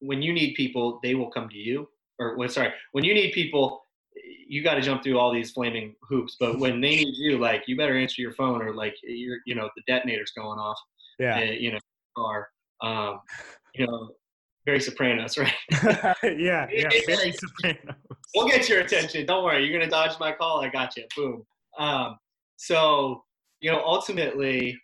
when 0.00 0.22
you 0.22 0.32
need 0.32 0.54
people, 0.54 1.00
they 1.02 1.14
will 1.14 1.30
come 1.30 1.48
to 1.48 1.56
you. 1.56 1.88
Or 2.18 2.36
when 2.36 2.48
sorry, 2.48 2.72
when 2.92 3.04
you 3.04 3.14
need 3.14 3.32
people, 3.32 3.82
you 4.48 4.62
got 4.62 4.74
to 4.74 4.80
jump 4.80 5.02
through 5.02 5.18
all 5.18 5.32
these 5.32 5.50
flaming 5.50 5.94
hoops. 6.02 6.36
But 6.38 6.58
when 6.58 6.80
they 6.80 6.96
need 6.96 7.14
you, 7.16 7.38
like 7.38 7.64
you 7.66 7.76
better 7.76 7.96
answer 7.96 8.22
your 8.22 8.32
phone 8.32 8.62
or 8.62 8.74
like 8.74 8.94
you're 9.02 9.38
you 9.46 9.54
know 9.54 9.68
the 9.76 9.82
detonator's 9.86 10.32
going 10.36 10.58
off. 10.58 10.78
Yeah. 11.18 11.38
uh, 11.38 11.40
you 11.44 11.72
know, 11.72 11.78
or 12.16 12.48
um, 12.82 13.20
you 13.74 13.86
know, 13.86 14.10
very 14.64 14.80
Sopranos, 14.80 15.38
right? 15.38 15.52
yeah, 15.72 16.14
yeah, 16.72 16.88
very 17.06 17.32
Sopranos. 17.32 17.96
we'll 18.34 18.48
get 18.48 18.68
your 18.68 18.80
attention. 18.80 19.26
Don't 19.26 19.44
worry. 19.44 19.64
You're 19.64 19.78
gonna 19.78 19.90
dodge 19.90 20.18
my 20.18 20.32
call. 20.32 20.60
I 20.62 20.68
got 20.68 20.96
you. 20.96 21.04
Boom. 21.16 21.44
Um, 21.78 22.18
so 22.56 23.22
you 23.60 23.70
know, 23.70 23.82
ultimately, 23.84 24.78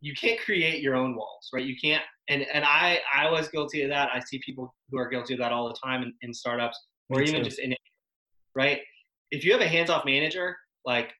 you 0.00 0.14
can't 0.14 0.40
create 0.40 0.82
your 0.82 0.94
own 0.94 1.14
walls, 1.14 1.50
right? 1.52 1.64
You 1.64 1.76
can't. 1.82 2.02
And 2.28 2.42
and 2.52 2.64
I 2.64 3.00
I 3.14 3.30
was 3.30 3.48
guilty 3.48 3.82
of 3.82 3.90
that. 3.90 4.08
I 4.12 4.20
see 4.20 4.40
people 4.44 4.74
who 4.90 4.98
are 4.98 5.08
guilty 5.08 5.34
of 5.34 5.40
that 5.40 5.52
all 5.52 5.68
the 5.68 5.76
time 5.84 6.02
in, 6.02 6.12
in 6.22 6.34
startups 6.34 6.78
or 7.08 7.18
Me 7.20 7.28
even 7.28 7.42
too. 7.42 7.48
just 7.50 7.58
in 7.60 7.74
right. 8.54 8.80
If 9.30 9.44
you 9.44 9.52
have 9.52 9.60
a 9.60 9.68
hands-off 9.68 10.04
manager, 10.04 10.56
like 10.84 11.12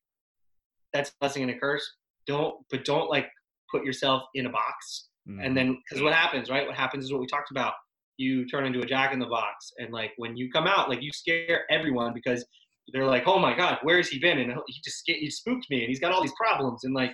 that's 0.92 1.10
a 1.10 1.12
blessing 1.20 1.42
and 1.42 1.50
a 1.52 1.58
curse. 1.58 1.86
Don't 2.26 2.54
but 2.70 2.84
don't 2.84 3.08
like 3.10 3.28
put 3.72 3.84
yourself 3.84 4.22
in 4.34 4.46
a 4.46 4.50
box 4.50 5.08
Mm-hmm. 5.28 5.40
and 5.40 5.56
then 5.56 5.76
because 5.90 6.04
what 6.04 6.12
happens 6.12 6.48
right 6.50 6.64
what 6.68 6.76
happens 6.76 7.04
is 7.04 7.10
what 7.10 7.20
we 7.20 7.26
talked 7.26 7.50
about 7.50 7.72
you 8.16 8.46
turn 8.46 8.64
into 8.64 8.78
a 8.82 8.86
jack 8.86 9.12
in 9.12 9.18
the 9.18 9.26
box 9.26 9.72
and 9.78 9.92
like 9.92 10.12
when 10.18 10.36
you 10.36 10.48
come 10.52 10.68
out 10.68 10.88
like 10.88 11.02
you 11.02 11.10
scare 11.10 11.64
everyone 11.68 12.14
because 12.14 12.46
they're 12.92 13.04
like 13.04 13.24
oh 13.26 13.36
my 13.36 13.52
god 13.52 13.76
where's 13.82 14.06
he 14.08 14.20
been 14.20 14.38
and 14.38 14.52
he 14.68 14.80
just 14.84 15.02
he 15.04 15.28
spooked 15.28 15.66
me 15.68 15.80
and 15.80 15.88
he's 15.88 15.98
got 15.98 16.12
all 16.12 16.22
these 16.22 16.32
problems 16.40 16.84
and 16.84 16.94
like 16.94 17.12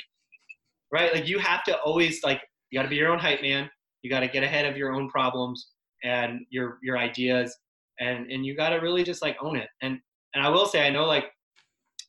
right 0.93 1.15
like 1.15 1.27
you 1.27 1.39
have 1.39 1.65
to 1.65 1.75
always 1.79 2.23
like 2.23 2.43
you 2.71 2.79
got 2.79 2.83
to 2.83 2.89
be 2.91 2.97
your 2.97 3.11
own 3.11 3.19
hype 3.19 3.41
man 3.41 3.67
you 4.03 4.11
got 4.11 4.21
to 4.21 4.29
get 4.29 4.43
ahead 4.43 4.67
of 4.67 4.77
your 4.77 4.93
own 4.93 5.09
problems 5.09 5.69
and 6.05 6.41
your 6.51 6.79
your 6.83 6.99
ideas 6.99 7.57
and 8.01 8.31
and 8.31 8.45
you 8.45 8.57
got 8.57 8.71
to 8.71 8.77
really 8.77 9.03
just 9.05 9.23
like 9.23 9.37
own 9.41 9.57
it 9.57 9.69
and 9.83 9.99
and 10.35 10.45
i 10.45 10.49
will 10.49 10.67
say 10.67 10.87
i 10.87 10.91
know 10.91 11.05
like 11.05 11.27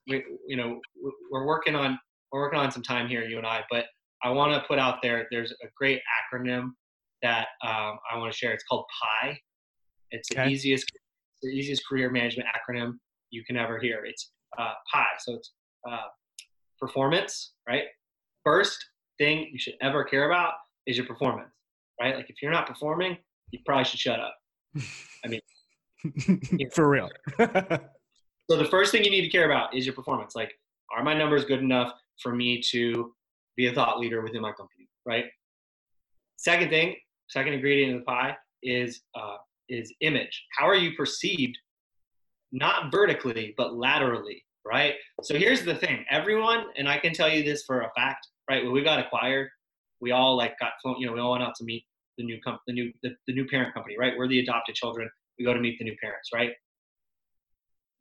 we 0.08 0.24
you 0.48 0.58
know 0.58 0.80
we're 1.32 1.46
working 1.46 1.76
on 1.76 1.98
we're 2.32 2.42
working 2.42 2.60
on 2.60 2.72
some 2.72 2.84
time 2.84 3.08
here 3.08 3.24
you 3.24 3.38
and 3.38 3.48
i 3.48 3.62
but 3.70 3.86
I 4.24 4.30
want 4.30 4.54
to 4.54 4.66
put 4.68 4.80
out 4.80 5.02
there. 5.02 5.28
There's 5.32 5.52
a 5.52 5.68
great 5.78 6.00
acronym 6.34 6.70
that 7.22 7.48
um, 7.64 8.00
I 8.10 8.18
want 8.18 8.32
to 8.32 8.38
share. 8.38 8.54
It's 8.54 8.64
called 8.64 8.86
PI. 9.02 9.38
It's 10.12 10.30
the 10.30 10.40
Okay. 10.40 10.50
easiest, 10.50 10.90
the 11.42 11.50
easiest 11.50 11.86
career 11.88 12.10
management 12.10 12.48
acronym 12.48 12.94
you 13.32 13.44
can 13.44 13.58
ever 13.58 13.80
hear. 13.80 14.06
It's 14.06 14.32
uh, 14.58 14.74
PI. 14.92 15.06
So 15.20 15.34
it's 15.36 15.52
uh, 15.90 16.06
performance, 16.80 17.54
right? 17.68 17.84
First 18.46 18.78
thing 19.18 19.50
you 19.52 19.60
should 19.60 19.76
ever 19.82 20.04
care 20.06 20.30
about 20.32 20.54
is 20.88 20.98
your 20.98 21.06
performance, 21.06 21.50
right? 22.00 22.16
Like 22.16 22.30
if 22.30 22.42
you're 22.42 22.52
not 22.52 22.68
performing, 22.68 23.18
you 23.52 23.60
probably 23.66 23.86
should 23.86 24.00
shut 24.00 24.20
up. 24.20 24.36
I 25.24 25.28
mean 25.28 26.70
for 26.72 26.90
real. 26.90 27.10
So 28.50 28.58
the 28.58 28.66
first 28.66 28.92
thing 28.92 29.04
you 29.04 29.10
need 29.10 29.22
to 29.22 29.30
care 29.30 29.46
about 29.46 29.74
is 29.76 29.86
your 29.86 29.96
performance. 29.96 30.36
Like, 30.36 30.52
are 30.96 31.04
my 31.04 31.14
numbers 31.14 31.46
good 31.46 31.60
enough 31.60 31.94
for 32.22 32.36
me 32.36 32.62
to 32.72 33.14
be 33.56 33.68
a 33.68 33.74
thought 33.74 34.00
leader 34.00 34.22
within 34.22 34.42
my 34.42 34.52
company, 34.52 34.90
right? 35.06 35.26
Second 36.38 36.70
thing, 36.70 36.96
second 37.30 37.54
ingredient 37.54 37.92
in 37.94 37.98
the 38.00 38.04
pie 38.04 38.36
is 38.62 39.02
uh, 39.16 39.38
is 39.70 39.94
image. 40.02 40.44
How 40.58 40.68
are 40.68 40.76
you 40.76 40.94
perceived, 40.96 41.58
not 42.52 42.92
vertically 42.92 43.54
but 43.58 43.76
laterally, 43.76 44.44
right? 44.66 44.96
So 45.22 45.38
here's 45.38 45.64
the 45.64 45.76
thing, 45.76 46.06
everyone, 46.10 46.66
and 46.78 46.88
I 46.90 46.98
can 46.98 47.14
tell 47.14 47.30
you 47.30 47.44
this 47.44 47.64
for 47.64 47.82
a 47.82 47.92
fact, 47.96 48.28
right? 48.50 48.64
When 48.64 48.74
we 48.74 48.84
got 48.84 49.00
acquired, 49.00 49.50
we 50.04 50.12
all 50.12 50.38
like 50.38 50.60
got 50.60 50.74
flown, 50.82 50.98
you 51.00 51.08
know, 51.08 51.14
we 51.14 51.20
all 51.20 51.32
went 51.32 51.44
out 51.44 51.56
to 51.56 51.64
meet 51.64 51.84
the 52.18 52.24
new 52.24 52.40
comp, 52.44 52.60
the 52.68 52.74
new 52.74 52.92
the, 53.02 53.10
the 53.28 53.34
new 53.34 53.48
parent 53.48 53.74
company, 53.74 53.96
right? 53.98 54.14
We're 54.18 54.28
the 54.28 54.40
adopted 54.40 54.76
children. 54.76 55.10
We 55.40 55.46
go 55.46 55.54
to 55.54 55.60
meet 55.60 55.80
the 55.80 55.86
new 55.86 55.96
parents, 56.02 56.30
right? 56.34 56.52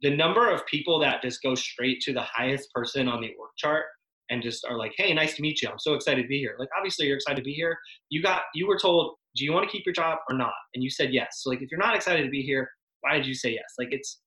the 0.02 0.14
number 0.14 0.50
of 0.50 0.66
people 0.66 0.98
that 0.98 1.22
just 1.22 1.42
go 1.42 1.54
straight 1.54 2.00
to 2.02 2.12
the 2.12 2.22
highest 2.22 2.72
person 2.72 3.08
on 3.08 3.20
the 3.20 3.28
org 3.38 3.50
chart 3.56 3.84
and 4.30 4.42
just 4.42 4.64
are 4.64 4.76
like, 4.76 4.92
"Hey, 4.96 5.14
nice 5.14 5.36
to 5.36 5.42
meet 5.42 5.62
you. 5.62 5.68
I'm 5.68 5.78
so 5.78 5.94
excited 5.94 6.22
to 6.22 6.28
be 6.28 6.38
here." 6.38 6.56
Like, 6.58 6.68
obviously, 6.76 7.06
you're 7.06 7.16
excited 7.16 7.36
to 7.36 7.42
be 7.42 7.54
here. 7.54 7.78
You 8.10 8.22
got, 8.22 8.42
you 8.54 8.66
were 8.66 8.78
told, 8.78 9.16
"Do 9.36 9.44
you 9.44 9.52
want 9.52 9.68
to 9.68 9.70
keep 9.70 9.86
your 9.86 9.92
job 9.92 10.18
or 10.28 10.36
not?" 10.36 10.54
And 10.74 10.82
you 10.82 10.90
said 10.90 11.12
yes. 11.12 11.40
So, 11.40 11.50
like, 11.50 11.62
if 11.62 11.70
you're 11.70 11.80
not 11.80 11.94
excited 11.94 12.24
to 12.24 12.30
be 12.30 12.42
here, 12.42 12.68
why 13.00 13.16
did 13.16 13.26
you 13.26 13.34
say 13.34 13.52
yes? 13.52 13.74
Like, 13.78 13.88
it's 13.92 14.20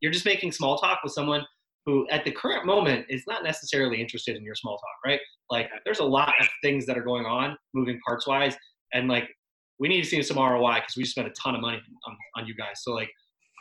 you're 0.00 0.12
just 0.12 0.26
making 0.26 0.52
small 0.52 0.78
talk 0.78 1.00
with 1.02 1.12
someone 1.12 1.44
who, 1.86 2.06
at 2.10 2.24
the 2.24 2.30
current 2.30 2.64
moment, 2.64 3.06
is 3.08 3.24
not 3.26 3.42
necessarily 3.42 4.00
interested 4.00 4.36
in 4.36 4.44
your 4.44 4.54
small 4.54 4.76
talk, 4.76 4.96
right? 5.04 5.20
Like, 5.50 5.68
there's 5.84 5.98
a 5.98 6.04
lot 6.04 6.32
of 6.40 6.48
things 6.62 6.86
that 6.86 6.96
are 6.96 7.02
going 7.02 7.26
on, 7.26 7.56
moving 7.74 7.98
parts 8.06 8.26
wise, 8.26 8.56
and 8.92 9.08
like, 9.08 9.28
we 9.78 9.88
need 9.88 10.02
to 10.02 10.08
see 10.08 10.22
some 10.22 10.36
ROI 10.36 10.76
because 10.76 10.96
we 10.96 11.02
just 11.02 11.12
spent 11.14 11.26
a 11.26 11.32
ton 11.32 11.54
of 11.54 11.60
money 11.60 11.80
on, 12.06 12.16
on 12.36 12.46
you 12.46 12.54
guys. 12.54 12.82
So, 12.82 12.92
like. 12.92 13.10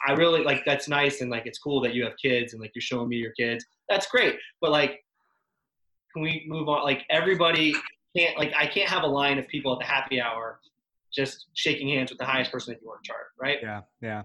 I 0.07 0.13
really 0.13 0.43
like 0.43 0.63
that's 0.65 0.87
nice 0.87 1.21
and 1.21 1.29
like 1.29 1.45
it's 1.45 1.59
cool 1.59 1.79
that 1.81 1.93
you 1.93 2.03
have 2.05 2.13
kids 2.19 2.53
and 2.53 2.59
like 2.59 2.71
you're 2.73 2.81
showing 2.81 3.07
me 3.07 3.17
your 3.17 3.33
kids. 3.33 3.63
That's 3.87 4.07
great. 4.07 4.35
But 4.59 4.71
like 4.71 4.99
can 6.13 6.21
we 6.21 6.45
move 6.47 6.67
on? 6.69 6.83
Like 6.83 7.03
everybody 7.09 7.75
can't 8.15 8.37
like 8.37 8.53
I 8.57 8.67
can't 8.67 8.89
have 8.89 9.03
a 9.03 9.07
line 9.07 9.37
of 9.37 9.47
people 9.47 9.73
at 9.73 9.79
the 9.79 9.85
happy 9.85 10.21
hour 10.21 10.59
just 11.13 11.47
shaking 11.53 11.89
hands 11.89 12.09
with 12.09 12.19
the 12.19 12.25
highest 12.25 12.51
person 12.51 12.73
at 12.73 12.81
your 12.81 12.99
chart, 13.03 13.27
right? 13.39 13.59
yeah, 13.61 13.81
yeah. 14.01 14.21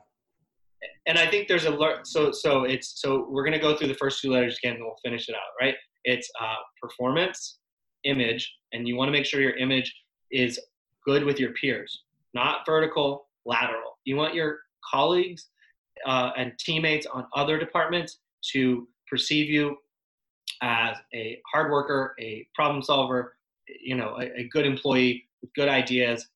And 1.07 1.19
I 1.19 1.27
think 1.27 1.49
there's 1.49 1.65
a 1.65 1.71
lear- 1.71 2.01
so 2.05 2.33
so 2.33 2.65
it's 2.65 3.01
so 3.01 3.27
we're 3.29 3.45
gonna 3.45 3.59
go 3.59 3.77
through 3.77 3.89
the 3.89 3.95
first 3.95 4.21
two 4.21 4.31
letters 4.31 4.59
again 4.59 4.77
and 4.77 4.85
we'll 4.85 4.97
finish 5.05 5.29
it 5.29 5.35
out, 5.35 5.53
right? 5.61 5.75
It's 6.05 6.31
uh, 6.41 6.57
performance, 6.81 7.59
image, 8.05 8.53
and 8.73 8.87
you 8.87 8.97
want 8.97 9.09
to 9.09 9.13
make 9.13 9.25
sure 9.25 9.41
your 9.41 9.57
image 9.57 9.95
is 10.31 10.61
good 11.05 11.25
with 11.25 11.39
your 11.39 11.53
peers, 11.53 12.03
not 12.35 12.67
vertical, 12.67 13.29
lateral. 13.45 13.99
You 14.05 14.17
want 14.17 14.35
your 14.35 14.61
colleagues 14.89 15.49
uh, 16.07 16.31
and 16.37 16.53
teammates 16.59 17.07
on 17.07 17.27
other 17.35 17.59
departments 17.59 18.19
to 18.53 18.87
perceive 19.09 19.49
you 19.49 19.77
as 20.63 20.97
a 21.15 21.41
hard 21.53 21.71
worker, 21.71 22.15
a 22.21 22.47
problem 22.55 22.83
solver, 22.83 23.37
you 23.81 23.97
know, 23.97 24.17
a, 24.21 24.41
a 24.41 24.49
good 24.49 24.67
employee 24.67 25.29
with 25.43 25.53
good 25.55 25.69
ideas, 25.69 26.29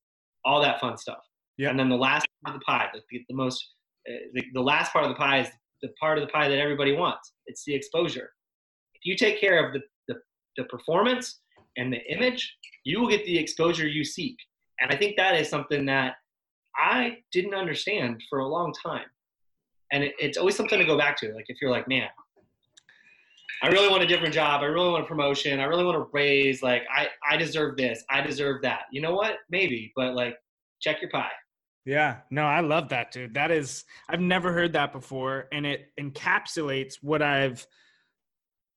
all 0.44 0.61
that 0.61 0.80
fun 0.80 0.96
stuff. 0.96 1.22
Yeah. 1.57 1.70
And 1.70 1.78
then 1.78 1.88
the 1.88 1.96
last 1.96 2.26
part 2.44 2.55
of 2.55 2.61
the 2.61 2.64
pie, 2.64 2.88
the, 2.92 3.01
the, 3.11 3.24
the 3.28 3.34
most, 3.34 3.74
Uh, 4.09 4.12
the, 4.34 4.42
the 4.55 4.61
last 4.61 4.92
part 4.92 5.05
of 5.05 5.11
the 5.11 5.16
pie 5.16 5.40
is 5.40 5.48
the 5.82 5.88
part 6.01 6.18
of 6.18 6.26
the 6.26 6.32
pie 6.32 6.48
that 6.48 6.59
everybody 6.59 6.92
wants. 6.92 7.32
It's 7.46 7.64
the 7.64 7.74
exposure. 7.74 8.30
If 8.94 9.05
you 9.05 9.16
take 9.16 9.40
care 9.40 9.64
of 9.64 9.72
the, 9.72 9.80
the, 10.09 10.20
the 10.57 10.64
performance 10.64 11.40
and 11.76 11.92
the 11.92 12.01
image, 12.11 12.57
you 12.84 13.01
will 13.01 13.09
get 13.09 13.24
the 13.24 13.38
exposure 13.38 13.86
you 13.86 14.05
seek. 14.05 14.36
And 14.80 14.90
I 14.90 14.96
think 14.96 15.16
that 15.16 15.34
is 15.36 15.48
something 15.48 15.86
that 15.86 16.14
I 16.76 17.18
didn't 17.32 17.55
understand 17.55 18.22
for 18.28 18.40
a 18.40 18.48
long 18.48 18.72
time. 18.82 19.07
And 19.92 20.05
it, 20.05 20.14
it's 20.18 20.38
always 20.38 20.57
something 20.57 20.78
to 20.78 20.84
go 20.84 20.96
back 20.96 21.16
to. 21.18 21.32
Like 21.34 21.46
if 21.48 21.59
you're 21.61 21.70
like, 21.70 21.88
man, 21.88 22.09
I 23.62 23.68
really 23.68 23.88
want 23.88 24.03
a 24.03 24.07
different 24.07 24.32
job. 24.32 24.62
I 24.62 24.66
really 24.66 24.88
want 24.88 25.05
a 25.05 25.07
promotion. 25.07 25.61
I 25.61 25.64
really 25.64 25.84
want 25.84 25.96
a 25.96 26.07
raise. 26.12 26.62
Like 26.62 26.82
I, 26.94 27.09
I 27.28 27.36
deserve 27.36 27.76
this. 27.76 28.03
I 28.09 28.22
deserve 28.22 28.62
that. 28.62 28.82
You 28.90 29.03
know 29.03 29.14
what? 29.14 29.36
Maybe, 29.51 29.92
but 29.94 30.14
like 30.14 30.36
check 30.80 31.03
your 31.03 31.11
pie. 31.11 31.30
Yeah, 31.84 32.18
no, 32.30 32.44
I 32.44 32.60
love 32.60 32.90
that, 32.90 33.10
dude. 33.10 33.34
That 33.34 33.50
is, 33.50 33.84
I've 34.08 34.20
never 34.20 34.52
heard 34.52 34.74
that 34.74 34.92
before, 34.92 35.48
and 35.50 35.66
it 35.66 35.86
encapsulates 35.98 36.96
what 37.00 37.22
I've, 37.22 37.66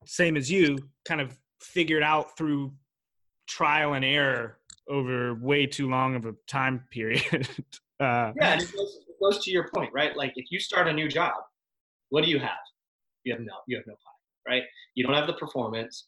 same 0.06 0.38
as 0.38 0.50
you, 0.50 0.78
kind 1.06 1.20
of 1.22 1.38
figured 1.62 2.04
out 2.04 2.38
through 2.38 2.74
trial 3.48 3.94
and 3.94 4.06
error 4.06 4.58
over 4.88 5.36
way 5.36 5.66
too 5.66 5.90
long 5.90 6.16
of 6.16 6.26
a 6.26 6.34
time 6.48 6.84
period. 6.92 7.48
uh, 8.00 8.32
Yeah, 8.40 8.56
it 8.56 8.72
goes, 8.74 9.00
it 9.08 9.16
goes 9.22 9.44
to 9.44 9.52
your 9.52 9.68
point, 9.74 9.92
right? 9.94 10.16
Like 10.16 10.34
if 10.36 10.46
you 10.50 10.60
start 10.60 10.88
a 10.88 10.94
new 10.94 11.08
job, 11.08 11.34
what 12.10 12.24
do 12.24 12.30
you 12.30 12.40
have? 12.40 12.52
You 13.24 13.34
have 13.34 13.42
no, 13.42 13.54
you 13.68 13.78
have 13.78 13.88
no 13.88 13.94
pie, 13.94 14.52
right? 14.54 14.64
You 14.96 15.06
don't 15.06 15.16
have 15.16 15.28
the 15.28 15.34
performance. 15.34 16.08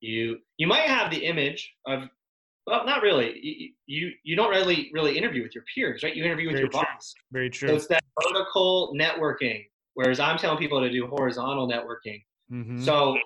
You 0.00 0.38
you 0.58 0.66
might 0.66 0.82
have 0.82 1.10
the 1.10 1.24
image 1.24 1.72
of, 1.86 2.02
well, 2.66 2.84
not 2.84 3.02
really. 3.02 3.38
You 3.42 3.70
you, 3.86 4.12
you 4.24 4.36
don't 4.36 4.50
really 4.50 4.90
really 4.92 5.16
interview 5.16 5.42
with 5.42 5.54
your 5.54 5.64
peers, 5.74 6.02
right? 6.02 6.14
You 6.14 6.24
interview 6.24 6.48
with 6.48 6.54
Very 6.56 6.62
your 6.64 6.70
true. 6.70 6.80
boss. 6.80 7.14
very 7.32 7.50
So 7.52 7.66
true. 7.66 7.76
it's 7.76 7.86
that 7.88 8.02
vertical 8.22 8.92
networking, 8.94 9.64
whereas 9.94 10.18
I'm 10.20 10.36
telling 10.36 10.58
people 10.58 10.80
to 10.80 10.90
do 10.90 11.06
horizontal 11.06 11.68
networking. 11.68 12.22
Mhm. 12.52 12.80
So 12.82 13.16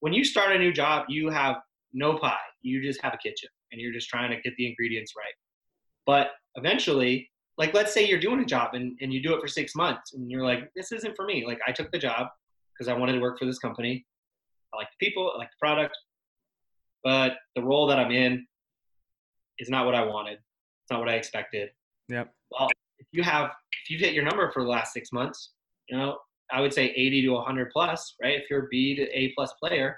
when 0.00 0.12
you 0.12 0.24
start 0.24 0.54
a 0.54 0.58
new 0.58 0.72
job, 0.72 1.06
you 1.08 1.30
have 1.30 1.56
no 1.92 2.18
pie. 2.18 2.36
You 2.62 2.82
just 2.82 3.00
have 3.02 3.14
a 3.14 3.18
kitchen 3.18 3.48
and 3.72 3.80
you're 3.80 3.92
just 3.92 4.08
trying 4.08 4.30
to 4.30 4.40
get 4.40 4.54
the 4.56 4.66
ingredients 4.66 5.12
right. 5.16 5.34
But 6.06 6.32
eventually, 6.56 7.30
like 7.56 7.74
let's 7.74 7.92
say 7.92 8.06
you're 8.06 8.20
doing 8.20 8.40
a 8.40 8.44
job 8.44 8.74
and, 8.74 8.96
and 9.00 9.12
you 9.12 9.22
do 9.22 9.34
it 9.34 9.40
for 9.40 9.48
six 9.48 9.74
months 9.74 10.14
and 10.14 10.30
you're 10.30 10.44
like, 10.44 10.70
this 10.74 10.92
isn't 10.92 11.14
for 11.16 11.24
me. 11.24 11.44
Like 11.46 11.60
I 11.66 11.72
took 11.72 11.90
the 11.92 11.98
job 11.98 12.28
because 12.72 12.88
I 12.88 12.94
wanted 12.94 13.12
to 13.14 13.20
work 13.20 13.38
for 13.38 13.46
this 13.46 13.58
company. 13.58 14.04
I 14.72 14.76
like 14.76 14.88
the 14.98 15.06
people, 15.06 15.32
I 15.34 15.38
like 15.38 15.50
the 15.50 15.56
product, 15.60 15.96
but 17.04 17.36
the 17.56 17.62
role 17.62 17.86
that 17.86 17.98
I'm 17.98 18.10
in 18.10 18.46
is 19.58 19.68
not 19.68 19.86
what 19.86 19.94
I 19.94 20.04
wanted. 20.04 20.34
It's 20.34 20.90
not 20.90 21.00
what 21.00 21.08
I 21.08 21.14
expected. 21.14 21.70
Yep. 22.08 22.32
Well, 22.50 22.68
if 22.98 23.06
you 23.12 23.22
have 23.22 23.50
if 23.84 23.90
you've 23.90 24.00
hit 24.00 24.14
your 24.14 24.24
number 24.24 24.50
for 24.52 24.62
the 24.62 24.68
last 24.68 24.92
six 24.92 25.12
months, 25.12 25.52
you 25.88 25.96
know, 25.96 26.18
I 26.50 26.60
would 26.60 26.72
say 26.72 26.86
80 26.90 27.22
to 27.22 27.30
100 27.30 27.70
plus, 27.70 28.14
right? 28.22 28.38
If 28.38 28.44
you're 28.50 28.64
a 28.64 28.68
B 28.70 28.96
to 28.96 29.02
A 29.02 29.32
plus 29.36 29.52
player, 29.62 29.96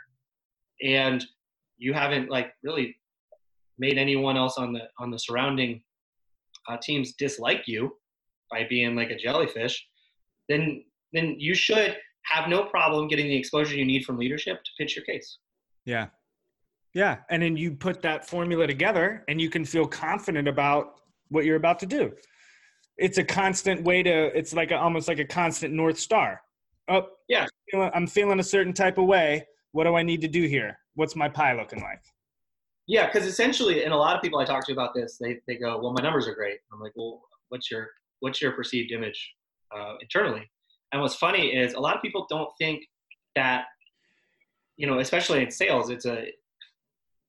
and 0.82 1.24
you 1.78 1.92
haven't 1.92 2.30
like 2.30 2.52
really 2.62 2.96
made 3.78 3.98
anyone 3.98 4.36
else 4.36 4.58
on 4.58 4.72
the 4.72 4.82
on 4.98 5.10
the 5.10 5.18
surrounding 5.18 5.82
uh, 6.68 6.76
teams 6.82 7.14
dislike 7.14 7.62
you 7.66 7.96
by 8.50 8.66
being 8.68 8.94
like 8.96 9.10
a 9.10 9.16
jellyfish, 9.16 9.86
then 10.48 10.84
then 11.12 11.36
you 11.38 11.54
should 11.54 11.96
have 12.24 12.48
no 12.48 12.64
problem 12.64 13.08
getting 13.08 13.26
the 13.26 13.36
exposure 13.36 13.74
you 13.74 13.84
need 13.84 14.04
from 14.04 14.18
leadership 14.18 14.62
to 14.62 14.70
pitch 14.78 14.94
your 14.94 15.04
case. 15.04 15.38
Yeah. 15.84 16.08
Yeah. 16.94 17.18
And 17.30 17.42
then 17.42 17.56
you 17.56 17.72
put 17.72 18.02
that 18.02 18.28
formula 18.28 18.66
together 18.66 19.24
and 19.28 19.40
you 19.40 19.48
can 19.48 19.64
feel 19.64 19.86
confident 19.86 20.48
about 20.48 21.00
what 21.28 21.44
you're 21.44 21.56
about 21.56 21.78
to 21.80 21.86
do. 21.86 22.12
It's 22.98 23.18
a 23.18 23.24
constant 23.24 23.84
way 23.84 24.02
to, 24.02 24.36
it's 24.36 24.52
like 24.52 24.72
a, 24.72 24.76
almost 24.76 25.08
like 25.08 25.18
a 25.18 25.24
constant 25.24 25.72
North 25.72 25.98
Star. 25.98 26.40
Oh, 26.88 27.06
yeah. 27.28 27.46
I'm 27.74 28.06
feeling 28.06 28.40
a 28.40 28.42
certain 28.44 28.72
type 28.72 28.98
of 28.98 29.06
way. 29.06 29.46
What 29.72 29.84
do 29.84 29.94
I 29.94 30.02
need 30.02 30.20
to 30.22 30.28
do 30.28 30.48
here? 30.48 30.76
What's 30.94 31.14
my 31.14 31.28
pie 31.28 31.54
looking 31.54 31.80
like? 31.80 32.02
Yeah, 32.88 33.06
because 33.06 33.24
essentially, 33.24 33.84
and 33.84 33.94
a 33.94 33.96
lot 33.96 34.16
of 34.16 34.22
people 34.22 34.40
I 34.40 34.44
talk 34.44 34.66
to 34.66 34.72
about 34.72 34.94
this, 34.94 35.16
they, 35.20 35.38
they 35.46 35.54
go, 35.54 35.78
"Well, 35.80 35.92
my 35.92 36.02
numbers 36.02 36.26
are 36.26 36.34
great." 36.34 36.58
I'm 36.72 36.80
like, 36.80 36.90
"Well, 36.96 37.22
what's 37.50 37.70
your 37.70 37.88
what's 38.18 38.42
your 38.42 38.50
perceived 38.50 38.90
image 38.90 39.32
uh, 39.72 39.94
internally?" 40.00 40.50
And 40.90 41.00
what's 41.00 41.14
funny 41.14 41.54
is 41.54 41.74
a 41.74 41.78
lot 41.78 41.94
of 41.94 42.02
people 42.02 42.26
don't 42.28 42.50
think 42.58 42.82
that, 43.36 43.66
you 44.76 44.88
know, 44.88 44.98
especially 44.98 45.40
in 45.40 45.52
sales, 45.52 45.88
it's 45.88 46.04
a 46.04 46.26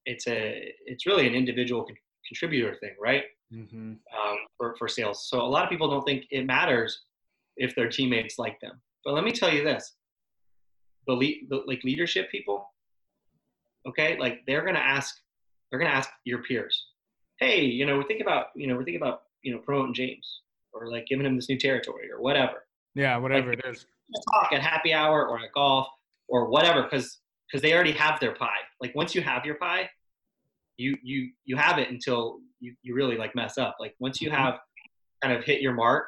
it's 0.05 0.27
a 0.27 0.73
it's 0.85 1.05
really 1.05 1.27
an 1.27 1.33
individual 1.33 1.83
con- 1.83 1.95
contributor 2.27 2.75
thing, 2.75 2.95
right? 2.99 3.23
Mm-hmm. 3.53 3.91
Um, 3.91 4.37
for 4.57 4.75
for 4.77 4.87
sales. 4.87 5.27
So 5.29 5.41
a 5.41 5.47
lot 5.47 5.63
of 5.63 5.69
people 5.69 5.89
don't 5.89 6.05
think 6.05 6.25
it 6.31 6.45
matters 6.45 7.03
if 7.57 7.75
their 7.75 7.89
teammates 7.89 8.39
like 8.39 8.59
them. 8.61 8.81
But 9.03 9.13
let 9.13 9.23
me 9.23 9.31
tell 9.31 9.53
you 9.53 9.63
this: 9.63 9.93
the, 11.07 11.13
le- 11.13 11.47
the 11.49 11.63
like 11.67 11.83
leadership 11.83 12.29
people, 12.31 12.65
okay, 13.87 14.17
like 14.19 14.41
they're 14.47 14.65
gonna 14.65 14.79
ask 14.79 15.15
they're 15.71 15.79
going 15.79 15.89
to 15.89 15.97
ask 15.97 16.09
your 16.25 16.43
peers, 16.43 16.87
hey, 17.39 17.61
you 17.61 17.85
know, 17.85 17.95
we're 17.97 18.03
thinking 18.03 18.25
about, 18.25 18.47
you 18.55 18.67
know, 18.67 18.75
we're 18.75 18.83
thinking 18.83 19.01
about, 19.01 19.23
you 19.41 19.53
know, 19.53 19.59
promoting 19.59 19.93
James 19.93 20.41
or 20.73 20.91
like 20.91 21.07
giving 21.07 21.25
him 21.25 21.35
this 21.35 21.49
new 21.49 21.57
territory 21.57 22.11
or 22.11 22.21
whatever. 22.21 22.65
Yeah, 22.93 23.17
whatever 23.17 23.51
like, 23.51 23.59
it 23.59 23.65
is. 23.69 23.85
Talk 24.33 24.51
at 24.51 24.61
happy 24.61 24.93
hour 24.93 25.25
or 25.25 25.39
at 25.39 25.53
golf 25.53 25.87
or 26.27 26.49
whatever, 26.49 26.83
because 26.83 27.19
because 27.51 27.61
they 27.61 27.73
already 27.73 27.91
have 27.91 28.19
their 28.19 28.33
pie. 28.33 28.61
Like 28.79 28.95
once 28.95 29.13
you 29.13 29.21
have 29.21 29.45
your 29.45 29.55
pie, 29.55 29.89
you 30.77 30.97
you 31.03 31.29
you 31.45 31.57
have 31.57 31.77
it 31.77 31.89
until 31.89 32.39
you, 32.59 32.75
you 32.81 32.95
really 32.95 33.17
like 33.17 33.35
mess 33.35 33.57
up. 33.57 33.77
Like 33.79 33.95
once 33.99 34.21
you 34.21 34.29
mm-hmm. 34.29 34.41
have 34.41 34.59
kind 35.21 35.37
of 35.37 35.43
hit 35.43 35.61
your 35.61 35.73
mark, 35.73 36.05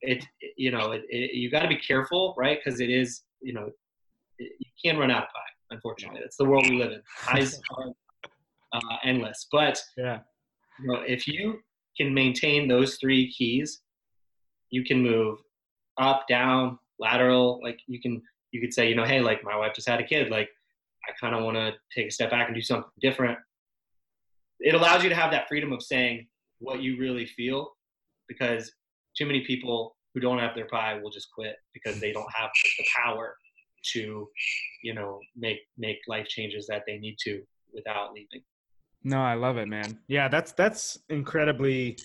it, 0.00 0.24
you 0.56 0.70
know 0.70 0.92
it, 0.92 1.02
it 1.08 1.34
you 1.34 1.50
got 1.50 1.60
to 1.60 1.68
be 1.68 1.76
careful, 1.76 2.34
right? 2.36 2.58
Because 2.62 2.80
it 2.80 2.90
is 2.90 3.22
you 3.40 3.52
know 3.52 3.70
it, 4.38 4.52
you 4.58 4.66
can 4.84 4.98
run 4.98 5.10
out 5.10 5.24
of 5.24 5.28
pie. 5.28 5.40
Unfortunately, 5.70 6.20
that's 6.20 6.36
the 6.36 6.44
world 6.44 6.68
we 6.68 6.78
live 6.78 6.92
in. 6.92 7.02
Pies 7.24 7.60
uh, 8.72 8.96
endless. 9.04 9.46
But 9.50 9.80
yeah, 9.96 10.20
you 10.80 10.88
know, 10.88 11.00
if 11.06 11.26
you 11.26 11.60
can 11.96 12.12
maintain 12.12 12.68
those 12.68 12.96
three 12.96 13.32
keys, 13.32 13.80
you 14.70 14.84
can 14.84 15.02
move 15.02 15.38
up, 15.98 16.26
down, 16.28 16.78
lateral. 16.98 17.60
Like 17.62 17.78
you 17.86 18.00
can, 18.00 18.22
you 18.56 18.62
could 18.62 18.72
say, 18.72 18.88
you 18.88 18.94
know, 18.94 19.04
hey, 19.04 19.20
like 19.20 19.44
my 19.44 19.54
wife 19.54 19.72
just 19.74 19.86
had 19.86 20.00
a 20.00 20.04
kid. 20.04 20.30
Like 20.30 20.48
I 21.06 21.12
kind 21.20 21.34
of 21.34 21.44
want 21.44 21.58
to 21.58 21.74
take 21.94 22.08
a 22.08 22.10
step 22.10 22.30
back 22.30 22.48
and 22.48 22.54
do 22.54 22.62
something 22.62 22.90
different. 23.02 23.38
It 24.60 24.74
allows 24.74 25.02
you 25.02 25.10
to 25.10 25.14
have 25.14 25.30
that 25.32 25.46
freedom 25.46 25.72
of 25.72 25.82
saying 25.82 26.26
what 26.58 26.80
you 26.80 26.98
really 26.98 27.26
feel, 27.26 27.72
because 28.28 28.72
too 29.14 29.26
many 29.26 29.44
people 29.44 29.94
who 30.14 30.20
don't 30.20 30.38
have 30.38 30.54
their 30.54 30.66
pie 30.66 30.98
will 30.98 31.10
just 31.10 31.28
quit 31.34 31.56
because 31.74 32.00
they 32.00 32.12
don't 32.12 32.32
have 32.34 32.48
the 32.78 32.86
power 32.96 33.36
to, 33.92 34.26
you 34.82 34.94
know, 34.94 35.20
make 35.36 35.58
make 35.76 35.98
life 36.08 36.26
changes 36.26 36.66
that 36.68 36.84
they 36.86 36.96
need 36.96 37.16
to 37.24 37.42
without 37.74 38.14
leaving. 38.14 38.42
No, 39.04 39.20
I 39.20 39.34
love 39.34 39.58
it, 39.58 39.68
man. 39.68 39.98
Yeah, 40.08 40.28
that's 40.28 40.52
that's 40.52 40.98
incredibly 41.10 41.98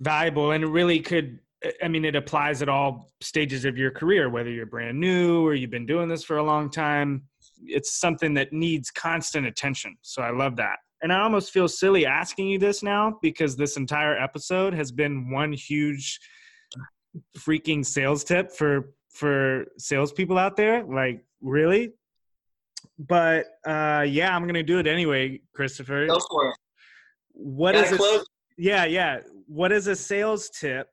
valuable 0.00 0.52
and 0.52 0.62
it 0.62 0.68
really 0.68 1.00
could 1.00 1.40
I 1.82 1.88
mean 1.88 2.04
it 2.04 2.16
applies 2.16 2.62
at 2.62 2.68
all 2.68 3.10
stages 3.20 3.64
of 3.64 3.76
your 3.76 3.90
career 3.90 4.28
whether 4.30 4.50
you're 4.50 4.66
brand 4.66 4.98
new 4.98 5.44
or 5.44 5.54
you've 5.54 5.70
been 5.70 5.86
doing 5.86 6.08
this 6.08 6.24
for 6.24 6.38
a 6.38 6.42
long 6.42 6.70
time. 6.70 7.24
It's 7.64 7.98
something 7.98 8.34
that 8.34 8.52
needs 8.52 8.90
constant 8.90 9.46
attention. 9.46 9.96
So 10.02 10.22
I 10.22 10.30
love 10.30 10.56
that. 10.56 10.76
And 11.02 11.12
I 11.12 11.20
almost 11.20 11.52
feel 11.52 11.68
silly 11.68 12.06
asking 12.06 12.48
you 12.48 12.58
this 12.58 12.82
now 12.82 13.18
because 13.22 13.56
this 13.56 13.76
entire 13.76 14.16
episode 14.16 14.74
has 14.74 14.92
been 14.92 15.30
one 15.30 15.52
huge 15.52 16.18
freaking 17.36 17.84
sales 17.84 18.24
tip 18.24 18.52
for 18.52 18.94
for 19.10 19.66
salespeople 19.78 20.38
out 20.38 20.56
there. 20.56 20.84
Like, 20.84 21.24
really? 21.40 21.92
but 22.98 23.46
uh, 23.64 24.04
yeah, 24.08 24.34
I'm 24.34 24.46
gonna 24.46 24.62
do 24.62 24.78
it 24.78 24.86
anyway, 24.86 25.40
Christopher. 25.54 26.06
Go 26.06 26.18
for 26.30 26.48
it. 26.48 26.56
What 27.32 27.74
is 27.74 27.92
a, 27.92 28.24
yeah, 28.56 28.84
yeah. 28.84 29.20
What 29.46 29.70
is 29.70 29.86
a 29.86 29.94
sales 29.94 30.50
tip 30.50 30.88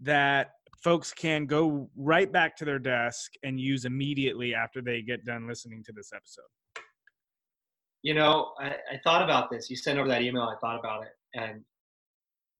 that 0.00 0.52
folks 0.82 1.12
can 1.12 1.46
go 1.46 1.90
right 1.96 2.30
back 2.32 2.56
to 2.56 2.64
their 2.64 2.78
desk 2.78 3.32
and 3.42 3.60
use 3.60 3.84
immediately 3.84 4.54
after 4.54 4.80
they 4.80 5.02
get 5.02 5.24
done 5.24 5.46
listening 5.46 5.82
to 5.84 5.92
this 5.92 6.10
episode? 6.14 6.42
You 8.02 8.14
know, 8.14 8.52
I, 8.58 8.68
I 8.68 9.00
thought 9.04 9.22
about 9.22 9.50
this. 9.50 9.68
You 9.68 9.76
sent 9.76 9.98
over 9.98 10.08
that 10.08 10.22
email. 10.22 10.42
I 10.42 10.56
thought 10.60 10.78
about 10.78 11.02
it, 11.02 11.12
and 11.34 11.62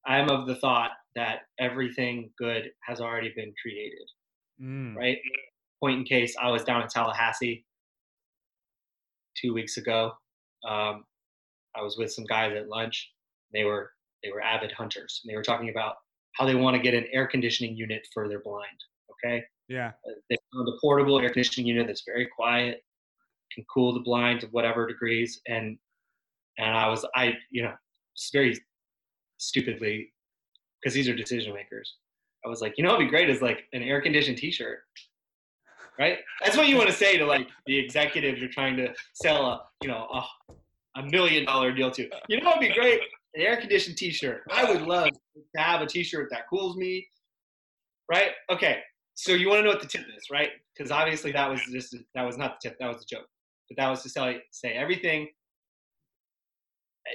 I'm 0.06 0.28
of 0.28 0.46
the 0.46 0.56
thought 0.56 0.90
that 1.16 1.40
everything 1.58 2.30
good 2.38 2.70
has 2.86 3.00
already 3.00 3.32
been 3.34 3.52
created. 3.60 4.06
Mm. 4.60 4.94
Right. 4.94 5.18
Point 5.82 5.98
in 5.98 6.04
case, 6.04 6.34
I 6.40 6.50
was 6.50 6.62
down 6.62 6.82
in 6.82 6.88
Tallahassee 6.88 7.64
two 9.40 9.54
weeks 9.54 9.78
ago. 9.78 10.12
Um, 10.68 11.04
I 11.74 11.82
was 11.82 11.96
with 11.96 12.12
some 12.12 12.24
guys 12.24 12.54
at 12.54 12.68
lunch. 12.68 13.10
They 13.52 13.64
were 13.64 13.90
they 14.22 14.30
were 14.30 14.42
avid 14.42 14.72
hunters. 14.72 15.20
And 15.22 15.32
they 15.32 15.36
were 15.36 15.42
talking 15.42 15.70
about 15.70 15.94
how 16.32 16.46
they 16.46 16.54
want 16.54 16.76
to 16.76 16.82
get 16.82 16.94
an 16.94 17.04
air 17.12 17.26
conditioning 17.26 17.76
unit 17.76 18.06
for 18.12 18.28
their 18.28 18.40
blind. 18.40 18.66
Okay. 19.12 19.44
Yeah. 19.68 19.88
Uh, 20.08 20.12
they 20.28 20.36
found 20.52 20.68
a 20.68 20.72
portable 20.80 21.18
air 21.20 21.28
conditioning 21.28 21.66
unit 21.66 21.86
that's 21.86 22.04
very 22.06 22.26
quiet, 22.26 22.82
can 23.52 23.64
cool 23.72 23.92
the 23.92 24.00
blind 24.00 24.40
to 24.40 24.46
whatever 24.48 24.86
degrees. 24.86 25.40
And 25.46 25.78
and 26.58 26.76
I 26.76 26.88
was 26.88 27.04
I 27.14 27.34
you 27.50 27.62
know 27.62 27.74
very 28.32 28.58
stupidly 29.38 30.12
because 30.80 30.94
these 30.94 31.08
are 31.08 31.14
decision 31.14 31.54
makers. 31.54 31.96
I 32.44 32.48
was 32.48 32.62
like, 32.62 32.74
you 32.78 32.84
know, 32.84 32.90
what'd 32.90 33.06
be 33.06 33.10
great 33.10 33.28
is 33.28 33.42
like 33.42 33.64
an 33.74 33.82
air 33.82 34.00
conditioned 34.00 34.38
T-shirt 34.38 34.80
right? 36.00 36.18
That's 36.42 36.56
what 36.56 36.66
you 36.66 36.76
want 36.76 36.88
to 36.88 36.96
say 36.96 37.18
to 37.18 37.26
like 37.26 37.46
the 37.66 37.78
executive 37.78 38.38
you're 38.38 38.48
trying 38.48 38.76
to 38.78 38.92
sell 39.12 39.46
a 39.46 39.62
you 39.82 39.88
know 39.88 40.08
a, 40.12 41.00
a 41.00 41.02
million 41.04 41.44
dollar 41.44 41.72
deal 41.72 41.90
to. 41.92 42.08
You 42.28 42.40
know, 42.40 42.50
it'd 42.50 42.60
be 42.60 42.72
great 42.72 43.00
an 43.34 43.42
air 43.42 43.56
conditioned 43.56 43.96
T-shirt. 43.96 44.42
I 44.50 44.70
would 44.70 44.82
love 44.82 45.08
to 45.08 45.60
have 45.60 45.80
a 45.82 45.86
T-shirt 45.86 46.28
that 46.30 46.48
cools 46.48 46.76
me, 46.76 47.06
right? 48.10 48.30
Okay, 48.50 48.78
so 49.14 49.32
you 49.32 49.48
want 49.48 49.60
to 49.60 49.64
know 49.64 49.70
what 49.70 49.80
the 49.80 49.88
tip 49.88 50.02
is, 50.16 50.24
right? 50.32 50.50
Because 50.76 50.90
obviously 50.90 51.32
that 51.32 51.48
was 51.48 51.60
just 51.70 51.94
that 52.14 52.22
was 52.22 52.36
not 52.36 52.56
the 52.60 52.68
tip, 52.68 52.78
that 52.80 52.88
was 52.88 52.98
the 52.98 53.06
joke. 53.08 53.26
But 53.68 53.76
that 53.76 53.88
was 53.88 54.02
to 54.02 54.08
sell, 54.08 54.32
say 54.50 54.72
everything. 54.72 55.28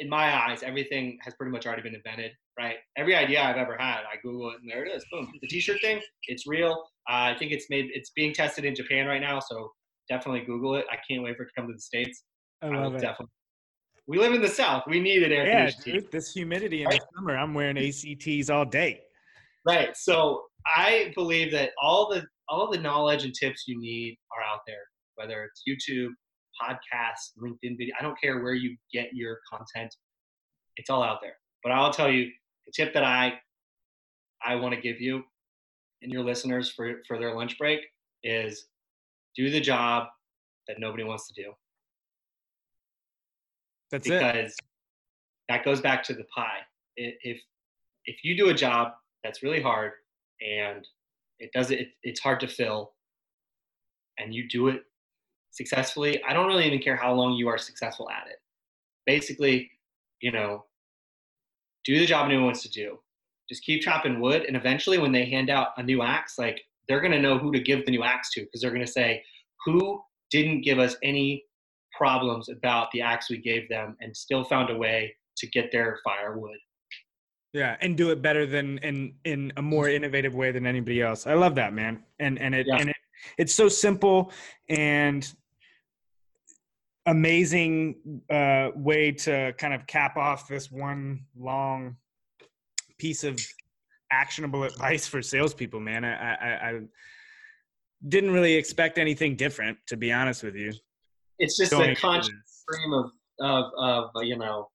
In 0.02 0.10
my 0.10 0.34
eyes, 0.36 0.64
everything 0.64 1.18
has 1.22 1.34
pretty 1.36 1.52
much 1.52 1.66
already 1.66 1.82
been 1.82 1.96
invented, 1.96 2.32
right? 2.60 2.76
Every 2.98 3.16
idea 3.16 3.42
I've 3.42 3.58
ever 3.58 3.78
had, 3.78 4.00
I 4.00 4.18
Google 4.24 4.50
it 4.52 4.58
and 4.62 4.70
there 4.70 4.86
it 4.86 4.92
is. 4.92 5.06
Boom. 5.12 5.32
The 5.42 5.48
T-shirt 5.48 5.80
thing, 5.82 6.02
it's 6.28 6.48
real. 6.48 6.72
Uh, 7.10 7.34
I 7.34 7.36
think 7.38 7.52
it's 7.52 7.68
made 7.70 7.90
it's 7.94 8.12
being 8.12 8.34
tested 8.34 8.66
in 8.66 8.74
Japan 8.76 9.06
right 9.06 9.22
now, 9.22 9.40
so 9.40 9.72
definitely 10.10 10.42
Google 10.42 10.76
it. 10.76 10.86
I 10.92 10.98
can't 11.10 11.24
wait 11.24 11.38
for 11.38 11.44
it 11.44 11.48
to 11.48 11.52
come 11.58 11.68
to 11.68 11.74
the 11.74 11.80
states. 11.80 12.24
I 12.62 12.68
love 12.68 12.94
I 12.94 12.96
it. 12.96 13.02
Definitely. 13.02 13.35
We 14.08 14.20
live 14.20 14.34
in 14.34 14.42
the 14.42 14.48
South. 14.48 14.84
We 14.88 15.00
need 15.00 15.24
an 15.24 15.32
air 15.32 15.48
yeah. 15.48 15.72
Dude, 15.84 16.12
this 16.12 16.32
humidity 16.32 16.84
in 16.84 16.88
right? 16.88 17.00
the 17.00 17.08
summer, 17.16 17.38
I'm 17.38 17.54
wearing 17.54 17.78
ACTs 17.78 18.50
all 18.50 18.66
day. 18.66 19.02
Right. 19.66 19.96
So 19.98 20.44
I 20.66 21.12
believe 21.16 21.52
that 21.52 21.72
all 21.82 22.10
the 22.10 22.24
all 22.48 22.70
the 22.70 22.78
knowledge 22.78 23.26
and 23.26 23.34
tips 23.34 23.64
you 23.68 23.80
need 23.80 24.18
are 24.36 24.44
out 24.44 24.60
there, 24.68 24.84
whether 25.16 25.44
it's 25.44 25.64
YouTube, 25.68 26.12
podcasts, 26.62 27.32
LinkedIn 27.42 27.78
video. 27.78 27.96
I 28.00 28.04
don't 28.04 28.20
care 28.22 28.44
where 28.44 28.54
you 28.54 28.78
get 28.94 29.10
your 29.14 29.40
content. 29.52 29.94
It's 30.78 30.90
all 30.90 31.02
out 31.02 31.20
there. 31.22 31.38
But 31.64 31.72
I'll 31.72 31.92
tell 31.92 32.12
you 32.12 32.30
the 32.66 32.72
tip 32.76 32.94
that 32.94 33.04
I 33.04 33.34
I 34.44 34.56
want 34.56 34.76
to 34.76 34.82
give 34.82 35.02
you 35.02 35.24
and 36.02 36.12
your 36.12 36.24
listeners 36.24 36.70
for, 36.70 37.02
for 37.08 37.18
their 37.18 37.36
lunch 37.36 37.58
break 37.58 37.80
is 38.24 38.68
do 39.36 39.50
the 39.50 39.60
job 39.60 40.08
that 40.68 40.80
nobody 40.80 41.04
wants 41.04 41.28
to 41.28 41.42
do. 41.42 41.52
That's 43.92 44.08
because 44.08 44.52
it. 44.52 44.66
that 45.50 45.66
goes 45.66 45.82
back 45.82 46.04
to 46.04 46.14
the 46.14 46.26
pie. 46.36 46.60
If 46.98 47.40
if 48.06 48.24
you 48.24 48.38
do 48.38 48.50
a 48.50 48.54
job 48.54 48.94
that's 49.24 49.44
really 49.44 49.62
hard 49.62 49.94
and 50.42 50.88
it 51.40 51.52
does 51.54 51.72
it, 51.72 51.90
it's 52.04 52.20
hard 52.20 52.40
to 52.42 52.48
fill, 52.48 52.94
and 54.18 54.34
you 54.34 54.48
do 54.48 54.70
it 54.70 54.84
successfully, 55.52 56.22
I 56.28 56.34
don't 56.34 56.48
really 56.48 56.66
even 56.66 56.80
care 56.80 56.96
how 56.96 57.14
long 57.14 57.34
you 57.34 57.48
are 57.48 57.58
successful 57.58 58.10
at 58.10 58.28
it. 58.28 58.38
Basically, 59.06 59.70
you 60.22 60.32
know, 60.32 60.66
do 61.84 61.98
the 62.00 62.06
job 62.06 62.30
no 62.30 62.36
one 62.36 62.46
wants 62.46 62.64
to 62.64 62.70
do 62.70 63.00
just 63.50 63.64
keep 63.64 63.82
chopping 63.82 64.20
wood 64.20 64.44
and 64.44 64.56
eventually 64.56 64.98
when 64.98 65.12
they 65.12 65.26
hand 65.26 65.50
out 65.50 65.70
a 65.78 65.84
new 65.84 66.02
axe 66.02 66.38
like 66.38 66.62
they're 66.88 67.02
going 67.02 67.12
to 67.12 67.22
know 67.22 67.38
who 67.38 67.52
to 67.52 67.60
give 67.60 67.86
the 67.86 67.92
new 67.92 68.04
axe 68.04 68.32
to 68.32 68.42
because 68.42 68.62
they're 68.62 68.72
going 68.72 68.86
to 68.86 68.92
say 68.92 69.24
who 69.66 70.02
didn't 70.32 70.62
give 70.62 70.80
us 70.80 70.96
any 71.04 71.44
problems 71.98 72.50
about 72.50 72.90
the 72.92 73.02
axe 73.02 73.30
we 73.30 73.38
gave 73.38 73.68
them 73.70 73.96
and 74.02 74.16
still 74.16 74.44
found 74.44 74.70
a 74.70 74.78
way 74.78 75.14
to 75.38 75.48
get 75.48 75.72
their 75.72 76.00
firewood 76.04 76.58
yeah 77.54 77.76
and 77.82 77.98
do 77.98 78.12
it 78.12 78.22
better 78.22 78.46
than 78.46 78.78
in 78.80 79.14
in 79.24 79.52
a 79.58 79.62
more 79.62 79.90
innovative 79.90 80.36
way 80.36 80.52
than 80.52 80.66
anybody 80.66 81.02
else 81.02 81.28
i 81.28 81.34
love 81.34 81.56
that 81.56 81.74
man 81.74 82.02
and 82.20 82.40
and 82.40 82.54
it 82.56 82.66
yeah. 82.68 82.78
and 82.78 82.90
it 82.90 82.96
it's 83.38 83.54
so 83.54 83.68
simple 83.68 84.32
and 84.70 85.34
amazing 87.06 87.96
uh, 88.30 88.70
way 88.76 89.12
to 89.12 89.54
kind 89.58 89.74
of 89.74 89.86
cap 89.88 90.18
off 90.18 90.48
this 90.48 90.72
one 90.72 91.22
long 91.38 91.96
piece 92.98 93.24
of 93.24 93.40
actionable 94.12 94.64
advice 94.64 95.08
for 95.08 95.22
salespeople, 95.22 95.80
man. 95.80 96.04
I, 96.04 96.34
I, 96.34 96.70
I 96.70 96.80
didn't 98.08 98.32
really 98.32 98.56
expect 98.56 98.98
anything 98.98 99.36
different, 99.36 99.78
to 99.88 99.98
be 99.98 100.12
honest 100.12 100.44
with 100.44 100.56
you. 100.56 100.74
It's 101.40 101.58
just 101.58 101.74
a 101.74 101.96
conscious 101.96 102.32
stream 102.48 102.94
of, 102.94 103.12
of, 103.40 103.66
of, 103.78 104.10
uh, 104.16 104.22
you 104.22 104.38
know, 104.38 104.70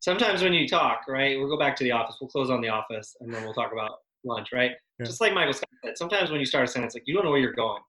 sometimes 0.00 0.42
when 0.42 0.52
you 0.52 0.66
talk, 0.66 1.02
right, 1.08 1.38
we'll 1.38 1.48
go 1.48 1.58
back 1.58 1.76
to 1.76 1.84
the 1.84 1.92
office, 1.92 2.16
we'll 2.20 2.30
close 2.30 2.50
on 2.50 2.60
the 2.60 2.68
office, 2.68 3.16
and 3.20 3.32
then 3.32 3.44
we'll 3.44 3.54
talk 3.54 3.72
about 3.72 3.92
lunch, 4.24 4.48
right? 4.52 4.72
Yeah. 4.98 5.06
Just 5.06 5.20
like 5.20 5.32
Michael 5.32 5.52
said, 5.52 5.96
sometimes 5.96 6.30
when 6.30 6.40
you 6.40 6.46
start 6.46 6.68
a 6.68 6.70
sentence, 6.70 6.94
like 6.94 7.04
you 7.06 7.14
don't 7.14 7.24
know 7.24 7.30
where 7.30 7.40
you're 7.40 7.52
going, 7.52 7.82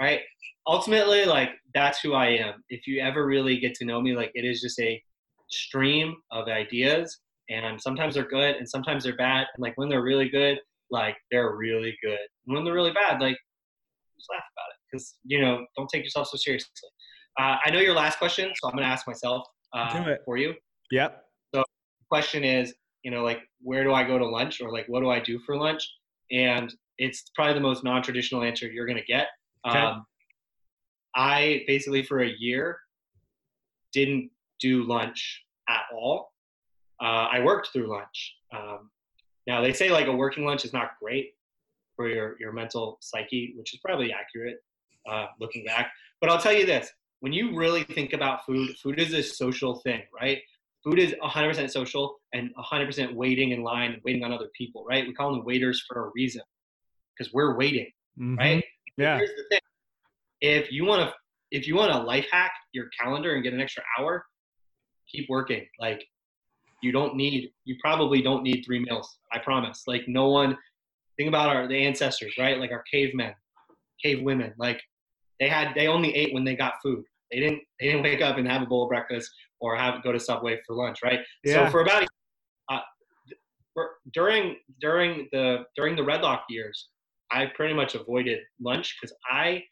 right? 0.00 0.20
Ultimately, 0.66 1.24
like 1.24 1.50
that's 1.74 2.00
who 2.00 2.14
I 2.14 2.28
am. 2.28 2.64
If 2.70 2.86
you 2.86 3.00
ever 3.00 3.26
really 3.26 3.58
get 3.58 3.74
to 3.74 3.84
know 3.84 4.00
me, 4.00 4.16
like 4.16 4.32
it 4.34 4.44
is 4.44 4.60
just 4.60 4.80
a 4.80 5.00
stream 5.48 6.16
of 6.32 6.48
ideas, 6.48 7.20
and 7.48 7.80
sometimes 7.80 8.14
they're 8.14 8.28
good 8.28 8.56
and 8.56 8.68
sometimes 8.68 9.04
they're 9.04 9.16
bad. 9.16 9.46
And 9.54 9.62
like 9.62 9.74
when 9.76 9.88
they're 9.88 10.02
really 10.02 10.28
good, 10.28 10.58
like 10.90 11.16
they're 11.30 11.54
really 11.54 11.96
good. 12.02 12.18
And 12.46 12.54
when 12.54 12.64
they're 12.64 12.74
really 12.74 12.92
bad, 12.92 13.20
like 13.20 13.38
just 14.16 14.28
laugh 14.30 14.42
about 14.52 14.70
it 14.70 14.75
because 14.96 15.14
you 15.24 15.40
know 15.40 15.66
don't 15.76 15.88
take 15.88 16.02
yourself 16.02 16.28
so 16.28 16.36
seriously. 16.36 16.70
Uh, 17.38 17.56
I 17.64 17.70
know 17.70 17.80
your 17.80 17.94
last 17.94 18.18
question, 18.18 18.52
so 18.54 18.68
I'm 18.68 18.74
gonna 18.74 18.86
ask 18.86 19.06
myself 19.06 19.46
uh, 19.74 20.16
for 20.24 20.36
you. 20.36 20.54
Yep. 20.90 21.24
So 21.54 21.60
the 21.60 22.04
question 22.08 22.44
is, 22.44 22.74
you 23.02 23.10
know, 23.10 23.22
like 23.22 23.40
where 23.60 23.84
do 23.84 23.92
I 23.92 24.04
go 24.04 24.18
to 24.18 24.26
lunch 24.26 24.60
or 24.60 24.70
like 24.72 24.86
what 24.88 25.00
do 25.00 25.10
I 25.10 25.20
do 25.20 25.38
for 25.40 25.56
lunch? 25.56 25.86
And 26.30 26.72
it's 26.98 27.30
probably 27.34 27.54
the 27.54 27.60
most 27.60 27.84
non-traditional 27.84 28.42
answer 28.42 28.70
you're 28.70 28.86
gonna 28.86 29.00
get. 29.06 29.28
Okay. 29.68 29.78
Um, 29.78 30.06
I 31.14 31.64
basically 31.66 32.02
for 32.02 32.22
a 32.22 32.32
year 32.38 32.78
didn't 33.92 34.30
do 34.60 34.84
lunch 34.84 35.42
at 35.68 35.82
all. 35.94 36.32
Uh, 37.02 37.28
I 37.30 37.40
worked 37.40 37.70
through 37.72 37.88
lunch. 37.88 38.34
Um, 38.54 38.90
now 39.46 39.60
they 39.60 39.72
say 39.72 39.90
like 39.90 40.06
a 40.06 40.12
working 40.12 40.44
lunch 40.44 40.64
is 40.64 40.72
not 40.72 40.92
great 41.00 41.32
for 41.94 42.08
your 42.08 42.36
your 42.40 42.52
mental 42.52 42.98
psyche, 43.00 43.54
which 43.56 43.74
is 43.74 43.80
probably 43.84 44.12
accurate 44.12 44.56
uh, 45.08 45.26
looking 45.40 45.64
back. 45.64 45.90
But 46.20 46.30
I'll 46.30 46.40
tell 46.40 46.52
you 46.52 46.66
this: 46.66 46.90
when 47.20 47.32
you 47.32 47.56
really 47.56 47.84
think 47.84 48.12
about 48.12 48.44
food, 48.44 48.76
food 48.82 49.00
is 49.00 49.12
a 49.12 49.22
social 49.22 49.80
thing, 49.80 50.02
right? 50.18 50.40
Food 50.84 50.98
is 50.98 51.14
100% 51.20 51.70
social 51.70 52.20
and 52.32 52.50
100% 52.54 53.14
waiting 53.14 53.50
in 53.50 53.62
line 53.62 53.92
and 53.92 54.02
waiting 54.04 54.22
on 54.22 54.32
other 54.32 54.48
people, 54.56 54.84
right? 54.88 55.04
We 55.04 55.12
call 55.14 55.32
them 55.32 55.44
waiters 55.44 55.82
for 55.88 56.06
a 56.06 56.10
reason 56.14 56.42
because 57.16 57.32
we're 57.32 57.56
waiting, 57.56 57.90
mm-hmm. 58.18 58.36
right? 58.36 58.64
Yeah. 58.96 59.18
Here's 59.18 59.30
the 59.30 59.44
thing: 59.50 59.60
if 60.40 60.70
you 60.70 60.84
want 60.84 61.08
to 61.08 61.14
if 61.50 61.66
you 61.66 61.76
want 61.76 61.92
to 61.92 61.98
life 61.98 62.26
hack 62.30 62.52
your 62.72 62.86
calendar 62.98 63.34
and 63.34 63.42
get 63.42 63.52
an 63.52 63.60
extra 63.60 63.82
hour, 63.98 64.24
keep 65.10 65.28
working. 65.28 65.66
Like 65.80 66.06
you 66.82 66.92
don't 66.92 67.16
need 67.16 67.50
you 67.64 67.76
probably 67.80 68.22
don't 68.22 68.42
need 68.42 68.62
three 68.64 68.80
meals. 68.80 69.18
I 69.32 69.38
promise. 69.38 69.84
Like 69.86 70.04
no 70.06 70.28
one 70.28 70.56
think 71.16 71.28
about 71.28 71.48
our 71.48 71.66
the 71.68 71.76
ancestors, 71.76 72.34
right? 72.38 72.58
Like 72.58 72.72
our 72.72 72.84
cavemen, 72.90 73.34
cave 74.02 74.22
women. 74.22 74.54
Like 74.58 74.80
they 75.40 75.48
had 75.48 75.74
they 75.74 75.88
only 75.88 76.14
ate 76.14 76.32
when 76.34 76.44
they 76.44 76.56
got 76.56 76.74
food. 76.82 77.04
They 77.30 77.40
didn't 77.40 77.60
they 77.80 77.86
didn't 77.86 78.02
wake 78.02 78.22
up 78.22 78.38
and 78.38 78.48
have 78.48 78.62
a 78.62 78.66
bowl 78.66 78.84
of 78.84 78.88
breakfast 78.88 79.30
or 79.60 79.76
have 79.76 80.02
go 80.02 80.12
to 80.12 80.20
Subway 80.20 80.58
for 80.66 80.76
lunch, 80.76 80.98
right? 81.02 81.20
Yeah. 81.44 81.66
So 81.66 81.70
for 81.70 81.80
about 81.80 82.06
uh, 82.70 82.80
for, 83.74 83.90
during 84.12 84.56
during 84.80 85.28
the 85.32 85.64
during 85.76 85.96
the 85.96 86.02
Redlock 86.02 86.42
years, 86.48 86.88
I 87.30 87.46
pretty 87.54 87.74
much 87.74 87.94
avoided 87.94 88.38
lunch 88.60 88.96
because 89.00 89.14
I 89.30 89.64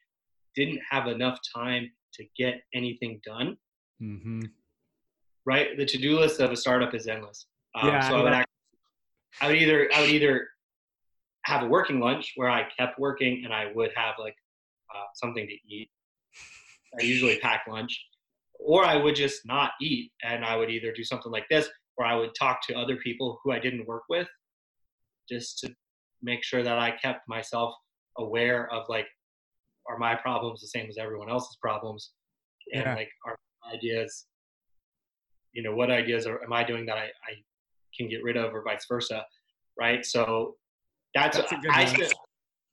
didn't 0.55 0.81
have 0.91 1.07
enough 1.07 1.39
time 1.55 1.91
to 2.15 2.25
get 2.37 2.61
anything 2.75 3.21
done. 3.25 3.57
Mm-hmm. 4.03 4.41
Right, 5.47 5.77
the 5.77 5.85
to-do 5.85 6.19
list 6.19 6.41
of 6.41 6.51
a 6.53 6.57
startup 6.57 6.95
is 6.95 7.07
endless. 7.07 7.47
Um, 7.75 7.89
yeah, 7.89 8.09
so 8.09 8.17
I 8.17 8.23
would, 8.23 8.33
actually, 8.33 8.47
I 9.43 9.47
would 9.49 9.57
either 9.57 9.91
I 9.95 10.01
would 10.01 10.11
either 10.11 10.49
have 11.45 11.63
a 11.63 11.67
working 11.67 12.01
lunch 12.01 12.33
where 12.37 12.49
I 12.49 12.67
kept 12.79 12.99
working 12.99 13.43
and 13.45 13.53
I 13.53 13.71
would 13.75 13.91
have 13.95 14.15
like 14.19 14.35
uh, 14.95 15.05
something 15.15 15.47
to 15.47 15.75
eat. 15.75 15.91
I 17.01 17.05
usually 17.05 17.39
pack 17.39 17.65
lunch, 17.69 18.01
or 18.59 18.85
I 18.85 18.97
would 18.97 19.17
just 19.17 19.41
not 19.45 19.73
eat 19.81 20.13
and 20.23 20.45
I 20.45 20.57
would 20.57 20.71
either 20.71 20.93
do 20.93 21.05
something 21.05 21.33
like 21.33 21.47
this, 21.51 21.69
or 21.97 22.07
I 22.07 22.15
would 22.15 22.31
talk 22.39 22.61
to 22.69 22.75
other 22.75 22.97
people 22.97 23.41
who 23.43 23.53
I 23.53 23.59
didn't 23.59 23.87
work 23.87 24.05
with, 24.09 24.29
just 25.29 25.59
to 25.61 25.75
make 26.23 26.45
sure 26.45 26.63
that 26.63 26.79
I 26.79 26.93
kept 26.93 27.29
myself 27.29 27.75
aware 28.19 28.73
of 28.73 28.85
like 28.89 29.07
are 29.89 29.99
my 29.99 30.15
problems 30.15 30.61
the 30.61 30.69
same 30.69 30.89
as 30.89 30.99
everyone 30.99 31.31
else's 31.31 31.57
problems 31.61 32.13
and 32.73 32.85
yeah. 32.85 32.95
like 32.95 33.11
are 33.27 33.37
ideas 33.73 34.27
you 35.53 35.63
know 35.63 35.75
what 35.75 35.91
ideas 35.91 36.27
are, 36.27 36.43
am 36.43 36.53
i 36.53 36.63
doing 36.63 36.87
that 36.87 36.97
I, 36.97 37.05
I 37.05 37.35
can 37.97 38.09
get 38.09 38.23
rid 38.23 38.37
of 38.37 38.55
or 38.55 38.63
vice 38.63 38.87
versa 38.89 39.25
right 39.79 40.05
so 40.05 40.57
that's, 41.15 41.37
that's 41.37 41.53
I 41.71 41.85
spent, 41.85 42.15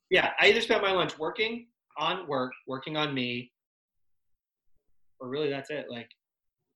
yeah 0.09 0.31
i 0.39 0.47
either 0.47 0.61
spent 0.61 0.81
my 0.81 0.91
lunch 0.91 1.17
working 1.17 1.67
on 1.97 2.27
work 2.27 2.51
working 2.67 2.97
on 2.97 3.13
me 3.13 3.51
or 5.19 5.27
really 5.27 5.49
that's 5.49 5.69
it 5.69 5.85
like 5.89 6.09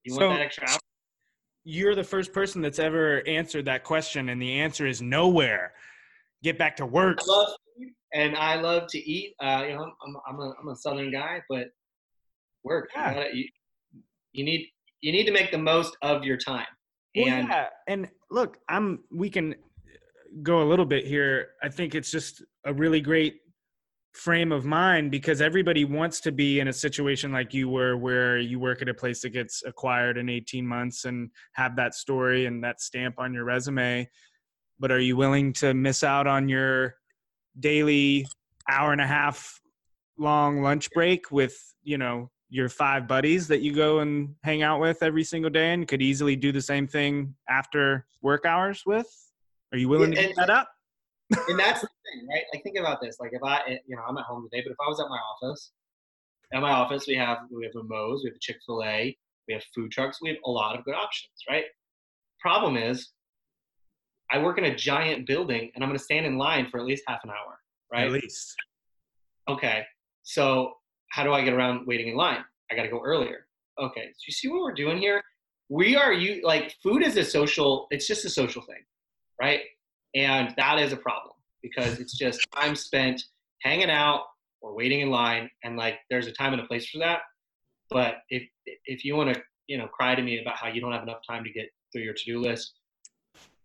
you 0.04 0.14
so, 0.14 0.28
want 0.28 0.40
that 0.40 0.46
extra 0.46 0.70
hour 0.70 0.80
you're 1.64 1.96
the 1.96 2.04
first 2.04 2.32
person 2.32 2.62
that's 2.62 2.80
ever 2.80 3.28
answered 3.28 3.66
that 3.66 3.84
question 3.84 4.30
and 4.30 4.42
the 4.42 4.60
answer 4.60 4.86
is 4.86 5.02
nowhere 5.02 5.74
get 6.44 6.58
back 6.58 6.76
to 6.76 6.86
work 6.86 7.20
I 7.22 7.32
love, 7.32 7.50
and 8.16 8.36
I 8.36 8.56
love 8.56 8.88
to 8.90 8.98
eat. 8.98 9.36
Uh, 9.42 9.64
you 9.68 9.76
know, 9.76 9.92
I'm, 10.06 10.18
I'm, 10.28 10.40
a, 10.40 10.54
I'm 10.60 10.68
a 10.70 10.76
Southern 10.76 11.12
guy, 11.12 11.42
but 11.50 11.68
work. 12.64 12.90
Yeah. 12.96 13.10
You, 13.10 13.16
gotta, 13.16 13.36
you, 13.36 13.46
you, 14.32 14.44
need 14.46 14.68
you 15.02 15.12
need 15.12 15.26
to 15.26 15.32
make 15.32 15.52
the 15.52 15.58
most 15.58 15.96
of 16.02 16.24
your 16.24 16.38
time. 16.38 16.66
Well, 17.16 17.28
and 17.28 17.48
yeah, 17.48 17.68
and 17.88 18.10
look, 18.32 18.58
I'm. 18.70 19.04
We 19.12 19.30
can 19.30 19.56
go 20.44 20.62
a 20.62 20.68
little 20.68 20.86
bit 20.86 21.06
here. 21.06 21.50
I 21.62 21.70
think 21.70 21.94
it's 21.94 22.10
just 22.10 22.44
a 22.66 22.74
really 22.74 23.02
great 23.02 23.42
frame 24.16 24.52
of 24.52 24.66
mind 24.66 25.12
because 25.12 25.42
everybody 25.42 25.84
wants 25.84 26.22
to 26.22 26.32
be 26.32 26.60
in 26.60 26.70
a 26.70 26.74
situation 26.74 27.32
like 27.32 27.54
you 27.54 27.68
were 27.68 27.98
where 27.98 28.38
you 28.38 28.60
work 28.60 28.82
at 28.82 28.88
a 28.88 28.94
place 28.94 29.22
that 29.22 29.32
gets 29.32 29.64
acquired 29.66 30.18
in 30.18 30.30
18 30.30 30.66
months 30.66 31.06
and 31.06 31.30
have 31.54 31.76
that 31.76 31.94
story 31.94 32.46
and 32.46 32.64
that 32.64 32.82
stamp 32.82 33.16
on 33.18 33.34
your 33.34 33.44
resume. 33.44 34.10
But 34.80 34.92
are 34.92 35.00
you 35.00 35.18
willing 35.18 35.54
to 35.54 35.74
miss 35.74 36.04
out 36.04 36.28
on 36.28 36.48
your 36.48 36.96
daily 37.60 38.26
hour 38.70 38.94
and 38.94 39.02
a 39.02 39.08
half 39.08 39.60
long 40.18 40.62
lunch 40.62 40.90
break 40.92 41.30
with 41.30 41.58
you 41.84 41.98
know 41.98 42.30
your 42.50 42.70
five 42.70 43.08
buddies 43.08 43.48
that 43.50 43.62
you 43.62 43.74
go 43.74 44.00
and 44.00 44.34
hang 44.44 44.64
out 44.64 44.80
with 44.80 45.04
every 45.04 45.24
single 45.24 45.50
day 45.50 45.74
and 45.74 45.88
could 45.88 46.02
easily 46.02 46.36
do 46.36 46.52
the 46.52 46.62
same 46.62 46.88
thing 46.88 47.36
after 47.50 48.06
work 48.22 48.46
hours 48.46 48.84
with? 48.86 49.08
Are 49.74 49.78
you 49.78 49.90
willing 49.90 50.14
yeah, 50.14 50.22
to 50.22 50.28
give 50.28 50.36
that 50.38 50.50
up 50.50 50.70
and 51.48 51.60
that's 51.60 51.82
the 51.82 51.88
thing 51.88 52.28
right 52.30 52.44
like 52.54 52.64
think 52.64 52.78
about 52.78 53.02
this 53.02 53.18
like 53.20 53.32
if 53.34 53.44
i 53.44 53.60
eh, 53.68 53.78
you 53.88 53.96
know 53.96 54.04
i'm 54.08 54.18
at 54.18 54.26
home 54.26 54.48
today 54.50 54.64
but 54.66 54.72
if 54.72 54.78
i 54.86 54.88
was 54.88 55.00
at 55.00 55.08
my 55.10 55.18
office 55.18 55.72
at 56.54 56.62
my 56.62 56.72
office 56.72 57.06
we 57.08 57.16
have 57.16 57.40
we 57.52 57.66
have 57.66 57.76
a 57.76 57.84
Moe's, 57.84 58.22
we 58.24 58.30
have 58.30 58.36
a 58.36 58.40
chick-fil-a 58.40 59.18
we 59.48 59.54
have 59.54 59.64
food 59.74 59.92
trucks 59.92 60.20
we 60.22 60.30
have 60.30 60.38
a 60.46 60.50
lot 60.50 60.78
of 60.78 60.86
good 60.86 60.96
options 60.96 61.34
right 61.50 61.66
problem 62.40 62.78
is 62.78 63.12
I 64.32 64.40
work 64.40 64.58
in 64.58 64.66
a 64.66 64.76
giant 64.76 65.28
building 65.28 65.72
and 65.74 65.84
I'm 65.84 65.90
going 65.90 65.98
to 65.98 66.04
stand 66.04 66.26
in 66.26 66.38
line 66.38 66.68
for 66.70 66.80
at 66.80 66.86
least 66.86 67.04
half 67.08 67.20
an 67.24 67.30
hour, 67.30 67.60
right? 67.92 68.06
At 68.06 68.12
least. 68.12 68.56
Okay. 69.48 69.84
So 70.24 70.74
how 71.12 71.24
do 71.24 71.34
I 71.34 71.44
get 71.44 71.54
around 71.54 71.86
waiting 71.86 72.08
in 72.08 72.16
line? 72.16 72.44
I 72.72 72.76
got 72.76 72.84
to 72.84 72.90
go 72.90 73.02
earlier. 73.04 73.48
Okay. 73.80 74.08
So 74.08 74.24
you 74.28 74.34
see 74.34 74.48
what 74.48 74.62
we're 74.62 74.74
doing 74.74 74.98
here? 74.98 75.22
We 75.70 75.96
are 75.96 76.14
you 76.14 76.42
like 76.44 76.76
food 76.84 77.04
is 77.04 77.18
a 77.18 77.24
social. 77.24 77.88
It's 77.92 78.08
just 78.08 78.26
a 78.26 78.30
social 78.30 78.62
thing, 78.62 78.84
right? 79.42 79.62
And 80.16 80.54
that 80.58 80.80
is 80.80 80.94
a 80.94 80.98
problem 80.98 81.34
because 81.62 82.00
it's 82.00 82.18
just 82.18 82.40
time 82.56 82.76
spent 82.76 83.22
hanging 83.62 83.90
out 83.90 84.24
or 84.62 84.76
waiting 84.76 85.02
in 85.02 85.10
line, 85.10 85.50
and 85.64 85.78
like 85.78 86.00
there's 86.10 86.28
a 86.28 86.32
time 86.32 86.54
and 86.54 86.62
a 86.62 86.66
place 86.66 86.90
for 86.90 87.00
that. 87.00 87.20
But 87.90 88.18
if 88.30 88.44
if 88.86 89.04
you 89.04 89.16
want 89.16 89.34
to, 89.34 89.42
you 89.68 89.78
know, 89.78 89.88
cry 89.88 90.16
to 90.16 90.22
me 90.22 90.40
about 90.42 90.58
how 90.58 90.68
you 90.68 90.82
don't 90.82 90.92
have 90.92 91.04
enough 91.04 91.22
time 91.28 91.44
to 91.44 91.52
get 91.52 91.68
through 91.92 92.04
your 92.04 92.14
to-do 92.14 92.40
list, 92.40 92.74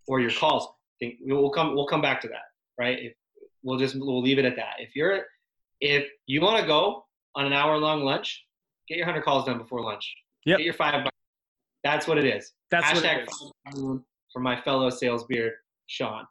or 0.06 0.20
your 0.20 0.30
calls. 0.30 0.68
Think 0.98 1.14
we'll 1.22 1.50
come 1.50 1.74
we'll 1.74 1.86
come 1.86 2.02
back 2.02 2.20
to 2.22 2.28
that, 2.28 2.42
right? 2.78 2.98
If, 3.00 3.12
we'll 3.62 3.78
just 3.78 3.94
we'll 3.94 4.20
leave 4.20 4.38
it 4.38 4.44
at 4.44 4.56
that. 4.56 4.74
If 4.78 4.94
you're 4.94 5.24
if 5.80 6.06
you 6.26 6.40
want 6.40 6.60
to 6.60 6.66
go 6.66 7.06
on 7.34 7.46
an 7.46 7.52
hour 7.52 7.78
long 7.78 8.02
lunch, 8.04 8.44
get 8.88 8.98
your 8.98 9.06
hundred 9.06 9.22
calls 9.22 9.46
done 9.46 9.58
before 9.58 9.82
lunch. 9.82 10.12
Yep. 10.44 10.58
Get 10.58 10.64
your 10.64 10.74
five. 10.74 11.06
That's 11.84 12.06
what 12.06 12.18
it 12.18 12.26
is. 12.26 12.52
That's 12.70 12.86
Hashtag 12.86 13.26
what 13.26 13.52
it 13.66 13.78
is. 13.78 14.00
for 14.32 14.40
my 14.40 14.60
fellow 14.60 14.90
sales 14.90 15.24
beard, 15.24 15.54
Sean. 15.86 16.26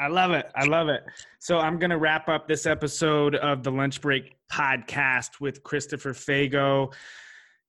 I 0.00 0.06
love 0.06 0.30
it. 0.30 0.46
I 0.54 0.64
love 0.64 0.88
it. 0.88 1.02
So 1.40 1.58
I'm 1.58 1.78
going 1.78 1.90
to 1.90 1.98
wrap 1.98 2.28
up 2.28 2.46
this 2.46 2.66
episode 2.66 3.34
of 3.34 3.64
the 3.64 3.72
Lunch 3.72 4.00
Break 4.00 4.36
podcast 4.52 5.40
with 5.40 5.62
Christopher 5.64 6.12
Fago. 6.12 6.92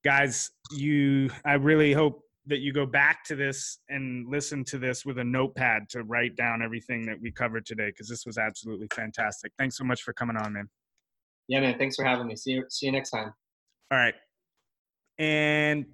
Guys, 0.03 0.51
you 0.71 1.29
I 1.43 1.53
really 1.53 1.91
hope 1.91 2.23
that 2.45 2.59
you 2.59 2.71
go 2.71 2.85
back 2.85 3.23
to 3.25 3.35
this 3.35 3.79
and 3.89 4.27
listen 4.29 4.63
to 4.65 4.77
this 4.77 5.05
with 5.05 5.17
a 5.17 5.23
notepad 5.23 5.89
to 5.89 6.03
write 6.03 6.35
down 6.35 6.61
everything 6.61 7.05
that 7.05 7.19
we 7.19 7.31
covered 7.31 7.65
today 7.65 7.87
because 7.87 8.07
this 8.07 8.25
was 8.25 8.37
absolutely 8.37 8.87
fantastic. 8.93 9.51
Thanks 9.57 9.77
so 9.77 9.83
much 9.83 10.03
for 10.03 10.13
coming 10.13 10.37
on, 10.37 10.53
man. 10.53 10.69
Yeah, 11.47 11.61
man. 11.61 11.77
Thanks 11.79 11.95
for 11.95 12.05
having 12.05 12.27
me. 12.27 12.35
See 12.35 12.51
you 12.51 12.65
see 12.69 12.85
you 12.85 12.91
next 12.91 13.09
time. 13.09 13.33
All 13.91 13.97
right. 13.97 14.13
And 15.17 15.85